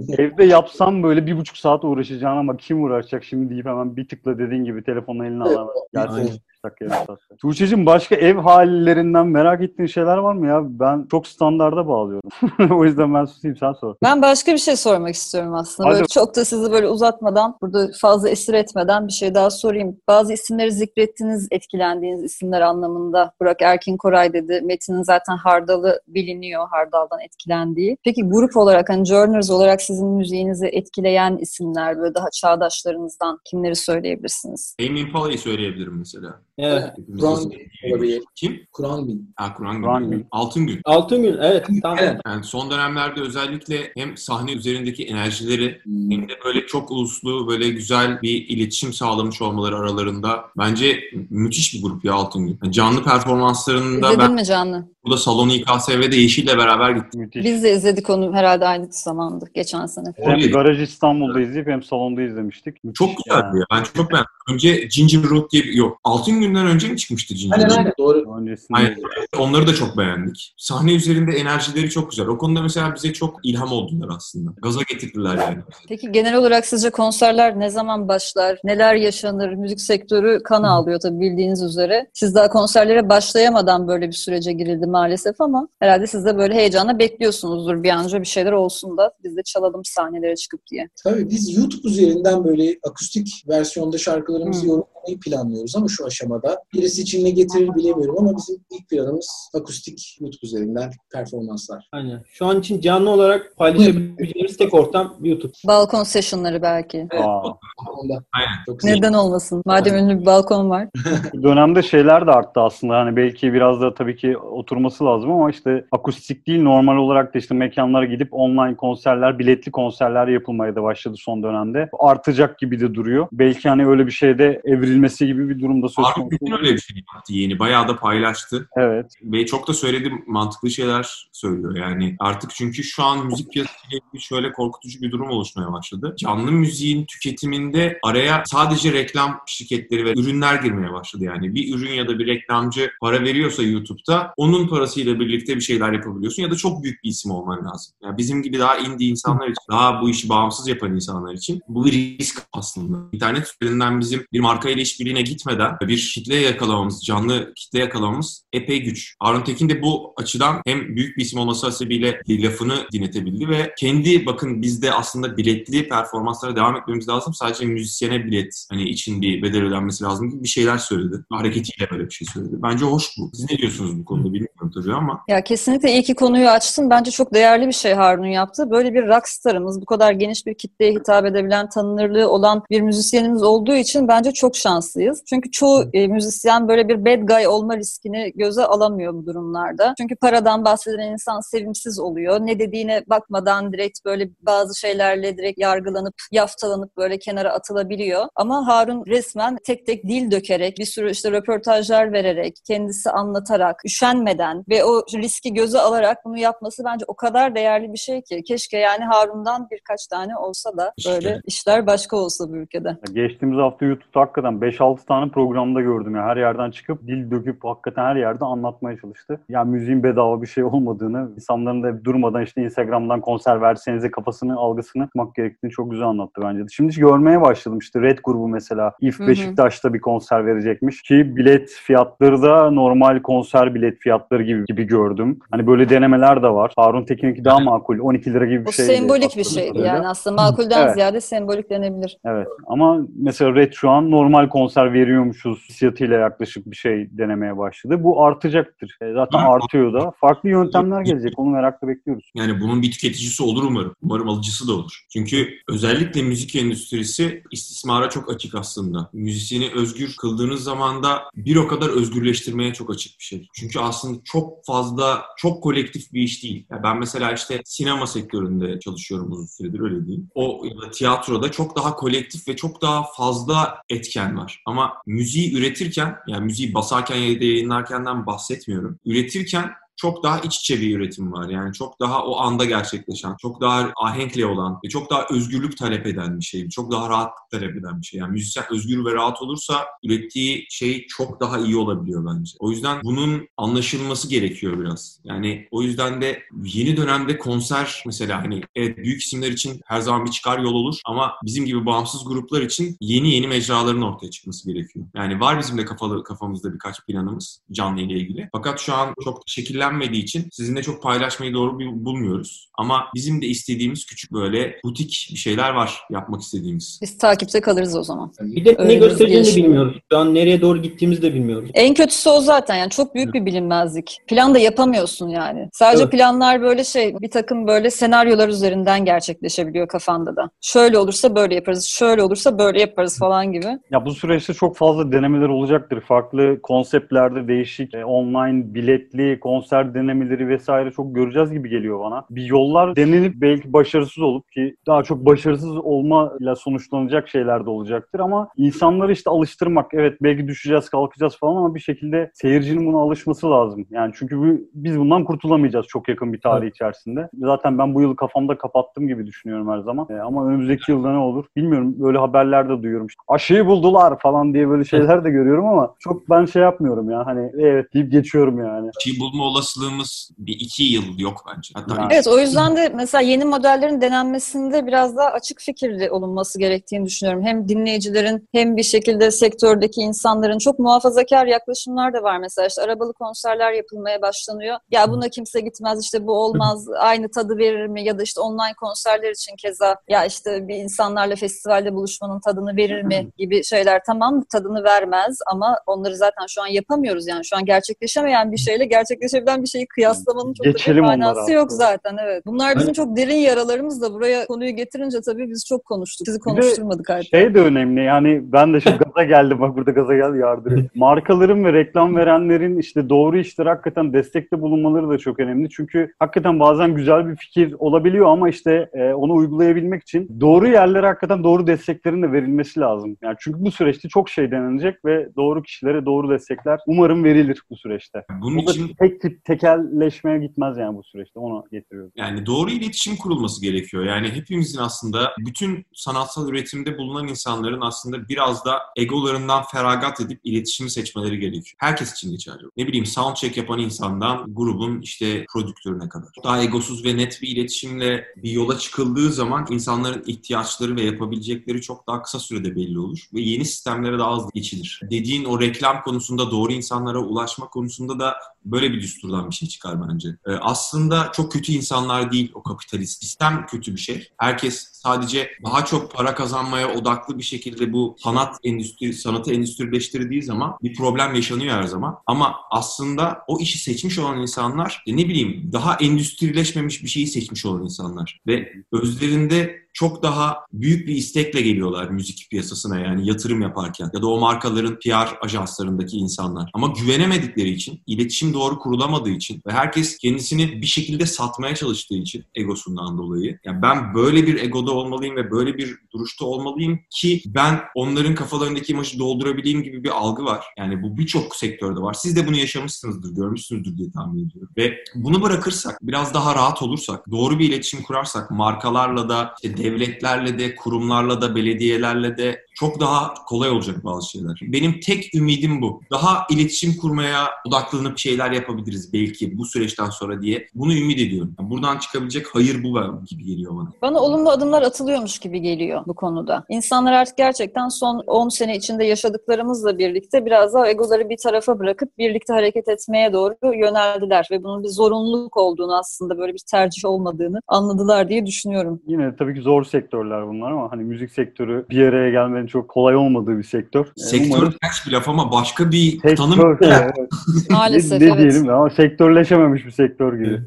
Evde 0.18 0.44
yapsam 0.44 1.03
böyle 1.03 1.27
bir 1.27 1.37
buçuk 1.37 1.57
saat 1.57 1.85
uğraşacaksın 1.85 2.38
ama 2.38 2.57
kim 2.57 2.83
uğraşacak 2.83 3.25
şimdi 3.25 3.51
deyip 3.51 3.66
hemen 3.66 3.97
bir 3.97 4.09
tıkla 4.09 4.38
dediğin 4.38 4.64
gibi 4.64 4.85
telefonla 4.85 5.27
eline 5.27 5.44
Evet, 5.47 5.57
alan. 5.57 6.29
Aynen. 6.64 6.74
Gelsin 6.81 6.85
5 6.85 6.85
dakika 6.85 6.85
yarım. 6.85 7.18
Tuğçe'cim 7.40 7.87
başka 7.87 8.14
ev 8.14 8.37
hallerinden 8.37 9.27
merak 9.27 9.62
ettiğin 9.62 9.87
şeyler 9.87 10.16
var 10.16 10.35
mı 10.35 10.46
ya? 10.46 10.61
Ben 10.64 11.07
çok 11.11 11.27
standarda 11.27 11.88
bağlıyorum. 11.88 12.31
o 12.70 12.85
yüzden 12.85 13.14
ben 13.14 13.24
susayım 13.24 13.57
sen 13.57 13.72
sor. 13.72 13.94
Ben 14.03 14.22
başka 14.22 14.53
bir 14.53 14.59
şey 14.59 14.77
sormak 14.77 15.14
istiyorum 15.14 15.55
aslında. 15.55 15.88
Hadi. 15.88 15.96
Böyle 15.96 16.07
çok 16.07 16.37
da 16.37 16.44
sizi 16.44 16.72
böyle 16.72 16.88
uzatmadan, 16.88 17.57
burada 17.62 17.90
fazla 18.00 18.29
esir 18.29 18.55
etmeden 18.55 19.09
bir 19.09 19.12
şey 19.12 19.35
daha 19.35 19.50
sorayım. 19.50 19.96
Bazı 20.09 20.33
isimleri 20.33 20.72
zikrettiniz, 20.72 21.48
etkilendiğiniz 21.50 22.24
isimler 22.24 22.61
anlamında. 22.61 23.33
Burak 23.40 23.62
Erkin 23.62 23.96
Koray 23.96 24.33
dedi. 24.33 24.61
Metin'in 24.64 25.03
zaten 25.03 25.37
Hardal'ı 25.37 26.00
biliniyor, 26.09 26.68
Hardal'dan 26.70 27.20
etkilendiği. 27.20 27.96
Peki 28.05 28.22
grup 28.22 28.57
olarak, 28.57 28.88
hani 28.88 29.05
Journers 29.05 29.50
olarak 29.50 29.83
sizin 29.83 30.09
müziğinizi 30.09 30.66
etkileyen 30.66 31.37
isimler, 31.37 31.98
böyle 31.98 32.14
daha 32.14 32.31
çağdaşlarınızdan 32.31 33.38
kimleri 33.44 33.77
söyleyebilirsiniz? 33.77 34.77
Amy 34.81 35.00
Impala'yı 35.00 35.38
söyleyebilirim 35.38 35.98
mesela. 35.98 36.40
Evet. 36.59 36.85
Hepimizin 36.99 37.19
Kur'an 37.21 37.51
olabilir. 37.93 38.23
Kim? 38.35 38.61
Kur'an 38.73 39.09
bin. 39.09 39.33
Ha, 39.37 39.55
Kur'an 39.55 39.83
Kur'an 39.83 40.03
Gün. 40.03 40.11
Gün. 40.11 40.27
Altın 40.31 40.67
Gün. 40.67 40.81
Altın 40.85 41.23
gün. 41.23 41.37
Evet. 41.43 41.67
Tam. 41.83 41.99
Evet. 41.99 42.21
Yani 42.27 42.45
son 42.45 42.71
dönemlerde 42.71 43.21
özellikle 43.21 43.93
hem 43.97 44.17
sahne 44.17 44.53
üzerindeki 44.53 45.05
enerjileri 45.05 45.81
Hmm. 45.85 46.11
hem 46.11 46.29
de 46.29 46.33
böyle 46.45 46.67
çok 46.67 46.90
uluslu 46.90 47.49
böyle 47.49 47.69
güzel 47.69 48.23
bir 48.23 48.49
iletişim 48.49 48.93
sağlamış 48.93 49.43
olmaları 49.43 49.77
aralarında 49.77 50.45
bence 50.59 51.01
müthiş 51.31 51.75
bir 51.75 51.83
grup 51.83 52.05
ya 52.05 52.14
Altın 52.14 52.47
Gün. 52.47 52.59
Yani 52.62 52.73
canlı 52.73 53.05
performanslarında 53.05 54.07
İzledin 54.07 54.19
ben 54.19 54.33
mi 54.35 54.45
Canlı? 54.45 54.88
burada 55.05 55.17
Salon 55.17 55.49
İKSV'de 55.49 56.17
Yeşil'le 56.17 56.47
beraber 56.59 56.90
gittim. 56.90 57.21
Müthiş. 57.21 57.45
Biz 57.45 57.62
de 57.62 57.73
izledik 57.73 58.11
onu 58.11 58.35
herhalde 58.35 58.67
aynı 58.67 58.88
zamanda, 58.90 59.45
geçen 59.55 59.87
sene. 59.87 60.05
Hem 60.17 60.35
Oraya- 60.35 60.47
Garaj 60.47 60.83
İstanbul'da 60.83 61.40
izleyip 61.40 61.69
hem 61.69 61.83
salonda 61.83 62.23
izlemiştik. 62.23 62.85
Müthiş 62.85 62.99
Çok 62.99 63.09
güzeldi 63.25 63.45
yani. 63.47 63.59
ya. 63.59 63.64
Ben 63.73 63.83
çok 63.83 64.11
beğendim. 64.12 64.31
Önce 64.51 64.88
Ginger 64.97 65.23
Root 65.31 65.53
diye 65.53 65.62
bir... 65.62 65.73
Yok. 65.73 65.99
Altın 66.05 66.40
Gün'den 66.46 66.66
önce 66.66 66.88
mi 66.88 66.96
çıkmıştı 66.96 67.35
Ginger 67.35 67.59
Aynen 67.59 67.68
aynen 67.68 67.92
doğru. 67.98 68.37
Öncesinde 68.38 68.78
Aynen. 68.78 68.96
Onları 69.38 69.66
da 69.66 69.74
çok 69.74 69.98
beğendik. 69.98 70.54
Sahne 70.57 70.94
üzerinde 70.94 71.33
enerjileri 71.33 71.90
çok 71.90 72.11
güzel. 72.11 72.26
O 72.26 72.38
konuda 72.38 72.62
mesela 72.62 72.94
bize 72.94 73.12
çok 73.12 73.40
ilham 73.42 73.72
oldular 73.72 74.09
aslında. 74.16 74.50
Gaza 74.62 74.80
getirdiler 74.88 75.37
yani. 75.37 75.62
Peki 75.88 76.12
genel 76.12 76.37
olarak 76.37 76.66
sizce 76.66 76.90
konserler 76.90 77.61
ne 77.61 77.70
zaman 77.70 78.09
başlar? 78.09 78.59
Neler 78.64 78.94
yaşanır? 78.94 79.52
Müzik 79.54 79.80
sektörü 79.80 80.42
kan 80.42 80.62
ağlıyor 80.62 81.00
tabii 81.00 81.20
bildiğiniz 81.20 81.62
üzere. 81.62 82.11
Siz 82.14 82.35
daha 82.35 82.48
konserlere 82.48 83.09
başlayamadan 83.09 83.88
böyle 83.88 84.07
bir 84.07 84.12
sürece 84.12 84.52
girildi 84.52 84.87
maalesef 84.87 85.40
ama 85.40 85.68
herhalde 85.80 86.07
siz 86.07 86.24
de 86.24 86.38
böyle 86.38 86.54
heyecanla 86.54 86.98
bekliyorsunuzdur 86.98 87.83
bir 87.83 87.90
an 87.90 88.04
önce 88.04 88.20
bir 88.20 88.26
şeyler 88.26 88.52
olsun 88.52 88.96
da 88.98 89.12
biz 89.24 89.37
de 89.37 89.42
çalalım 89.42 89.85
sahnelere 89.85 90.37
çıkıp 90.37 90.61
diye. 90.70 90.88
Tabii 91.04 91.30
biz 91.30 91.57
YouTube 91.57 91.88
üzerinden 91.88 92.44
böyle 92.44 92.76
akustik 92.88 93.44
versiyonda 93.48 93.98
şarkılarımızı 93.98 94.62
Hı. 94.62 94.66
yorumlamayı 94.66 95.20
planlıyoruz 95.24 95.76
ama 95.76 95.87
şu 95.88 96.07
aşamada 96.35 96.62
birisi 96.75 97.03
için 97.03 97.25
ne 97.25 97.31
getirir 97.31 97.75
bilemiyorum 97.75 98.16
ama 98.18 98.37
bizim 98.37 98.57
ilk 98.70 98.88
planımız 98.88 99.51
akustik 99.55 100.16
YouTube 100.20 100.47
üzerinden 100.47 100.90
performanslar. 101.12 101.88
Aynen. 101.92 102.23
Şu 102.27 102.47
an 102.47 102.61
için 102.61 102.81
canlı 102.81 103.11
olarak 103.11 103.57
paylaşabileceğimiz 103.57 104.57
tek 104.57 104.75
ortam 104.75 105.14
YouTube. 105.23 105.53
Balkon 105.66 106.03
sessionları 106.03 106.62
belki. 106.62 107.09
Aa, 107.18 107.49
Onda 107.87 108.25
Aynen. 108.33 108.64
çok 108.66 108.81
güzel. 108.81 108.94
Neden 108.94 109.12
olmasın? 109.12 109.62
Madem 109.66 109.97
ünlü 109.97 110.20
bir 110.20 110.27
balkon 110.27 110.70
var. 110.70 110.88
bu 111.35 111.42
dönemde 111.42 111.83
şeyler 111.83 112.27
de 112.27 112.31
arttı 112.31 112.61
aslında. 112.61 112.97
Hani 112.99 113.16
belki 113.16 113.53
biraz 113.53 113.81
da 113.81 113.94
tabii 113.94 114.16
ki 114.16 114.38
oturması 114.38 115.05
lazım 115.05 115.33
ama 115.33 115.51
işte 115.51 115.85
akustik 115.92 116.47
değil 116.47 116.62
normal 116.62 116.97
olarak 116.97 117.35
da 117.35 117.38
işte 117.38 117.55
mekanlara 117.55 118.05
gidip 118.05 118.29
online 118.31 118.77
konserler, 118.77 119.38
biletli 119.38 119.73
konserler 119.73 120.29
yapılmaya 120.29 120.75
da 120.77 120.83
başladı 120.83 121.16
son 121.18 121.42
dönemde. 121.42 121.88
Artacak 121.99 122.59
gibi 122.59 122.81
de 122.81 122.94
duruyor. 122.94 123.27
Belki 123.33 123.68
hani 123.68 123.87
öyle 123.87 124.07
bir 124.07 124.12
şeyde 124.12 124.61
evrilmesi 124.64 125.27
gibi 125.27 125.49
bir 125.49 125.61
durumda 125.61 125.88
söz 125.88 126.07
konusu. 126.14 126.23
Bütün 126.30 126.52
öyle 126.52 126.74
bir 126.74 126.78
şey 126.78 126.96
yaptı 127.14 127.32
yeni. 127.32 127.58
Bayağı 127.58 127.88
da 127.88 127.96
paylaştı. 127.96 128.68
Evet. 128.76 129.12
Ve 129.22 129.46
çok 129.46 129.68
da 129.68 129.74
söylediğim 129.74 130.24
mantıklı 130.26 130.70
şeyler 130.70 131.28
söylüyor. 131.32 131.76
Yani 131.76 132.16
artık 132.18 132.50
çünkü 132.50 132.84
şu 132.84 133.04
an 133.04 133.26
müzik 133.26 133.52
piyasasıyla 133.52 133.98
ilgili 133.98 134.22
şöyle 134.22 134.52
korkutucu 134.52 135.02
bir 135.02 135.10
durum 135.10 135.30
oluşmaya 135.30 135.72
başladı. 135.72 136.14
Canlı 136.18 136.52
müziğin 136.52 137.06
tüketiminde 137.06 137.98
araya 138.02 138.42
sadece 138.46 138.92
reklam 138.92 139.40
şirketleri 139.46 140.04
ve 140.04 140.12
ürünler 140.12 140.54
girmeye 140.62 140.92
başladı. 140.92 141.24
Yani 141.24 141.54
bir 141.54 141.74
ürün 141.74 141.92
ya 141.92 142.08
da 142.08 142.18
bir 142.18 142.26
reklamcı 142.26 142.90
para 143.00 143.22
veriyorsa 143.22 143.62
YouTube'da 143.62 144.34
onun 144.37 144.68
parasıyla 144.68 145.20
birlikte 145.20 145.56
bir 145.56 145.60
şeyler 145.60 145.92
yapabiliyorsun 145.92 146.42
ya 146.42 146.50
da 146.50 146.56
çok 146.56 146.82
büyük 146.82 147.04
bir 147.04 147.08
isim 147.08 147.30
olman 147.30 147.64
lazım. 147.64 147.94
Yani 148.02 148.18
bizim 148.18 148.42
gibi 148.42 148.58
daha 148.58 148.76
indie 148.76 149.08
insanlar 149.08 149.48
için, 149.48 149.62
daha 149.70 150.02
bu 150.02 150.10
işi 150.10 150.28
bağımsız 150.28 150.68
yapan 150.68 150.94
insanlar 150.94 151.34
için 151.34 151.60
bu 151.68 151.84
bir 151.84 152.18
risk 152.18 152.42
aslında. 152.52 152.98
İnternet 153.12 153.56
üzerinden 153.62 154.00
bizim 154.00 154.26
bir 154.32 154.40
markayla 154.40 154.82
işbirliğine 154.82 155.22
gitmeden 155.22 155.76
bir 155.80 155.96
kitle 156.14 156.37
yakalamamız, 156.37 157.05
canlı 157.05 157.53
kitle 157.55 157.79
yakalamamız 157.79 158.44
epey 158.53 158.83
güç. 158.83 159.14
Harun 159.20 159.44
Tekin 159.44 159.68
de 159.68 159.83
bu 159.83 160.14
açıdan 160.16 160.62
hem 160.66 160.96
büyük 160.96 161.16
bir 161.16 161.22
isim 161.22 161.38
olması 161.38 161.66
hasebiyle 161.66 162.20
lafını 162.29 162.74
dinletebildi 162.92 163.48
ve 163.48 163.74
kendi 163.79 164.27
bakın 164.27 164.62
bizde 164.62 164.92
aslında 164.92 165.37
biletli 165.37 165.88
performanslara 165.88 166.57
devam 166.57 166.77
etmemiz 166.77 167.09
lazım. 167.09 167.35
Sadece 167.35 167.64
müzisyene 167.64 168.24
bilet 168.24 168.66
hani 168.70 168.83
için 168.83 169.22
bir 169.22 169.42
bedel 169.42 169.62
ödenmesi 169.62 170.05
lazım 170.05 170.31
gibi 170.31 170.42
bir 170.42 170.48
şeyler 170.48 170.79
söyledi. 170.79 171.24
Hareketiyle 171.31 171.90
böyle 171.90 172.05
bir 172.05 172.14
şey 172.14 172.29
söyledi. 172.35 172.57
Bence 172.62 172.85
hoş 172.85 173.18
bu. 173.18 173.31
Siz 173.35 173.50
ne 173.50 173.59
diyorsunuz 173.59 173.98
bu 173.98 174.05
konuda 174.05 174.33
bilmiyorum 174.33 174.70
tabii 174.74 174.94
ama. 174.94 175.20
Ya 175.29 175.44
kesinlikle 175.44 175.92
iyi 175.92 176.03
ki 176.03 176.14
konuyu 176.14 176.48
açtın. 176.48 176.90
Bence 176.90 177.11
çok 177.11 177.35
değerli 177.35 177.66
bir 177.66 177.72
şey 177.72 177.92
Harun'un 177.92 178.27
yaptığı. 178.27 178.70
Böyle 178.70 178.94
bir 178.94 179.07
rockstarımız, 179.07 179.81
bu 179.81 179.85
kadar 179.85 180.12
geniş 180.12 180.46
bir 180.46 180.55
kitleye 180.55 180.92
hitap 180.92 181.27
edebilen, 181.27 181.68
tanınırlığı 181.68 182.29
olan 182.29 182.62
bir 182.70 182.81
müzisyenimiz 182.81 183.42
olduğu 183.42 183.74
için 183.74 184.09
bence 184.09 184.33
çok 184.33 184.57
şanslıyız. 184.57 185.22
Çünkü 185.27 185.50
çoğu 185.50 185.85
e, 185.92 186.04
müzisyen 186.09 186.69
böyle 186.69 186.88
bir 186.88 187.05
bad 187.05 187.29
guy 187.29 187.47
olma 187.47 187.77
riskini 187.77 188.33
göze 188.35 188.64
alamıyor 188.64 189.14
bu 189.14 189.27
durumlarda. 189.27 189.95
Çünkü 189.99 190.17
paradan 190.17 190.64
bahseden 190.64 191.12
insan 191.12 191.40
sevimsiz 191.40 192.01
oluyor. 192.01 192.40
Ne 192.40 192.59
dediğine 192.59 193.03
bakmadan 193.07 193.73
direkt 193.73 194.05
böyle 194.05 194.31
bazı 194.40 194.81
şeylerle 194.81 195.37
direkt 195.38 195.59
yargılanıp, 195.59 196.14
yaftalanıp 196.33 196.97
böyle 196.97 197.19
kenara 197.19 197.53
atılabiliyor. 197.53 198.25
Ama 198.37 198.67
Harun 198.67 199.07
resmen 199.07 199.59
tek 199.67 199.87
tek 199.87 200.05
dil 200.05 200.31
dökerek, 200.31 200.79
bir 200.79 200.85
sürü 200.85 201.11
işte 201.11 201.33
röportajlar 201.33 202.12
vererek, 202.12 202.57
kendisi 202.67 203.11
anlatarak, 203.11 203.85
üşenmeden 203.85 204.64
ve 204.69 204.85
o 204.85 205.03
riski 205.14 205.55
göze 205.55 205.79
alarak 205.79 206.19
bunu 206.25 206.38
yapması 206.38 206.85
bence 206.85 207.05
o 207.09 207.14
kadar 207.14 207.55
değerli 207.55 207.93
bir 207.93 207.99
şey 207.99 208.23
ki. 208.23 208.43
Keşke 208.43 208.79
yani 208.79 209.05
Harun'dan 209.05 209.69
birkaç 209.71 210.07
tane 210.07 210.37
olsa 210.37 210.77
da 210.77 210.93
böyle 211.07 211.29
İşte. 211.29 211.40
işler 211.47 211.87
başka 211.87 212.17
olsa 212.17 212.49
bu 212.49 212.57
ülkede. 212.57 212.97
Geçtiğimiz 213.12 213.59
hafta 213.59 213.85
YouTube'da 213.85 214.21
hakikaten 214.21 214.55
5-6 214.55 215.07
tane 215.07 215.31
programda 215.31 215.81
gördüm 215.81 215.93
ya. 216.14 216.22
Her 216.22 216.37
yerden 216.37 216.70
çıkıp 216.70 217.07
dil 217.07 217.30
döküp 217.30 217.64
hakikaten 217.64 218.04
her 218.04 218.16
yerde 218.16 218.44
anlatmaya 218.44 218.98
çalıştı. 218.98 219.40
Yani 219.48 219.70
müziğin 219.70 220.02
bedava 220.02 220.42
bir 220.42 220.46
şey 220.46 220.64
olmadığını, 220.64 221.30
insanların 221.37 221.83
da 221.83 222.04
durmadan 222.04 222.42
işte 222.42 222.62
Instagram'dan 222.62 223.20
konser 223.20 223.61
versenize 223.61 224.11
kafasını, 224.11 224.57
algısını 224.57 225.02
yapmak 225.02 225.35
gerektiğini 225.35 225.70
çok 225.70 225.90
güzel 225.90 226.07
anlattı 226.07 226.40
bence 226.44 226.62
de. 226.64 226.66
Şimdi 226.72 226.96
görmeye 227.00 227.40
başladım 227.40 227.78
işte 227.78 228.00
Red 228.00 228.18
grubu 228.24 228.48
mesela. 228.48 228.92
İF 229.00 229.18
Hı 229.18 229.24
hı. 229.24 229.28
Beşiktaş'ta 229.28 229.94
bir 229.94 230.00
konser 230.00 230.46
verecekmiş 230.46 231.02
ki 231.02 231.37
bilet 231.37 231.70
fiyatları 231.70 232.42
da 232.42 232.70
normal 232.70 233.22
konser 233.22 233.74
bilet 233.74 233.98
fiyatları 233.98 234.42
gibi 234.42 234.64
gibi 234.64 234.85
gördüm. 234.85 235.38
Hani 235.50 235.66
böyle 235.66 235.88
denemeler 235.88 236.42
de 236.42 236.48
var. 236.48 236.72
Harun 236.76 237.04
Tekin'inki 237.04 237.44
daha 237.44 237.61
makul. 237.61 237.98
12 237.98 238.33
lira 238.33 238.44
gibi 238.44 238.61
bir 238.64 238.68
O 238.68 238.72
şey. 238.72 238.85
sembolik 238.85 239.37
bir 239.37 239.44
şeydi 239.44 239.78
yani 239.78 240.09
aslında 240.09 240.42
makulden 240.42 240.83
Evet. 240.83 240.94
ziyade 240.94 241.20
sembolik 241.20 241.70
denebilir. 241.70 242.18
Evet 242.24 242.48
ama 242.66 242.98
mesela 243.16 243.54
Red 243.54 243.72
şu 243.72 243.90
an 243.90 244.11
normal 244.11 244.48
konser 244.48 244.92
veriyormuşuz 244.92 245.66
hissiyatıyla 245.74 246.18
yaklaşık 246.18 246.66
bir 246.70 246.76
şey 246.76 247.08
denemeye 247.10 247.56
başladı. 247.58 248.04
Bu 248.04 248.24
artacaktır. 248.24 248.96
E, 249.02 249.12
Zaten 249.12 249.38
Hı. 249.38 249.42
artıyor 249.42 249.92
da. 249.92 250.12
Farklı 250.20 250.48
yöntemler 250.48 251.00
gelecek. 251.02 251.38
Onu 251.38 251.50
merakla 251.50 251.88
bekliyoruz. 251.88 252.30
Yani 252.34 252.60
bunun 252.60 252.82
bir 252.82 252.90
tüketicisi 252.92 253.42
olur 253.42 253.62
umarım. 253.64 253.94
Umarım 254.02 254.28
alıcısı 254.28 254.68
da 254.68 254.72
olur. 254.72 255.04
Çünkü 255.12 255.48
özellikle 255.68 256.22
müzik 256.22 256.56
endüstrisi 256.56 257.42
istismara 257.52 258.08
çok 258.10 258.34
açık 258.34 258.54
aslında. 258.54 259.10
Müzisyeni 259.12 259.70
özgür 259.74 260.14
kıldığınız 260.20 260.64
zaman 260.64 261.02
da 261.02 261.22
bir 261.37 261.56
o 261.56 261.66
kadar 261.68 261.88
özgürleştirmeye 261.88 262.72
çok 262.72 262.90
açık 262.90 263.18
bir 263.18 263.24
şey. 263.24 263.48
Çünkü 263.54 263.78
aslında 263.78 264.20
çok 264.24 264.64
fazla, 264.66 265.22
çok 265.37 265.62
kolektif 265.62 266.12
bir 266.12 266.22
iş 266.22 266.42
değil. 266.42 266.66
Ya 266.70 266.82
ben 266.82 266.98
mesela 266.98 267.32
işte 267.32 267.60
sinema 267.64 268.06
sektöründe 268.06 268.80
çalışıyorum 268.80 269.32
uzun 269.32 269.46
süredir 269.46 269.80
öyle 269.80 270.06
diyeyim. 270.06 270.28
O 270.34 270.62
ya 270.64 270.82
da 270.82 270.90
tiyatroda 270.90 271.50
çok 271.50 271.76
daha 271.76 271.94
kolektif 271.96 272.48
ve 272.48 272.56
çok 272.56 272.82
daha 272.82 273.02
fazla 273.16 273.82
etken 273.88 274.38
var. 274.38 274.62
Ama 274.66 274.92
müziği 275.06 275.52
üretirken, 275.64 276.16
yani 276.27 276.44
müziği 276.44 276.74
basarken 276.74 277.16
ya 277.16 277.40
da 277.40 277.44
yayınlarkenden 277.44 278.27
bahsetmiyorum. 278.27 278.98
Üretirken 279.05 279.70
çok 279.96 280.22
daha 280.22 280.40
iç 280.40 280.57
içe 280.57 280.80
bir 280.80 280.96
üretim 280.96 281.33
var. 281.33 281.48
Yani 281.48 281.72
çok 281.72 282.00
daha 282.00 282.24
o 282.24 282.37
anda 282.37 282.64
gerçekleşen, 282.64 283.37
çok 283.42 283.61
daha 283.61 283.92
ahenkle 283.96 284.46
olan 284.46 284.78
ve 284.85 284.88
çok 284.88 285.11
daha 285.11 285.26
özgürlük 285.30 285.76
talep 285.76 286.07
eden 286.07 286.38
bir 286.40 286.44
şey. 286.44 286.68
Çok 286.68 286.92
daha 286.92 287.11
rahatlık 287.11 287.50
talep 287.50 287.76
eden 287.76 288.00
bir 288.00 288.07
şey. 288.07 288.20
Yani 288.20 288.33
müzisyen 288.33 288.66
özgür 288.70 289.04
ve 289.04 289.14
rahat 289.14 289.42
olursa 289.42 289.87
ürettiği 290.02 290.66
şey 290.70 291.07
çok 291.07 291.40
daha 291.40 291.59
iyi 291.59 291.76
olabiliyor 291.76 292.26
bence. 292.26 292.52
O 292.59 292.70
yüzden 292.70 293.00
bunun 293.04 293.48
anlaşılması 293.57 294.28
gerekiyor 294.28 294.80
biraz. 294.80 295.20
Yani 295.24 295.68
o 295.70 295.83
yüzden 295.83 296.20
de 296.22 296.42
yeni 296.64 296.96
dönemde 296.96 297.38
konser 297.38 298.02
mesela 298.07 298.42
hani 298.42 298.62
evet 298.74 298.98
büyük 298.98 299.22
isimler 299.22 299.50
için 299.50 299.80
her 299.87 300.00
zaman 300.00 300.26
bir 300.26 300.30
çıkar 300.30 300.59
yol 300.59 300.74
olur 300.74 301.00
ama 301.07 301.33
bizim 301.44 301.64
gibi 301.64 301.87
bağımsız 301.87 302.24
gruplar 302.24 302.62
için 302.62 302.96
yeni 303.00 303.35
yeni 303.35 303.46
mecraların 303.46 304.02
ortaya 304.02 304.30
çıkması 304.30 304.72
gerekiyor. 304.72 305.07
Yani 305.14 305.40
var 305.40 305.59
bizim 305.59 305.78
de 305.78 305.85
kafalı, 305.85 306.24
kafamızda 306.24 306.74
birkaç 306.74 307.07
planımız 307.07 307.61
canlı 307.72 308.00
ile 308.00 308.14
ilgili. 308.14 308.48
Fakat 308.52 308.80
şu 308.80 308.94
an 308.94 309.14
çok 309.24 309.46
şekillenmediği 309.85 310.23
için 310.23 310.49
sizinle 310.53 310.83
çok 310.83 311.03
paylaşmayı 311.03 311.55
doğru 311.55 311.79
bir- 311.79 312.05
bulmuyoruz. 312.05 312.68
Ama 312.79 313.05
bizim 313.14 313.42
de 313.42 313.47
istediğimiz 313.47 314.07
küçük 314.07 314.33
böyle 314.33 314.77
butik 314.85 315.29
bir 315.33 315.37
şeyler 315.38 315.70
var 315.70 316.01
yapmak 316.11 316.40
istediğimiz. 316.42 316.99
Biz 317.03 317.18
takipte 317.18 317.61
kalırız 317.61 317.97
o 317.97 318.03
zaman. 318.03 318.33
Bir 318.40 318.64
de 318.64 318.75
Öyle 318.79 318.88
ne 318.88 318.94
göstereceğini 318.94 319.47
de 319.47 319.57
bilmiyoruz. 319.57 319.97
Şu 320.12 320.18
an 320.18 320.35
nereye 320.35 320.61
doğru 320.61 320.83
gittiğimizi 320.83 321.23
de 321.23 321.35
bilmiyoruz. 321.35 321.70
En 321.75 321.94
kötüsü 321.94 322.31
o 322.31 322.40
zaten 322.40 322.77
yani 322.77 322.90
çok 322.90 323.14
büyük 323.14 323.35
bir 323.35 323.47
bilinmezlik. 323.47 324.18
Plan 324.27 324.55
da 324.55 324.59
yapamıyorsun 324.59 325.29
yani. 325.29 325.68
Sadece 325.73 326.03
Evet. 326.03 326.12
planlar 326.12 326.62
böyle 326.62 326.85
şey 326.85 327.14
bir 327.20 327.31
takım 327.31 327.66
böyle 327.66 327.90
senaryolar 327.90 328.49
üzerinden 328.49 329.05
gerçekleşebiliyor 329.05 329.88
kafanda 329.88 330.37
da. 330.37 330.51
Şöyle 330.61 330.99
olursa 330.99 331.37
böyle 331.37 331.55
yaparız, 331.55 331.87
şöyle 331.87 332.23
olursa 332.23 332.59
böyle 332.59 332.81
yaparız 332.81 333.18
falan 333.18 333.53
gibi. 333.53 333.66
Ya 333.90 334.05
bu 334.07 334.14
süreçte 334.14 334.55
çok 334.55 334.77
fazla 334.77 335.12
denemeler 335.12 335.49
olacaktır. 335.49 336.01
Farklı 336.01 336.59
konseptlerde 336.62 337.49
değişik 337.49 337.94
e, 337.94 338.05
online 338.05 338.75
biletli 338.75 339.40
konser 339.40 339.73
denemeleri 339.94 340.48
vesaire 340.48 340.90
çok 340.90 341.14
göreceğiz 341.14 341.52
gibi 341.52 341.68
geliyor 341.68 342.00
bana. 342.00 342.24
Bir 342.30 342.44
yollar 342.44 342.96
denenip 342.96 343.34
belki 343.37 343.72
başarısız 343.72 344.22
olup 344.22 344.52
ki 344.52 344.76
daha 344.87 345.02
çok 345.02 345.26
başarısız 345.26 345.76
olmayla 345.76 346.56
sonuçlanacak 346.56 347.28
şeyler 347.28 347.66
de 347.66 347.70
olacaktır 347.70 348.20
ama 348.20 348.48
insanları 348.56 349.12
işte 349.12 349.30
alıştırmak. 349.30 349.94
Evet 349.94 350.18
belki 350.22 350.48
düşeceğiz, 350.48 350.88
kalkacağız 350.88 351.38
falan 351.38 351.56
ama 351.56 351.74
bir 351.74 351.80
şekilde 351.80 352.30
seyircinin 352.34 352.87
buna 352.87 352.98
alışması 352.98 353.50
lazım. 353.50 353.87
Yani 353.90 354.12
çünkü 354.18 354.38
bu, 354.38 354.44
biz 354.74 354.98
bundan 354.98 355.24
kurtulamayacağız 355.24 355.87
çok 355.87 356.08
yakın 356.08 356.32
bir 356.32 356.40
tarih 356.40 356.68
içerisinde. 356.68 357.28
Zaten 357.38 357.78
ben 357.78 357.94
bu 357.94 358.02
yılı 358.02 358.16
kafamda 358.16 358.58
kapattım 358.58 359.08
gibi 359.08 359.26
düşünüyorum 359.26 359.68
her 359.68 359.78
zaman. 359.78 360.06
E, 360.10 360.14
ama 360.14 360.46
önümüzdeki 360.46 360.92
yılda 360.92 361.12
ne 361.12 361.18
olur 361.18 361.44
bilmiyorum. 361.56 361.94
Böyle 361.98 362.18
haberler 362.18 362.68
de 362.68 362.82
duyuyorum. 362.82 363.06
İşte, 363.06 363.20
aşıyı 363.28 363.66
buldular 363.66 364.18
falan 364.18 364.54
diye 364.54 364.68
böyle 364.68 364.84
şeyler 364.84 365.24
de 365.24 365.30
görüyorum 365.30 365.66
ama 365.66 365.94
çok 365.98 366.30
ben 366.30 366.44
şey 366.44 366.62
yapmıyorum 366.62 367.10
ya. 367.10 367.26
Hani 367.26 367.50
evet 367.58 367.94
deyip 367.94 368.12
geçiyorum 368.12 368.58
yani. 368.58 368.90
Şey 369.00 369.12
bulma 369.20 369.44
olasılığımız 369.64 370.31
bir 370.38 370.61
iki 370.61 370.85
yıl 370.85 371.18
yok 371.18 371.44
bence. 371.46 371.68
Hatta 371.74 371.94
Yani. 371.94 372.12
Evet 372.12 372.27
o 372.27 372.38
yüzden 372.38 372.77
de 372.77 372.88
mesela 372.88 373.22
yeni 373.22 373.44
modellerin 373.44 374.00
denenmesinde 374.00 374.87
biraz 374.87 375.16
daha 375.16 375.29
açık 375.29 375.61
fikirli 375.61 376.11
olunması 376.11 376.59
gerektiğini 376.59 377.07
düşünüyorum. 377.07 377.42
Hem 377.44 377.68
dinleyicilerin 377.68 378.48
hem 378.53 378.77
bir 378.77 378.83
şekilde 378.83 379.31
sektördeki 379.31 380.00
insanların 380.00 380.59
çok 380.59 380.79
muhafazakar 380.79 381.46
yaklaşımlar 381.46 382.14
da 382.14 382.22
var. 382.22 382.38
Mesela 382.38 382.68
işte 382.68 382.83
arabalı 382.83 383.12
konserler 383.12 383.72
yapılmaya 383.72 384.22
başlanıyor. 384.22 384.79
Ya 384.90 385.11
buna 385.11 385.29
kimse 385.29 385.61
gitmez 385.61 386.05
işte 386.05 386.27
bu 386.27 386.33
olmaz 386.33 386.87
aynı 386.98 387.31
tadı 387.31 387.57
verir 387.59 387.87
mi? 387.87 388.05
Ya 388.05 388.18
da 388.18 388.22
işte 388.22 388.40
online 388.40 388.74
konserler 388.81 389.31
için 389.31 389.57
keza 389.57 389.96
ya 390.09 390.24
işte 390.24 390.68
bir 390.68 390.77
insanlarla 390.77 391.37
festivalde 391.37 391.92
buluşmanın 391.92 392.40
tadını 392.40 392.77
verir 392.77 393.03
mi 393.03 393.29
gibi 393.37 393.64
şeyler 393.64 394.00
tamam 394.07 394.44
tadını 394.53 394.85
vermez 394.85 395.38
ama 395.46 395.79
onları 395.87 396.16
zaten 396.16 396.46
şu 396.48 396.62
an 396.62 396.66
yapamıyoruz 396.66 397.27
yani 397.27 397.44
şu 397.44 397.57
an 397.57 397.64
gerçekleşemeyen 397.64 398.53
bir 398.53 398.57
şeyle 398.57 398.85
gerçekleşebilen 398.85 399.54
gerçekten 399.55 399.62
bir 399.62 399.69
şeyi 399.69 399.87
kıyaslamanın 399.87 400.55
çok 400.55 400.67
da 400.67 400.69
bir 400.69 400.73
Geçelim 400.73 401.05
onlara 401.05 401.17
manası 401.17 401.53
yok 401.53 401.67
aslında. 401.67 401.85
zaten 401.85 402.17
evet. 402.25 402.43
Bunlar 402.47 402.77
bizim 402.79 402.93
çok 402.93 403.17
derin 403.17 403.35
yaralarımız 403.35 404.03
da 404.03 404.14
buraya 404.14 404.47
konuyu 404.47 404.71
getirince 404.77 405.19
tabii 405.21 405.51
biz 405.51 405.64
çok 405.69 405.85
konuştuk. 405.85 406.27
Sizi 406.27 406.38
konuşturmadık 406.38 407.11
Alper. 407.11 407.23
Şey 407.23 407.55
de 407.55 407.61
önemli 407.61 408.05
yani 408.05 408.40
ben 408.53 408.75
de 408.75 408.81
şimdi 408.81 408.97
gaza 409.05 409.25
geldim 409.25 409.61
bak 409.61 409.77
burada 409.77 409.90
gaza 409.90 410.14
geldi 410.14 410.38
yardırıyor. 410.38 410.88
Markaların 410.95 411.64
ve 411.64 411.73
reklam 411.73 412.17
verenlerin 412.17 412.79
işte 412.79 413.09
doğru 413.09 413.38
işlere 413.38 413.69
hakikaten 413.69 414.12
destekte 414.12 414.61
bulunmaları 414.61 415.09
da 415.09 415.19
çok 415.19 415.40
önemli. 415.40 415.71
Çünkü 415.71 416.12
hakikaten 416.19 416.61
bazen 416.61 416.95
güzel 416.95 417.29
bir 417.29 417.37
fikir 417.37 417.75
olabiliyor 417.79 418.27
ama 418.27 418.49
işte 418.49 418.90
e, 418.93 419.12
onu 419.12 419.35
uygulayabilmek 419.35 420.03
için 420.03 420.40
doğru 420.40 420.69
yerlere 420.69 421.07
hakikaten 421.07 421.45
doğru 421.45 421.67
desteklerin 421.67 422.23
de 422.23 422.33
verilmesi 422.33 422.81
lazım. 422.81 423.17
Yani 423.23 423.37
çünkü 423.40 423.64
bu 423.64 423.71
süreçte 423.71 424.09
çok 424.09 424.29
şey 424.29 424.51
denenecek 424.51 425.05
ve 425.05 425.29
doğru 425.37 425.62
kişilere 425.62 426.07
doğru 426.07 426.31
destekler 426.31 426.81
umarım 426.87 427.25
verilir 427.25 427.62
bu 427.71 427.77
süreçte. 427.77 428.25
Bunun 428.42 428.59
Bu 428.59 428.67
da 428.67 428.71
için 428.71 428.94
tek 428.98 429.21
tip 429.21 429.44
tekelleşmeye 429.45 430.38
gitmez 430.38 430.79
yani 430.79 430.97
bu 430.97 431.03
süreçte. 431.03 431.38
Onu 431.40 431.65
getiriyoruz. 431.73 432.13
Yani 432.17 432.47
doğru 432.47 432.71
iletişim 432.71 433.17
kurulması 433.17 433.63
gerekiyor. 433.63 434.05
Yani 434.05 434.29
hepimizin 434.29 434.79
aslında 434.79 435.33
bütün 435.38 435.87
sanatsal 435.95 436.49
üretimde 436.49 436.99
bulunan 436.99 437.29
insanların 437.29 437.81
aslında 437.81 438.29
biraz 438.29 438.65
da 438.65 438.79
egolarından 438.97 439.63
feragat 439.63 440.21
edip 440.21 440.40
iletişimi 440.45 440.90
seçmeleri 440.90 441.38
gerekiyor. 441.38 441.75
Herkes 441.79 442.13
için 442.13 442.31
geçerli. 442.31 442.65
Ne 442.77 442.87
bileyim 442.87 443.07
soundcheck 443.07 443.57
yapan 443.57 443.79
insandan 443.79 444.55
grubun 444.55 445.01
işte 445.01 445.47
prodüktörüne 445.53 446.09
kadar. 446.09 446.29
Daha 446.45 446.63
egosuz 446.63 447.05
ve 447.05 447.17
net 447.17 447.42
bir 447.42 447.49
iletişimle 447.49 448.25
bir 448.37 448.51
yola 448.51 448.79
çıkıldığı 448.79 449.31
zaman 449.31 449.67
insanların 449.71 450.23
ihtiyaçları 450.27 450.97
ve 450.97 451.03
yapabilecekleri 451.03 451.81
çok 451.81 452.07
daha 452.07 452.23
kısa 452.23 452.38
sürede 452.38 452.77
belli 452.77 452.99
olur. 452.99 453.19
Ve 453.35 453.40
yeni 453.40 453.65
sistemlere 453.65 454.19
daha 454.19 454.37
hızlı 454.37 454.51
geçilir. 454.55 455.01
Dediğin 455.11 455.45
o 455.45 455.61
reklam 455.61 456.03
konusunda 456.03 456.51
doğru 456.51 456.73
insanlara 456.73 457.19
ulaşma 457.19 457.69
konusunda 457.69 458.19
da 458.19 458.35
böyle 458.65 458.92
bir 458.92 459.00
düsturdan 459.00 459.50
bir 459.50 459.54
şey 459.54 459.69
çıkar 459.69 460.08
bence. 460.08 460.29
Ee, 460.46 460.52
aslında 460.52 461.33
çok 461.33 461.52
kötü 461.52 461.73
insanlar 461.73 462.33
değil 462.33 462.52
o 462.54 462.62
kapitalist 462.62 463.23
sistem 463.23 463.67
kötü 463.67 463.94
bir 463.94 464.00
şey. 464.00 464.29
Herkes 464.38 464.88
sadece 464.92 465.50
daha 465.65 465.85
çok 465.85 466.12
para 466.12 466.35
kazanmaya 466.35 466.94
odaklı 466.94 467.38
bir 467.38 467.42
şekilde 467.42 467.92
bu 467.92 468.17
sanat 468.19 468.56
endüstri 468.65 469.12
sanatı 469.12 469.52
endüstrileştirdiği 469.52 470.42
zaman 470.42 470.77
bir 470.83 470.94
problem 470.94 471.35
yaşanıyor 471.35 471.75
her 471.77 471.85
zaman. 471.85 472.19
Ama 472.27 472.56
aslında 472.71 473.38
o 473.46 473.60
işi 473.60 473.79
seçmiş 473.79 474.19
olan 474.19 474.40
insanlar 474.40 475.02
e, 475.06 475.17
ne 475.17 475.29
bileyim 475.29 475.71
daha 475.73 475.96
endüstrileşmemiş 475.96 477.02
bir 477.02 477.08
şeyi 477.08 477.27
seçmiş 477.27 477.67
olan 477.67 477.85
insanlar 477.85 478.40
ve 478.46 478.73
özlerinde 478.92 479.83
çok 479.95 480.23
daha 480.23 480.59
büyük 480.73 481.09
bir 481.09 481.15
istekle 481.15 481.61
geliyorlar 481.61 482.09
müzik 482.09 482.47
piyasasına 482.51 482.99
yani 482.99 483.29
yatırım 483.29 483.63
yaparken 483.63 484.11
ya 484.15 484.23
da 484.23 484.27
o 484.27 484.40
markaların 484.40 484.99
PR 484.99 485.45
ajanslarındaki 485.45 486.17
insanlar. 486.17 486.71
Ama 486.75 486.87
güvenemedikleri 486.87 487.71
için, 487.71 488.03
iletişim 488.07 488.55
doğru 488.55 488.79
kurulamadığı 488.79 489.31
için 489.31 489.63
ve 489.67 489.73
herkes 489.73 490.19
kendisini 490.19 490.83
bir 490.83 490.87
şekilde 490.87 491.27
satmaya 491.27 491.75
çalıştığı 491.75 492.15
için 492.15 492.45
egosundan 492.55 493.19
dolayı. 493.19 493.59
Yani 493.65 493.83
ben 493.83 494.15
böyle 494.15 494.47
bir 494.47 494.63
egoda 494.63 494.92
olmalıyım 494.92 495.37
ve 495.37 495.51
böyle 495.51 495.77
bir 495.77 495.97
duruşta 496.13 496.45
olmalıyım 496.45 497.01
ki 497.11 497.42
ben 497.47 497.81
onların 497.95 498.35
kafalarındaki 498.35 498.92
imajı 498.92 499.19
doldurabileyim 499.19 499.83
gibi 499.83 500.05
bir 500.05 500.11
algı 500.11 500.45
var. 500.45 500.65
Yani 500.79 501.03
bu 501.03 501.19
birçok 501.19 501.57
sektörde 501.57 502.01
var. 502.01 502.15
Siz 502.15 502.37
de 502.37 502.47
bunu 502.47 502.57
yaşamışsınızdır, 502.57 503.35
görmüşsünüzdür 503.35 503.99
diye 503.99 504.11
tahmin 504.13 504.49
ediyorum. 504.49 504.71
Ve 504.77 505.05
bunu 505.15 505.42
bırakırsak, 505.42 505.99
biraz 506.03 506.35
daha 506.35 506.55
rahat 506.55 506.83
olursak, 506.83 507.31
doğru 507.31 507.59
bir 507.59 507.69
iletişim 507.69 508.03
kurarsak 508.03 508.51
markalarla 508.51 509.29
da 509.29 509.55
işte 509.63 509.83
devletlerle 509.85 510.58
de, 510.58 510.74
kurumlarla 510.74 511.40
da, 511.40 511.54
belediyelerle 511.54 512.37
de 512.37 512.63
çok 512.75 513.00
daha 513.00 513.35
kolay 513.35 513.70
olacak 513.70 514.04
bazı 514.04 514.31
şeyler. 514.31 514.60
Benim 514.62 515.00
tek 515.00 515.35
ümidim 515.35 515.83
bu. 515.83 516.00
Daha 516.10 516.46
iletişim 516.50 516.96
kurmaya 516.96 517.46
odaklanıp 517.66 518.18
şeyler 518.18 518.50
yapabiliriz 518.50 519.12
belki 519.12 519.58
bu 519.58 519.64
süreçten 519.64 520.10
sonra 520.10 520.42
diye. 520.42 520.66
Bunu 520.75 520.94
ümit 520.94 521.20
ediyorum. 521.20 521.54
Buradan 521.60 521.98
çıkabilecek 521.98 522.46
hayır 522.52 522.85
bu 522.85 522.94
var 522.94 523.10
gibi 523.27 523.44
geliyor 523.44 523.77
bana. 523.77 523.88
Bana 524.02 524.20
olumlu 524.20 524.50
adımlar 524.50 524.83
atılıyormuş 524.83 525.38
gibi 525.38 525.60
geliyor 525.60 526.02
bu 526.06 526.14
konuda. 526.14 526.64
İnsanlar 526.68 527.12
artık 527.12 527.37
gerçekten 527.37 527.88
son 527.88 528.22
10 528.27 528.48
sene 528.48 528.77
içinde 528.77 529.04
yaşadıklarımızla 529.04 529.98
birlikte 529.98 530.46
biraz 530.46 530.75
daha 530.75 530.88
egoları 530.88 531.29
bir 531.29 531.37
tarafa 531.37 531.79
bırakıp 531.79 532.18
birlikte 532.18 532.52
hareket 532.52 532.88
etmeye 532.88 533.33
doğru 533.33 533.54
yöneldiler 533.62 534.48
ve 534.50 534.64
bunun 534.64 534.83
bir 534.83 534.88
zorunluluk 534.88 535.56
olduğunu 535.56 535.98
aslında 535.98 536.38
böyle 536.38 536.54
bir 536.54 536.62
tercih 536.70 537.04
olmadığını 537.04 537.60
anladılar 537.68 538.29
diye 538.29 538.46
düşünüyorum. 538.46 539.00
Yine 539.06 539.37
tabii 539.37 539.54
ki 539.54 539.60
zor 539.60 539.85
sektörler 539.85 540.48
bunlar 540.48 540.72
ama 540.72 540.92
hani 540.92 541.04
müzik 541.04 541.31
sektörü 541.31 541.87
bir 541.90 542.02
araya 542.02 542.31
gelmenin 542.65 542.67
çok 542.67 542.88
kolay 542.88 543.17
olmadığı 543.17 543.58
bir 543.58 543.62
sektör. 543.62 544.06
Ee, 544.06 544.21
Sektör 544.21 544.56
umarım- 544.58 544.75
ters 544.83 545.06
bir 545.06 545.12
laf 545.12 545.29
ama 545.29 545.52
başka 545.52 545.90
bir 545.90 546.10
Sektör, 546.10 546.37
tanım 546.37 546.79
evet. 546.83 547.15
Maalesef 547.71 548.21
ne, 548.21 548.27
ne 548.27 548.31
evet. 548.31 548.38
diyelim 548.38 548.69
ama 548.69 548.90
sektörleşememiş 548.90 549.87
bir 549.87 549.90
sektör 549.90 550.37
gibi. 550.38 550.60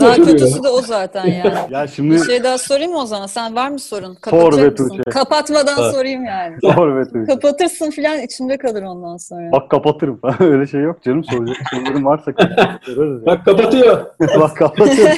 Daha 0.00 0.14
kötüsü 0.14 0.62
de 0.62 0.68
o 0.68 0.80
zaten 0.80 1.26
yani. 1.26 1.54
Ya 1.70 1.86
şimdi 1.86 2.14
Bir 2.14 2.24
şey 2.24 2.44
daha 2.44 2.58
sorayım 2.58 2.92
mı 2.92 2.98
o 2.98 3.06
zaman? 3.06 3.26
Sen 3.26 3.54
var 3.54 3.68
mı 3.68 3.78
sorun? 3.78 4.14
Sor 4.14 4.20
Kapatacak 4.20 4.78
be 4.78 4.82
mısın? 4.82 4.96
Tuğçe. 4.96 5.10
Kapatmadan 5.10 5.78
Evet. 5.82 5.94
sorayım 5.94 6.24
yani. 6.24 6.56
zor 6.60 6.96
ve 6.96 7.04
Tuğçe. 7.04 7.24
Kapatırsın 7.32 7.90
filan 7.90 8.20
içimde 8.20 8.56
kalır 8.58 8.82
ondan 8.82 9.16
sonra. 9.16 9.52
Bak 9.52 9.70
kapatırım. 9.70 10.20
Öyle 10.40 10.66
şey 10.66 10.80
yok 10.80 11.02
canım. 11.02 11.24
Soracak 11.24 11.56
sorularım 11.70 12.04
varsa 12.04 12.30
ya. 12.38 12.78
Bak 13.26 13.44
kapatıyor. 13.44 14.06
Bak 14.40 14.56
kapatıyorum. 14.56 15.16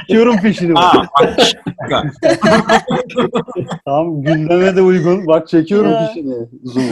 Çekiyorum 0.00 0.36
fişini. 0.36 0.78
Aa, 0.78 0.94
bak, 0.96 1.08
Tamam 3.84 4.22
gündeme 4.22 4.76
de 4.76 4.82
uygun. 4.82 5.26
Bak 5.26 5.48
çekiyorum 5.50 5.90
Ya. 5.90 6.06
fişini. 6.08 6.34
Zoom'u. 6.64 6.88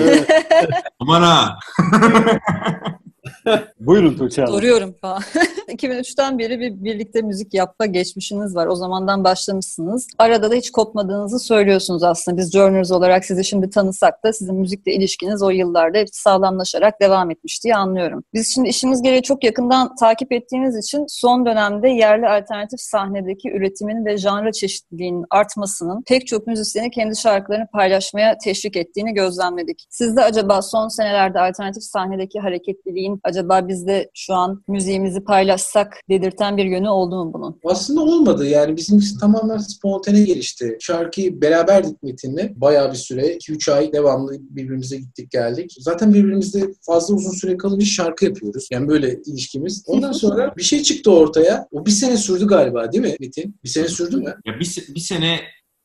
aman 1.00 1.22
ha. 1.22 1.58
Buyurun 3.80 4.14
Tuğçe 4.14 4.42
Hanım. 4.42 4.54
Soruyorum 4.54 4.94
falan. 5.00 5.22
2003'ten 5.68 6.38
beri 6.38 6.60
bir 6.60 6.84
birlikte 6.84 7.22
müzik 7.22 7.54
yapma 7.54 7.86
geçmişiniz 7.86 8.56
var. 8.56 8.66
O 8.66 8.74
zamandan 8.74 9.24
başlamışsınız. 9.24 10.06
Arada 10.18 10.50
da 10.50 10.54
hiç 10.54 10.70
kopmadığınızı 10.70 11.38
söylüyorsunuz 11.38 12.02
aslında. 12.02 12.36
Biz 12.36 12.52
Journers 12.52 12.92
olarak 12.92 13.24
sizi 13.24 13.44
şimdi 13.44 13.70
tanısak 13.70 14.24
da 14.24 14.32
sizin 14.32 14.54
müzikle 14.54 14.92
ilişkiniz 14.92 15.42
o 15.42 15.50
yıllarda 15.50 15.98
hep 15.98 16.08
sağlamlaşarak 16.12 17.00
devam 17.00 17.30
etmiş 17.30 17.64
diye 17.64 17.76
anlıyorum. 17.76 18.24
Biz 18.34 18.54
şimdi 18.54 18.68
işimiz 18.68 19.02
gereği 19.02 19.22
çok 19.22 19.44
yakından 19.44 19.94
takip 19.94 20.32
ettiğiniz 20.32 20.76
için 20.76 21.04
son 21.08 21.46
dönemde 21.46 21.88
yerli 21.88 22.28
alternatif 22.28 22.80
sahnedeki 22.80 23.50
üretimin 23.50 24.04
ve 24.04 24.16
janra 24.16 24.52
çeşitliliğinin 24.52 25.24
artmasının 25.30 26.02
pek 26.08 26.26
çok 26.26 26.46
müzisyeni 26.46 26.90
kendi 26.90 27.16
şarkılarını 27.16 27.66
paylaşmaya 27.72 28.38
teşvik 28.38 28.76
ettiğini 28.76 29.14
gözlemledik. 29.14 29.86
Siz 29.90 30.16
de 30.16 30.24
acaba 30.24 30.62
son 30.62 30.88
senelerde 30.88 31.40
alternatif 31.40 31.82
sahnedeki 31.82 32.40
hareketliliğin 32.40 33.17
acaba 33.24 33.68
biz 33.68 33.86
de 33.86 34.10
şu 34.14 34.34
an 34.34 34.62
müziğimizi 34.68 35.24
paylaşsak 35.24 36.00
dedirten 36.10 36.56
bir 36.56 36.64
yönü 36.64 36.88
oldu 36.88 37.24
mu 37.24 37.32
bunun? 37.32 37.60
Aslında 37.64 38.00
olmadı. 38.00 38.46
Yani 38.46 38.76
bizim 38.76 39.00
tamamen 39.20 39.58
spontane 39.58 40.20
gelişti. 40.20 40.76
Şarkıyı 40.80 41.40
beraberdik 41.40 42.02
Metin'le. 42.02 42.60
Bayağı 42.60 42.92
bir 42.92 42.96
süre, 42.96 43.36
2-3 43.36 43.72
ay 43.72 43.92
devamlı 43.92 44.32
birbirimize 44.40 44.96
gittik 44.96 45.30
geldik. 45.30 45.74
Zaten 45.78 46.14
birbirimizle 46.14 46.60
fazla 46.86 47.14
uzun 47.14 47.32
süre 47.32 47.56
kalınca 47.56 47.86
şarkı 47.86 48.24
yapıyoruz. 48.24 48.68
Yani 48.72 48.88
böyle 48.88 49.18
ilişkimiz. 49.26 49.84
Ondan 49.86 50.12
sonra 50.12 50.56
bir 50.56 50.62
şey 50.62 50.82
çıktı 50.82 51.10
ortaya. 51.10 51.68
O 51.72 51.86
bir 51.86 51.90
sene 51.90 52.16
sürdü 52.16 52.46
galiba 52.46 52.92
değil 52.92 53.04
mi 53.04 53.16
Metin? 53.20 53.56
Bir 53.64 53.68
sene 53.68 53.88
sürdü 53.88 54.16
mü? 54.16 54.34
Ya 54.46 54.54
bir, 54.60 54.94
bir 54.94 55.00
sene 55.00 55.40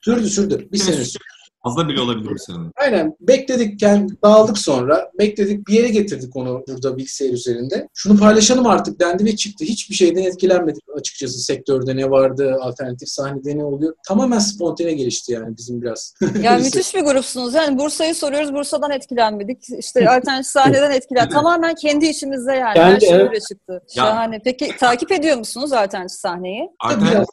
Sürdü 0.05 0.29
sürdü. 0.29 0.67
Bir 0.71 0.77
sene 0.77 1.05
sürdü. 1.05 1.23
Fazla 1.63 1.87
bile 1.87 2.01
olabilir 2.01 2.29
bir 2.29 2.37
sene. 2.37 2.57
Aynen. 2.75 3.15
Bekledik, 3.19 3.81
yani 3.81 4.09
dağıldık 4.23 4.57
sonra. 4.57 5.11
Bekledik, 5.19 5.67
bir 5.67 5.73
yere 5.73 5.89
getirdik 5.89 6.35
onu 6.35 6.63
burada 6.67 6.97
bilgisayar 6.97 7.33
üzerinde. 7.33 7.87
Şunu 7.93 8.19
paylaşalım 8.19 8.67
artık 8.67 8.99
dendi 8.99 9.25
ve 9.25 9.35
çıktı. 9.35 9.65
Hiçbir 9.65 9.95
şeyden 9.95 10.23
etkilenmedik 10.23 10.83
açıkçası. 10.97 11.39
Sektörde 11.39 11.95
ne 11.95 12.09
vardı, 12.09 12.57
alternatif 12.61 13.09
sahnede 13.09 13.57
ne 13.57 13.63
oluyor. 13.63 13.95
Tamamen 14.07 14.39
spontane 14.39 14.93
gelişti 14.93 15.31
yani 15.31 15.57
bizim 15.57 15.81
biraz. 15.81 16.13
Ya 16.43 16.57
müthiş 16.57 16.95
bir 16.95 17.01
grupsunuz. 17.01 17.53
Yani 17.53 17.79
Bursa'yı 17.79 18.15
soruyoruz. 18.15 18.53
Bursa'dan 18.53 18.91
etkilenmedik. 18.91 19.57
İşte 19.79 20.09
alternatif 20.09 20.51
sahneden 20.51 20.91
etkilen. 20.91 21.29
Tamamen 21.29 21.75
kendi 21.75 22.05
içimizde 22.05 22.51
yani. 22.51 22.79
Her 22.79 22.99
Kendi, 22.99 23.05
şey 23.05 23.15
evet. 23.15 23.41
çıktı. 23.49 23.81
Şahane. 23.95 24.41
Peki 24.43 24.71
takip 24.79 25.11
ediyor 25.11 25.37
musunuz 25.37 25.73
alternatif 25.73 26.19
sahneyi? 26.19 26.69
Alternatif 26.79 27.25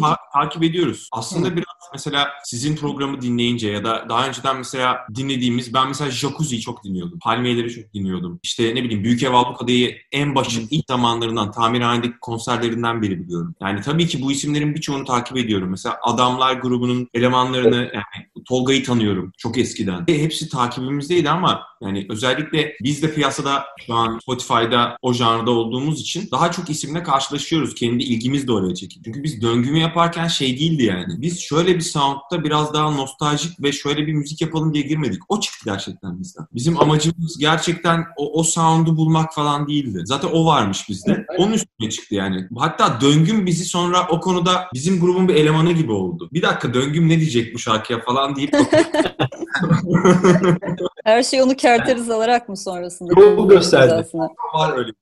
ta- 0.00 0.16
takip 0.32 0.62
ediyoruz. 0.62 1.08
Aslında 1.12 1.56
biraz 1.56 1.64
mesela 1.92 2.28
sizin 2.44 2.76
programı 2.76 3.20
dinleyince 3.20 3.68
ya 3.70 3.84
da 3.84 4.06
daha 4.08 4.28
önceden 4.28 4.56
mesela 4.56 4.98
dinlediğimiz 5.14 5.74
ben 5.74 5.88
mesela 5.88 6.10
Jacuzzi'yi 6.10 6.60
çok 6.60 6.84
dinliyordum. 6.84 7.18
Palmiyeleri 7.18 7.70
çok 7.70 7.94
dinliyordum. 7.94 8.40
İşte 8.42 8.74
ne 8.74 8.84
bileyim 8.84 9.04
Büyük 9.04 9.22
Ev 9.22 9.32
Ablukada'yı 9.32 9.96
en 10.12 10.34
başı 10.34 10.60
ilk 10.70 10.84
zamanlarından 10.88 11.50
tamirhanedeki 11.52 12.18
konserlerinden 12.20 13.02
beri 13.02 13.20
biliyorum. 13.20 13.54
Yani 13.62 13.80
tabii 13.80 14.06
ki 14.06 14.22
bu 14.22 14.32
isimlerin 14.32 14.74
birçoğunu 14.74 15.04
takip 15.04 15.36
ediyorum. 15.36 15.70
Mesela 15.70 15.98
Adamlar 16.02 16.54
grubunun 16.54 17.08
elemanlarını 17.14 17.76
yani 17.76 18.44
Tolga'yı 18.48 18.84
tanıyorum 18.84 19.32
çok 19.38 19.58
eskiden. 19.58 20.04
E, 20.08 20.22
hepsi 20.22 20.48
takibimizdeydi 20.48 21.30
ama 21.30 21.69
Yani 21.82 22.06
özellikle 22.10 22.76
biz 22.82 23.02
de 23.02 23.14
piyasada 23.14 23.64
şu 23.86 23.94
an 23.94 24.18
Spotify'da 24.22 24.96
o 25.02 25.12
janrda 25.12 25.50
olduğumuz 25.50 26.00
için 26.00 26.28
daha 26.30 26.50
çok 26.52 26.70
isimle 26.70 27.02
karşılaşıyoruz. 27.02 27.74
Kendi 27.74 28.02
ilgimiz 28.02 28.48
de 28.48 28.52
oraya 28.52 28.74
çekiyor. 28.74 29.04
Çünkü 29.04 29.22
biz 29.22 29.42
döngümü 29.42 29.78
yaparken 29.78 30.26
şey 30.26 30.58
değildi 30.58 30.82
yani. 30.82 31.22
Biz 31.22 31.40
şöyle 31.40 31.74
bir 31.74 31.80
soundta 31.80 32.44
biraz 32.44 32.74
daha 32.74 32.90
nostaljik 32.90 33.62
ve 33.62 33.72
şöyle 33.72 34.06
bir 34.06 34.12
müzik 34.12 34.40
yapalım 34.40 34.74
diye 34.74 34.84
girmedik. 34.84 35.22
O 35.28 35.40
çıktı 35.40 35.60
gerçekten 35.64 36.20
bizden. 36.20 36.46
Bizim 36.54 36.80
amacımız 36.80 37.38
gerçekten 37.38 38.04
o, 38.16 38.40
o 38.40 38.42
sound'u 38.42 38.96
bulmak 38.96 39.34
falan 39.34 39.68
değildi. 39.68 40.02
Zaten 40.04 40.28
o 40.32 40.46
varmış 40.46 40.88
bizde. 40.88 41.26
Onun 41.38 41.52
üstüne 41.52 41.90
çıktı 41.90 42.14
yani. 42.14 42.48
Hatta 42.58 43.00
döngüm 43.00 43.46
bizi 43.46 43.64
sonra 43.64 44.06
o 44.08 44.20
konuda 44.20 44.68
bizim 44.74 45.00
grubun 45.00 45.28
bir 45.28 45.34
elemanı 45.34 45.72
gibi 45.72 45.92
oldu. 45.92 46.28
Bir 46.32 46.42
dakika 46.42 46.74
döngüm 46.74 47.08
ne 47.08 47.20
diyecek 47.20 47.54
bu 47.54 47.58
şarkıya 47.58 48.00
falan 48.00 48.36
deyip 48.36 48.56
Her 51.04 51.22
şey 51.22 51.42
onu 51.42 51.56
kerteriz 51.76 52.10
alarak 52.10 52.48
mı 52.48 52.56
sonrasında? 52.56 53.20
Yol 53.20 53.48
gösterdi. 53.48 54.06
Var 54.54 54.76
öyle 54.76 54.92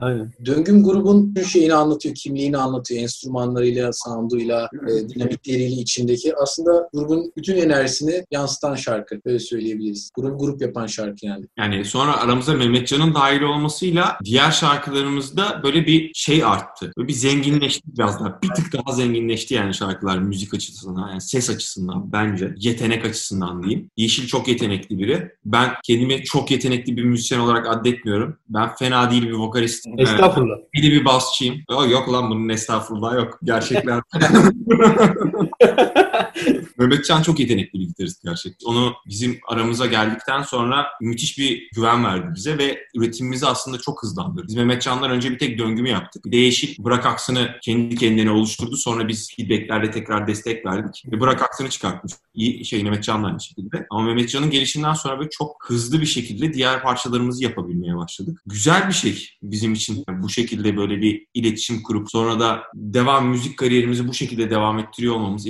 Aynen. 0.00 0.32
Döngüm 0.44 0.84
grubun 0.84 1.34
tüm 1.34 1.44
şeyini 1.44 1.74
anlatıyor, 1.74 2.14
kimliğini 2.14 2.56
anlatıyor, 2.56 3.02
enstrümanlarıyla, 3.02 3.90
sounduyla, 3.92 4.68
e, 4.88 5.08
dinamikleriyle 5.08 5.74
içindeki. 5.74 6.36
Aslında 6.36 6.88
grubun 6.92 7.32
bütün 7.36 7.56
enerjisini 7.56 8.24
yansıtan 8.30 8.74
şarkı, 8.74 9.20
öyle 9.24 9.38
söyleyebiliriz. 9.38 10.10
Grup 10.14 10.40
grup 10.40 10.62
yapan 10.62 10.86
şarkı 10.86 11.26
yani. 11.26 11.44
Yani 11.58 11.84
sonra 11.84 12.16
aramıza 12.20 12.54
Mehmetcan'ın 12.54 13.14
dahil 13.14 13.42
olmasıyla 13.42 14.18
diğer 14.24 14.50
şarkılarımızda 14.50 15.60
böyle 15.62 15.86
bir 15.86 16.10
şey 16.14 16.44
arttı. 16.44 16.92
Böyle 16.96 17.08
bir 17.08 17.12
zenginleşti 17.12 17.82
biraz 17.86 18.20
daha. 18.20 18.42
Bir 18.42 18.48
tık 18.48 18.72
daha 18.72 18.96
zenginleşti 18.96 19.54
yani 19.54 19.74
şarkılar 19.74 20.18
müzik 20.18 20.54
açısından, 20.54 21.08
yani 21.08 21.20
ses 21.20 21.50
açısından 21.50 22.12
bence. 22.12 22.54
Yetenek 22.58 23.04
açısından 23.04 23.62
diyeyim. 23.62 23.90
Yeşil 23.96 24.26
çok 24.26 24.48
yetenekli 24.48 24.98
biri. 24.98 25.30
Ben 25.44 25.70
kendimi 25.84 26.24
çok 26.24 26.50
yetenekli 26.50 26.96
bir 26.96 27.04
müzisyen 27.04 27.38
olarak 27.38 27.66
addetmiyorum. 27.66 28.36
Ben 28.48 28.74
fena 28.74 29.10
değil 29.10 29.22
bir 29.22 29.32
vokalist. 29.32 29.85
Estağfurullah. 29.98 30.56
Bir 30.74 30.82
de 30.82 30.86
bir 30.86 31.04
basçıyım. 31.04 31.56
Yok, 31.70 31.90
yok 31.90 32.12
lan 32.12 32.30
bunun 32.30 32.48
estağfurullah 32.48 33.14
yok. 33.14 33.38
Gerçekler. 33.42 34.00
Mehmetcan 36.78 37.22
çok 37.22 37.40
yetenekli 37.40 37.80
bir 37.80 37.86
gitarist 37.86 38.22
gerçekten. 38.22 38.66
Onu 38.66 38.94
bizim 39.06 39.38
aramıza 39.48 39.86
geldikten 39.86 40.42
sonra 40.42 40.86
müthiş 41.00 41.38
bir 41.38 41.68
güven 41.74 42.04
verdi 42.04 42.26
bize 42.34 42.58
ve 42.58 42.86
üretimimizi 42.94 43.46
aslında 43.46 43.78
çok 43.78 44.02
hızlandırdı. 44.02 44.48
Biz 44.48 44.54
Mehmetcan'dan 44.54 45.10
önce 45.10 45.30
bir 45.30 45.38
tek 45.38 45.58
döngümü 45.58 45.88
yaptık. 45.88 46.24
Bir 46.24 46.32
de 46.32 46.36
Yeşil 46.36 46.84
Bırak 46.84 47.06
Aksını 47.06 47.50
kendi 47.62 47.96
kendine 47.96 48.30
oluşturdu. 48.30 48.76
Sonra 48.76 49.08
biz 49.08 49.34
feedbacklerle 49.36 49.90
tekrar 49.90 50.26
destek 50.26 50.66
verdik. 50.66 51.02
Ve 51.12 51.20
Bırak 51.20 51.42
Aksını 51.42 51.70
çıkartmış. 51.70 52.12
İyi 52.34 52.64
şey 52.64 52.82
Mehmetcan'la 52.82 53.26
aynı 53.26 53.40
şekilde. 53.40 53.86
Ama 53.90 54.02
Mehmetcan'ın 54.02 54.50
gelişinden 54.50 54.94
sonra 54.94 55.18
böyle 55.18 55.30
çok 55.30 55.64
hızlı 55.68 56.00
bir 56.00 56.06
şekilde 56.06 56.52
diğer 56.52 56.82
parçalarımızı 56.82 57.44
yapabilmeye 57.44 57.96
başladık. 57.96 58.42
Güzel 58.46 58.88
bir 58.88 58.94
şey 58.94 59.30
bizim 59.42 59.72
için 59.72 60.04
bu 60.08 60.28
şekilde 60.28 60.76
böyle 60.76 61.00
bir 61.00 61.26
iletişim 61.34 61.82
kurup 61.82 62.10
sonra 62.10 62.40
da 62.40 62.62
devam 62.74 63.28
müzik 63.28 63.56
kariyerimizi 63.56 64.08
bu 64.08 64.14
şekilde 64.14 64.50
devam 64.50 64.78
ettiriyor 64.78 65.14
olmamız, 65.14 65.46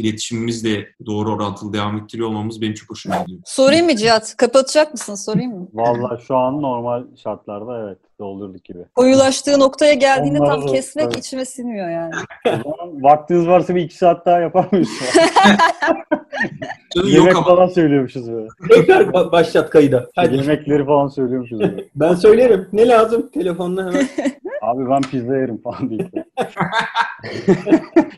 iletişimimizle 0.56 0.94
doğru 1.06 1.34
orantılı 1.34 1.72
devam 1.72 1.96
ettiriyor 1.96 2.28
olmamız 2.28 2.60
benim 2.60 2.74
çok 2.74 2.90
hoşuma 2.90 3.16
gidiyor. 3.16 3.40
Sorayım 3.44 3.86
mı 3.86 3.96
Cihat? 3.96 4.36
Kapatacak 4.36 4.92
mısın? 4.92 5.14
Sorayım 5.14 5.52
mı? 5.58 5.68
Vallahi 5.72 6.22
şu 6.26 6.36
an 6.36 6.62
normal 6.62 7.04
şartlarda 7.16 7.82
evet 7.84 7.98
doldurduk 8.20 8.64
gibi. 8.64 8.78
Koyulaştığı 8.94 9.60
noktaya 9.60 9.94
geldiğinde 9.94 10.38
Onlara 10.38 10.50
tam 10.50 10.62
zor, 10.62 10.74
kesmek 10.74 11.06
evet. 11.06 11.18
içime 11.18 11.44
sinmiyor 11.44 11.90
yani. 11.90 12.14
Vaktiniz 13.02 13.46
varsa 13.46 13.74
bir 13.74 13.82
iki 13.82 13.96
saat 13.96 14.26
daha 14.26 14.40
yapar 14.40 14.66
mıyız? 14.72 14.88
Yemek 17.04 17.16
yok 17.16 17.36
ama 17.36 17.46
falan 17.46 17.66
söylüyormuşuz 17.68 18.32
böyle. 18.32 18.48
Tekrar 18.70 19.00
ba- 19.00 19.32
başlat 19.32 19.70
kayıda. 19.70 20.06
Hadi. 20.16 20.36
Yemekleri 20.36 20.86
falan 20.86 21.08
söylüyormuşuz 21.08 21.60
böyle. 21.60 21.84
Ben 21.94 22.14
söylerim. 22.14 22.68
Ne 22.72 22.88
lazım? 22.88 23.30
Telefonla 23.34 23.86
hemen. 23.86 24.08
Abi 24.62 24.90
ben 24.90 25.02
pizza 25.02 25.36
yerim 25.36 25.62
falan 25.62 25.90
diye. 25.90 26.10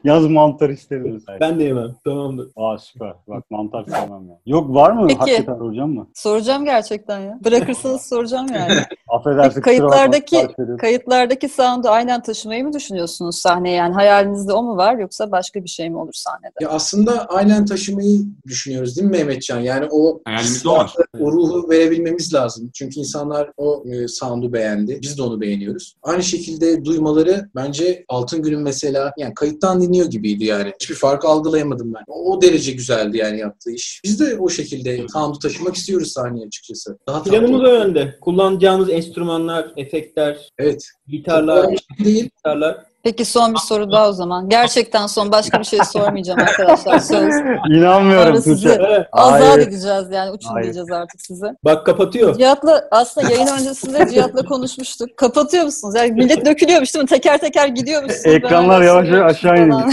Yaz 0.04 0.26
mantar 0.26 0.68
isteriz. 0.70 1.24
Ben 1.40 1.58
de 1.58 1.64
yemem. 1.64 1.94
Tamamdır. 2.04 2.48
Aa 2.56 2.78
süper. 2.78 3.12
Bak 3.28 3.50
mantar 3.50 3.84
sevmem 3.84 4.28
ya. 4.28 4.38
Yok 4.46 4.74
var 4.74 4.90
mı? 4.90 5.06
Peki. 5.08 5.18
Hakikaten 5.18 5.52
hocam 5.52 5.90
mı? 5.90 6.08
Soracağım 6.14 6.64
gerçekten 6.64 7.20
ya. 7.20 7.38
Bırakırsanız 7.44 8.08
soracağım 8.08 8.46
yani. 8.54 8.72
Affedersin. 9.08 9.62
Bakma, 9.62 9.87
kayıtlardaki-. 9.90 10.76
Kayıtlardaki 10.80 11.48
sound'u 11.48 11.88
aynen 11.88 12.22
taşımayı 12.22 12.64
mı 12.64 12.72
düşünüyorsunuz 12.72 13.36
sahneye? 13.36 13.74
Yani 13.74 13.94
hayalinizde 13.94 14.52
o 14.52 14.62
mu 14.62 14.76
var 14.76 14.98
yoksa 14.98 15.30
başka 15.32 15.64
bir 15.64 15.68
şey 15.68 15.90
mi 15.90 15.98
olur 15.98 16.12
sahnede? 16.12 16.52
Ya 16.60 16.68
aslında 16.68 17.26
aynen 17.26 17.66
taşımayı 17.66 18.20
düşünüyoruz 18.46 18.96
değil 18.96 19.08
mi 19.08 19.10
Mehmetcan? 19.10 19.60
Yani 19.60 19.86
o 19.90 20.20
Hayalimizde 20.24 20.68
o 20.68 20.72
var. 20.76 20.94
o 21.20 21.32
ruhu 21.32 21.70
verebilmemiz 21.70 22.34
lazım. 22.34 22.70
Çünkü 22.74 23.00
insanlar 23.00 23.50
o 23.56 23.84
e, 23.86 24.08
sound'u 24.08 24.52
beğendi. 24.52 24.98
Biz 25.02 25.18
de 25.18 25.22
onu 25.22 25.40
beğeniyoruz. 25.40 25.94
Aynı 26.02 26.22
şekilde 26.22 26.84
duymaları 26.84 27.48
bence 27.54 28.04
Altın 28.08 28.42
Gün'ün 28.42 28.60
mesela 28.60 29.12
yani 29.18 29.34
kayıttan 29.34 29.82
dinliyor 29.82 30.06
gibiydi 30.06 30.44
yani. 30.44 30.72
Hiçbir 30.80 30.94
fark 30.94 31.24
algılayamadım 31.24 31.94
ben. 31.94 32.04
O, 32.08 32.32
o 32.32 32.42
derece 32.42 32.72
güzeldi 32.72 33.16
yani 33.16 33.38
yaptığı 33.38 33.70
iş. 33.70 34.00
Biz 34.04 34.20
de 34.20 34.36
o 34.38 34.48
şekilde 34.48 35.06
sound'u 35.12 35.38
taşımak 35.38 35.74
istiyoruz 35.74 36.12
sahneye 36.12 36.46
açıkçası. 36.46 36.98
Daha 37.06 37.22
Planımız 37.22 37.60
o 37.60 37.66
yönde. 37.74 38.16
Kullanacağımız 38.20 38.90
enstrümanlar, 38.90 39.72
efektler, 39.78 40.48
Evet. 40.58 40.88
gitarlar, 41.08 41.66
değil. 42.04 42.24
gitarlar. 42.24 42.76
Peki 43.08 43.24
son 43.24 43.54
bir 43.54 43.58
soru 43.58 43.92
daha 43.92 44.08
o 44.08 44.12
zaman. 44.12 44.48
Gerçekten 44.48 45.06
son 45.06 45.32
başka 45.32 45.60
bir 45.60 45.64
şey 45.64 45.78
sormayacağım 45.92 46.40
arkadaşlar. 46.40 46.98
Söz. 46.98 47.34
İnanmıyorum 47.70 48.42
Tuğçe. 48.42 49.06
Azat 49.12 49.42
Hayır. 49.42 49.58
edeceğiz 49.68 50.06
yani. 50.10 50.30
Uçun 50.30 50.50
Hayır. 50.50 50.64
diyeceğiz 50.64 50.92
artık 50.92 51.20
size. 51.20 51.46
Bak 51.64 51.86
kapatıyor. 51.86 52.38
Cihat'la 52.38 52.88
aslında 52.90 53.30
yayın 53.32 53.46
öncesinde 53.46 54.08
Cihat'la 54.10 54.44
konuşmuştuk. 54.44 55.16
Kapatıyor 55.16 55.64
musunuz? 55.64 55.94
Yani 55.96 56.12
millet 56.12 56.46
dökülüyormuş 56.46 56.94
değil 56.94 57.02
mi? 57.02 57.08
Teker 57.08 57.38
teker 57.38 57.68
gidiyormuşsunuz. 57.68 58.26
Ekranlar 58.26 58.82
yavaş 58.82 59.08
yavaş 59.08 59.36
aşağı 59.36 59.56
iniyor. 59.56 59.92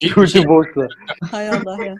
Tuğçe 0.14 0.48
boşta. 0.48 0.88
Hay 1.30 1.48
Allah 1.48 1.76
ya. 1.84 1.94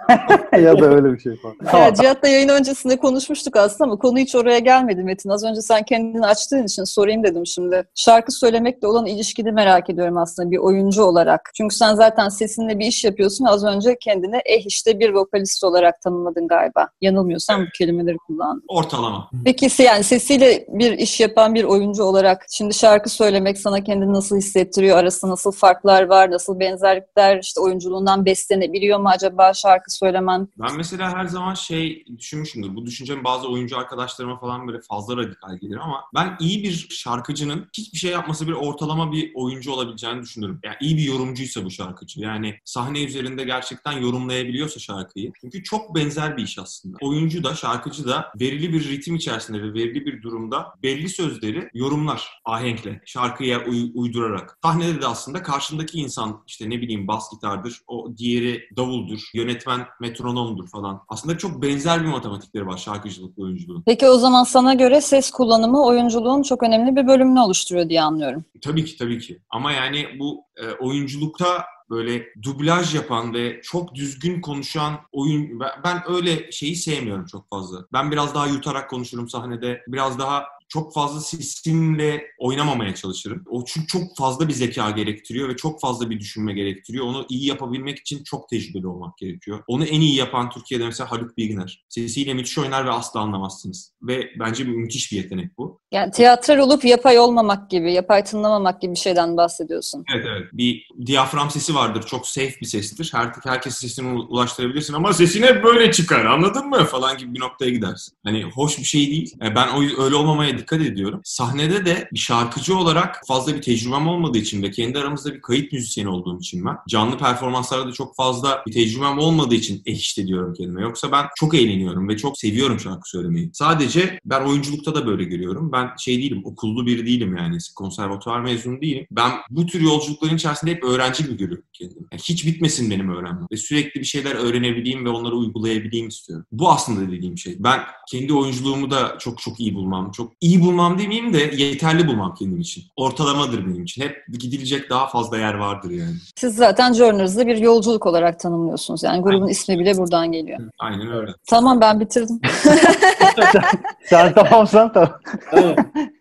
ya 0.61 0.79
da 0.79 0.87
öyle 0.87 1.13
bir 1.13 1.19
şey 1.19 1.37
falan. 1.37 1.55
Ya 1.65 1.71
Tamam. 1.71 1.95
Cihat'la 1.95 2.29
yayın 2.29 2.49
öncesinde 2.49 2.97
konuşmuştuk 2.97 3.57
aslında 3.57 3.85
ama 3.85 3.99
konu 3.99 4.19
hiç 4.19 4.35
oraya 4.35 4.59
gelmedi 4.59 5.03
Metin. 5.03 5.31
Az 5.31 5.45
önce 5.45 5.61
sen 5.61 5.83
kendini 5.83 6.27
açtığın 6.27 6.63
için 6.63 6.85
sorayım 6.85 7.25
dedim 7.25 7.47
şimdi. 7.47 7.85
Şarkı 7.95 8.33
söylemekle 8.33 8.87
olan 8.87 9.07
ilişkini 9.07 9.53
merak 9.53 9.68
ediyorum 9.91 10.17
aslında 10.17 10.51
bir 10.51 10.59
oyuncu 10.59 11.03
olarak. 11.03 11.51
Çünkü 11.57 11.77
sen 11.77 11.95
zaten 11.95 12.29
sesinle 12.29 12.79
bir 12.79 12.87
iş 12.87 13.05
yapıyorsun 13.05 13.45
az 13.45 13.65
önce 13.65 13.97
kendini 14.01 14.37
eh 14.47 14.67
işte 14.67 15.01
bir 15.01 15.15
vokalist 15.15 15.65
olarak 15.65 16.01
tanımladın 16.01 16.49
galiba. 16.49 16.89
Yanılmıyorsam 17.01 17.63
bu 17.63 17.67
kelimeleri 17.79 18.17
kullandın. 18.17 18.65
ortalama. 18.69 19.31
Peki 19.45 19.69
yani 19.83 20.05
sesiyle 20.05 20.67
bir 20.69 20.93
iş 20.93 21.21
yapan 21.21 21.55
bir 21.55 21.65
oyuncu 21.65 22.03
olarak 22.03 22.47
şimdi 22.51 22.75
şarkı 22.75 23.11
söylemek 23.11 23.59
sana 23.59 23.85
kendini 23.85 24.13
nasıl 24.13 24.37
hissettiriyor? 24.37 24.99
Arasında 24.99 25.31
nasıl 25.31 25.53
farklar 25.53 26.03
var? 26.03 26.31
Nasıl 26.31 26.61
benzerlikler? 26.61 27.39
işte 27.43 27.61
oyunculuğundan 27.61 28.27
beslenebiliyor 28.27 28.99
mu 28.99 29.09
acaba 29.09 29.55
şarkı 29.55 29.95
söylemen? 29.95 30.49
Ben 30.59 30.77
mesela 30.77 31.13
her 31.17 31.27
zaman 31.27 31.55
şey 31.55 32.05
düşünmüşümdür. 32.19 32.77
Bu 32.77 32.87
düşüncem 32.87 33.25
bazı 33.25 33.49
oyuncu 33.49 33.79
arkadaşlarıma 33.79 34.39
falan 34.39 34.69
böyle 34.69 34.79
fazla 34.89 35.17
radikal 35.17 35.59
gelir 35.61 35.77
ama 35.77 36.05
ben 36.15 36.37
iyi 36.41 36.63
bir 36.63 36.87
şarkıcının 36.91 37.69
hiçbir 37.77 37.99
şey 37.99 38.11
yapması 38.11 38.49
bir 38.49 38.53
ortalama 38.53 39.13
bir 39.13 39.33
oyuncu 39.35 39.48
olabileceğini 39.69 40.23
düşünürüm. 40.23 40.61
Yani 40.65 40.77
iyi 40.81 40.97
bir 40.97 41.03
yorumcuysa 41.03 41.65
bu 41.65 41.71
şarkıcı. 41.71 42.21
Yani 42.21 42.55
sahne 42.65 43.05
üzerinde 43.05 43.45
gerçekten 43.45 43.93
yorumlayabiliyorsa 43.93 44.81
şarkıyı. 44.81 45.33
Çünkü 45.41 45.63
çok 45.63 45.95
benzer 45.95 46.37
bir 46.37 46.43
iş 46.43 46.59
aslında. 46.59 46.97
Oyuncu 47.01 47.45
da 47.45 47.55
şarkıcı 47.55 48.09
da 48.09 48.33
verili 48.41 48.73
bir 48.73 48.89
ritim 48.89 49.15
içerisinde 49.17 49.63
ve 49.63 49.75
verili 49.75 50.07
bir 50.07 50.23
durumda 50.23 50.67
belli 50.83 51.09
sözleri 51.09 51.69
yorumlar 51.75 52.41
ahenkle, 52.45 53.01
şarkıya 53.07 53.65
uy- 53.67 53.91
uydurarak. 53.95 54.59
Sahnede 54.63 55.03
de 55.03 55.07
aslında 55.07 55.43
karşındaki 55.43 55.99
insan 55.99 56.43
işte 56.47 56.71
ne 56.71 56.81
bileyim 56.81 57.09
bas 57.09 57.31
gitardır, 57.33 57.81
o 57.87 58.17
diğeri 58.17 58.63
davuldur, 58.77 59.21
yönetmen 59.35 59.87
metronomdur 60.01 60.69
falan. 60.69 61.01
Aslında 61.09 61.39
çok 61.39 61.63
benzer 61.63 62.03
bir 62.03 62.09
matematikleri 62.09 62.67
var 62.67 62.77
şarkıcılık 62.77 63.39
oyunculuğun. 63.39 63.83
Peki 63.87 64.09
o 64.09 64.19
zaman 64.19 64.45
sana 64.45 64.75
göre 64.75 65.01
ses 65.01 65.31
kullanımı 65.31 65.85
oyunculuğun 65.85 66.43
çok 66.43 66.63
önemli 66.63 66.97
bir 66.97 67.07
bölümünü 67.07 67.41
oluşturuyor 67.41 67.89
diye 67.89 68.03
anlıyorum. 68.03 68.45
Tabii 68.63 68.85
ki 68.85 68.97
tabii 68.97 69.19
ki. 69.19 69.38
Ama 69.51 69.73
yani 69.73 70.17
bu 70.19 70.45
e, 70.57 70.71
oyunculukta 70.71 71.65
böyle 71.91 72.27
dublaj 72.43 72.95
yapan 72.95 73.35
ve 73.35 73.61
çok 73.63 73.95
düzgün 73.95 74.41
konuşan 74.41 75.01
oyun 75.13 75.61
ben, 75.85 76.03
öyle 76.09 76.53
şeyi 76.53 76.77
sevmiyorum 76.77 77.27
çok 77.27 77.51
fazla. 77.51 77.79
Ben 77.93 78.11
biraz 78.11 78.35
daha 78.35 78.47
yutarak 78.47 78.91
konuşurum 78.91 79.29
sahnede. 79.29 79.83
Biraz 79.89 80.19
daha 80.19 80.45
çok 80.69 80.95
fazla 80.95 81.21
sistemle 81.21 82.23
oynamamaya 82.39 82.95
çalışırım. 82.95 83.45
O 83.51 83.65
çünkü 83.65 83.87
çok 83.87 84.17
fazla 84.17 84.49
bir 84.49 84.53
zeka 84.53 84.91
gerektiriyor 84.91 85.49
ve 85.49 85.57
çok 85.57 85.81
fazla 85.81 86.11
bir 86.11 86.21
düşünme 86.21 86.53
gerektiriyor. 86.53 87.07
Onu 87.07 87.27
iyi 87.29 87.47
yapabilmek 87.47 87.99
için 87.99 88.25
çok 88.25 88.49
tecrübeli 88.49 88.87
olmak 88.87 89.19
gerekiyor. 89.19 89.65
Onu 89.67 89.85
en 89.85 90.01
iyi 90.01 90.15
yapan 90.17 90.51
Türkiye'de 90.51 90.85
mesela 90.85 91.11
Haluk 91.11 91.37
Bilginer. 91.37 91.85
Sesiyle 91.89 92.35
müthiş 92.35 92.59
oynar 92.59 92.87
ve 92.87 92.91
asla 92.91 93.21
anlamazsınız. 93.21 93.93
Ve 94.03 94.31
bence 94.41 94.65
müthiş 94.65 95.13
bir 95.13 95.17
yetenek 95.17 95.59
bu. 95.59 95.81
Yani 95.93 96.13
tiyatral 96.13 96.59
olup 96.59 96.85
yapay 96.85 97.19
olmamak 97.19 97.71
gibi, 97.71 97.93
yapay 97.93 98.25
tınlamamak 98.25 98.81
gibi 98.81 98.93
bir 98.93 98.99
şeyden 98.99 99.37
bahsediyorsun. 99.37 100.05
Evet 100.15 100.27
evet. 100.29 100.49
Bir 100.53 100.89
diyafram 101.07 101.51
sesi 101.51 101.75
vardır. 101.75 102.03
Çok 102.07 102.27
safe 102.27 102.55
bir 102.61 102.67
sestir. 102.67 103.11
Her, 103.15 103.33
herkes 103.45 103.75
sesini 103.75 104.19
ulaştırabilirsin 104.19 104.95
ama 104.95 105.13
sesin 105.13 105.43
hep 105.43 105.65
böyle 105.65 105.93
çıkar 105.93 106.25
anladın 106.25 106.69
mı? 106.69 106.85
Falan 106.85 107.19
gibi 107.19 107.35
bir 107.35 107.41
noktaya 107.41 107.71
gidersin. 107.71 108.15
Hani 108.25 108.45
hoş 108.45 108.79
bir 108.79 108.85
şey 108.85 109.11
değil. 109.11 109.35
E, 109.43 109.55
Ben 109.55 109.69
o, 109.69 110.05
öyle 110.05 110.15
olmamaya 110.15 110.58
dikkat 110.59 110.81
ediyorum. 110.81 111.21
Sahnede 111.25 111.87
de 111.87 112.09
bir 112.13 112.19
şarkıcı 112.19 112.77
olarak 112.77 113.21
fazla 113.29 113.55
bir 113.55 113.63
tecrübem 113.63 114.07
olmadığı 114.07 114.39
için 114.39 114.63
ve 114.63 114.71
kendi 114.71 114.99
aramızda 114.99 115.35
bir 115.35 115.41
kayıt 115.41 115.73
müzisyeni 115.73 116.09
olduğum 116.09 116.39
için 116.39 116.65
ben 116.65 116.77
canlı 116.89 117.19
performanslarda 117.19 117.87
da 117.89 117.93
çok 117.93 118.17
fazla 118.17 118.63
bir 118.67 118.73
tecrübem 118.73 119.19
olmadığı 119.19 119.55
için 119.55 119.83
eh 119.87 119.97
işte 119.97 120.27
diyorum 120.27 120.55
kendime. 120.55 120.83
Yoksa 120.83 121.13
ben 121.13 121.27
çok 121.37 121.55
eğleniyorum 121.55 122.09
ve 122.09 122.17
çok 122.17 122.39
seviyorum 122.39 122.81
şarkı 122.81 123.11
söylemeyi. 123.11 123.51
Sadece 123.53 124.19
ben 124.25 124.45
oyunculukta 124.45 124.95
da 124.95 125.07
böyle 125.07 125.25
görüyorum. 125.25 125.73
Ben 125.73 125.91
şey 125.99 126.19
değilim, 126.19 126.43
okullu 126.45 126.87
biri 126.87 127.07
değilim 127.07 127.37
yani. 127.37 127.59
Konservatuvar 127.77 128.41
mezunu 128.41 128.81
değilim. 128.81 129.07
Ben 129.11 129.33
bu 129.51 129.67
tür 129.67 129.81
yolculukların 129.81 130.37
içerisinde 130.37 130.71
hep 130.71 130.85
öğrenci 130.85 131.25
gibi 131.25 131.37
görüyorum 131.37 131.65
kendimi. 131.73 132.07
Yani 132.13 132.23
hiç 132.23 132.47
bitmesin 132.47 132.91
benim 132.91 133.11
öğrenmem. 133.11 133.47
Ve 133.53 133.57
sürekli 133.57 134.01
bir 134.01 134.07
şeyler 134.07 134.35
öğrenebileyim 134.35 135.05
ve 135.05 135.09
onları 135.09 135.37
uygulayabileyim 135.37 136.09
istiyorum. 136.09 136.47
Bu 136.53 136.71
aslında 136.71 137.13
dediğim 137.13 137.39
şey. 137.39 137.57
Ben 137.59 137.81
kendi 138.11 138.33
oyunculuğumu 138.33 138.91
da 138.91 139.17
çok 139.19 139.41
çok 139.41 139.61
iyi 139.61 139.75
bulmam. 139.75 140.11
Çok 140.11 140.33
iyi 140.49 140.63
bulmam 140.63 140.99
demeyeyim 140.99 141.33
de 141.33 141.39
yeterli 141.57 142.07
bulmam 142.07 142.35
kendim 142.35 142.61
için. 142.61 142.85
Ortalamadır 142.97 143.67
benim 143.67 143.83
için. 143.83 144.03
Hep 144.03 144.17
gidilecek 144.39 144.91
daha 144.91 145.07
fazla 145.07 145.39
yer 145.39 145.55
vardır 145.55 145.91
yani. 145.91 146.15
Siz 146.37 146.57
zaten 146.57 146.93
Journers'ı 146.93 147.47
bir 147.47 147.57
yolculuk 147.57 148.07
olarak 148.07 148.41
tanımlıyorsunuz. 148.41 149.03
Yani 149.03 149.23
grubun 149.23 149.49
ismi 149.49 149.79
bile 149.79 149.97
buradan 149.97 150.33
geliyor. 150.33 150.59
Aynen 150.79 151.13
öyle. 151.13 151.33
Tamam 151.47 151.81
ben 151.81 152.01
bitirdim. 152.01 152.41
Sen 154.05 154.35
tamamsan 154.35 154.93
tamam. 154.93 155.21
Evet. 155.53 155.79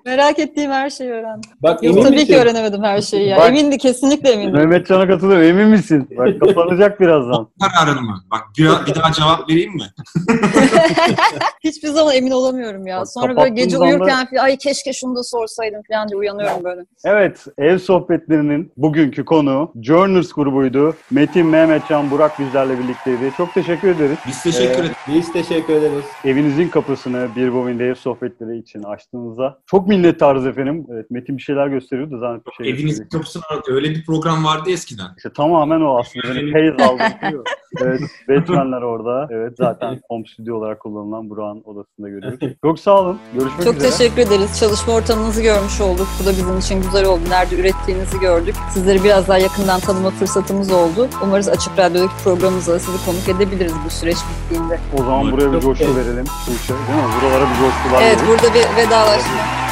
Merak 0.08 0.40
ettiğim 0.40 0.72
her 0.72 0.90
şeyi 0.90 1.10
öğrendim. 1.10 1.52
Bak 1.64 1.84
Yok 1.84 1.94
emin 1.94 2.04
tabii 2.06 2.16
misin? 2.16 2.28
ki 2.28 2.38
öğrenemedim 2.38 2.84
her 2.84 3.02
şeyi 3.02 3.28
ya. 3.28 3.38
Bak- 3.38 3.50
Emindi 3.50 3.78
kesinlikle 3.78 4.30
emindim. 4.32 4.54
Mehmet 4.54 4.88
Can'a 4.88 5.08
katılıyorum. 5.08 5.44
Emin 5.48 5.68
misin? 5.68 6.10
Bak 6.18 6.40
kapanacak 6.40 7.00
birazdan. 7.00 7.48
Kararın 7.62 8.04
mı? 8.04 8.24
Bak 8.32 8.42
bir, 8.58 8.64
bir 8.64 8.96
daha 8.96 9.12
cevap 9.12 9.50
vereyim 9.50 9.74
mi? 9.76 9.84
Hiçbir 11.64 11.88
zaman 11.88 12.16
emin 12.16 12.32
olamıyorum 12.32 12.88
ya. 12.88 13.00
Bak, 13.00 13.08
Sonra 13.10 13.36
böyle 13.38 13.50
gece 13.50 13.78
zaman 13.78 13.90
uyurken 13.90 14.28
falan, 14.28 14.44
ay 14.44 14.58
keşke 14.58 14.94
şunu 14.94 15.16
da 15.16 15.24
sorsaydım 15.24 15.82
falan 15.92 16.08
diye 16.10 16.18
uyanıyorum 16.18 16.64
böyle. 16.64 16.82
Evet, 17.06 17.46
ev 17.58 17.78
sohbetlerinin 17.78 18.72
bugünkü 18.78 19.26
konuğu 19.26 19.72
Journers 19.82 20.32
grubuydu. 20.34 20.96
Metin, 21.12 21.46
Mehmetcan, 21.46 22.12
Burak 22.12 22.40
bizlerle 22.40 22.80
birlikteydi. 22.80 23.32
Çok 23.38 23.54
teşekkür 23.54 23.88
ederiz. 23.88 24.18
Biz 24.28 24.44
teşekkür 24.44 24.68
Ee, 24.84 24.86
ederiz. 24.86 24.92
Biz 25.08 25.34
teşekkür 25.34 25.74
ederiz. 25.74 26.06
Evinizin 26.26 26.68
kapısını 26.70 27.28
bir 27.36 27.54
bobinde 27.54 27.86
ev 27.88 27.96
sohbetleri 27.96 28.58
için 28.58 28.84
açtığınızda. 28.84 29.60
Çok 29.66 29.88
minnettarız 29.98 30.46
efendim. 30.46 30.86
Evet, 30.94 31.12
Metin 31.12 31.38
bir 31.38 31.42
şeyler 31.42 31.68
gösteriyordu 31.68 32.20
zaten. 32.20 32.42
Bir 32.60 32.64
şey 32.66 32.74
Evinizin 32.74 33.08
kapısına 33.10 33.44
öyle 33.68 33.90
bir 33.90 34.06
program 34.06 34.46
vardı 34.46 34.70
eskiden. 34.70 35.08
İşte 35.18 35.34
tamamen 35.34 35.82
o 35.82 36.00
aslında. 36.00 36.36
Beni 36.36 36.52
Hayes 36.52 36.74
aldırtıyor. 36.90 37.46
evet, 37.82 38.02
Batman'ler 38.30 38.82
orada. 38.82 39.28
Evet, 39.32 39.54
zaten 39.58 40.00
home 40.10 40.24
studio 40.34 40.56
olarak 40.58 40.80
kullanılan 40.80 41.30
Burak'ın 41.30 41.62
odasında 41.66 42.10
görüyoruz. 42.10 42.40
Çok 42.64 42.80
sağ 42.80 43.00
olun. 43.00 43.20
Görüşmek 43.34 43.64
Çok 43.64 43.76
üzere. 43.78 43.92
teşekkür 43.92 44.22
ederiz. 44.22 44.60
Çalışma 44.60 44.94
ortamınızı 44.94 45.42
görmüş 45.42 45.82
olduk. 45.82 46.08
Bu 46.22 46.26
da 46.26 46.30
bizim 46.32 46.58
için 46.58 46.82
güzel 46.82 47.06
oldu. 47.06 47.22
Nerede 47.30 47.56
ürettiğinizi 47.56 48.20
gördük. 48.20 48.56
Sizleri 48.74 49.04
biraz 49.04 49.28
daha 49.28 49.38
yakından 49.38 49.80
tanıma 49.80 50.10
fırsatımız 50.10 50.72
oldu. 50.72 51.08
Umarız 51.24 51.50
Açık 51.50 51.80
Radyo'daki 51.80 52.14
programımızda 52.24 52.80
sizi 52.80 53.06
konuk 53.06 53.30
edebiliriz 53.30 53.74
bu 53.86 53.90
süreç 53.90 54.18
bittiğinde. 54.18 54.80
O 54.94 54.98
zaman 54.98 55.32
buraya 55.32 55.48
bir 55.54 55.62
Çok 55.62 55.78
coşku 55.78 55.96
verelim. 55.96 56.26
Tuğçe, 56.46 56.74
Değil 56.74 57.00
mi? 57.00 57.10
Buralara 57.22 57.44
bir 57.50 57.56
coşkular 57.56 58.02
Evet 58.02 58.18
verelim. 58.18 58.28
burada 58.28 58.54
bir 58.54 58.84
vedalaşma. 58.84 59.67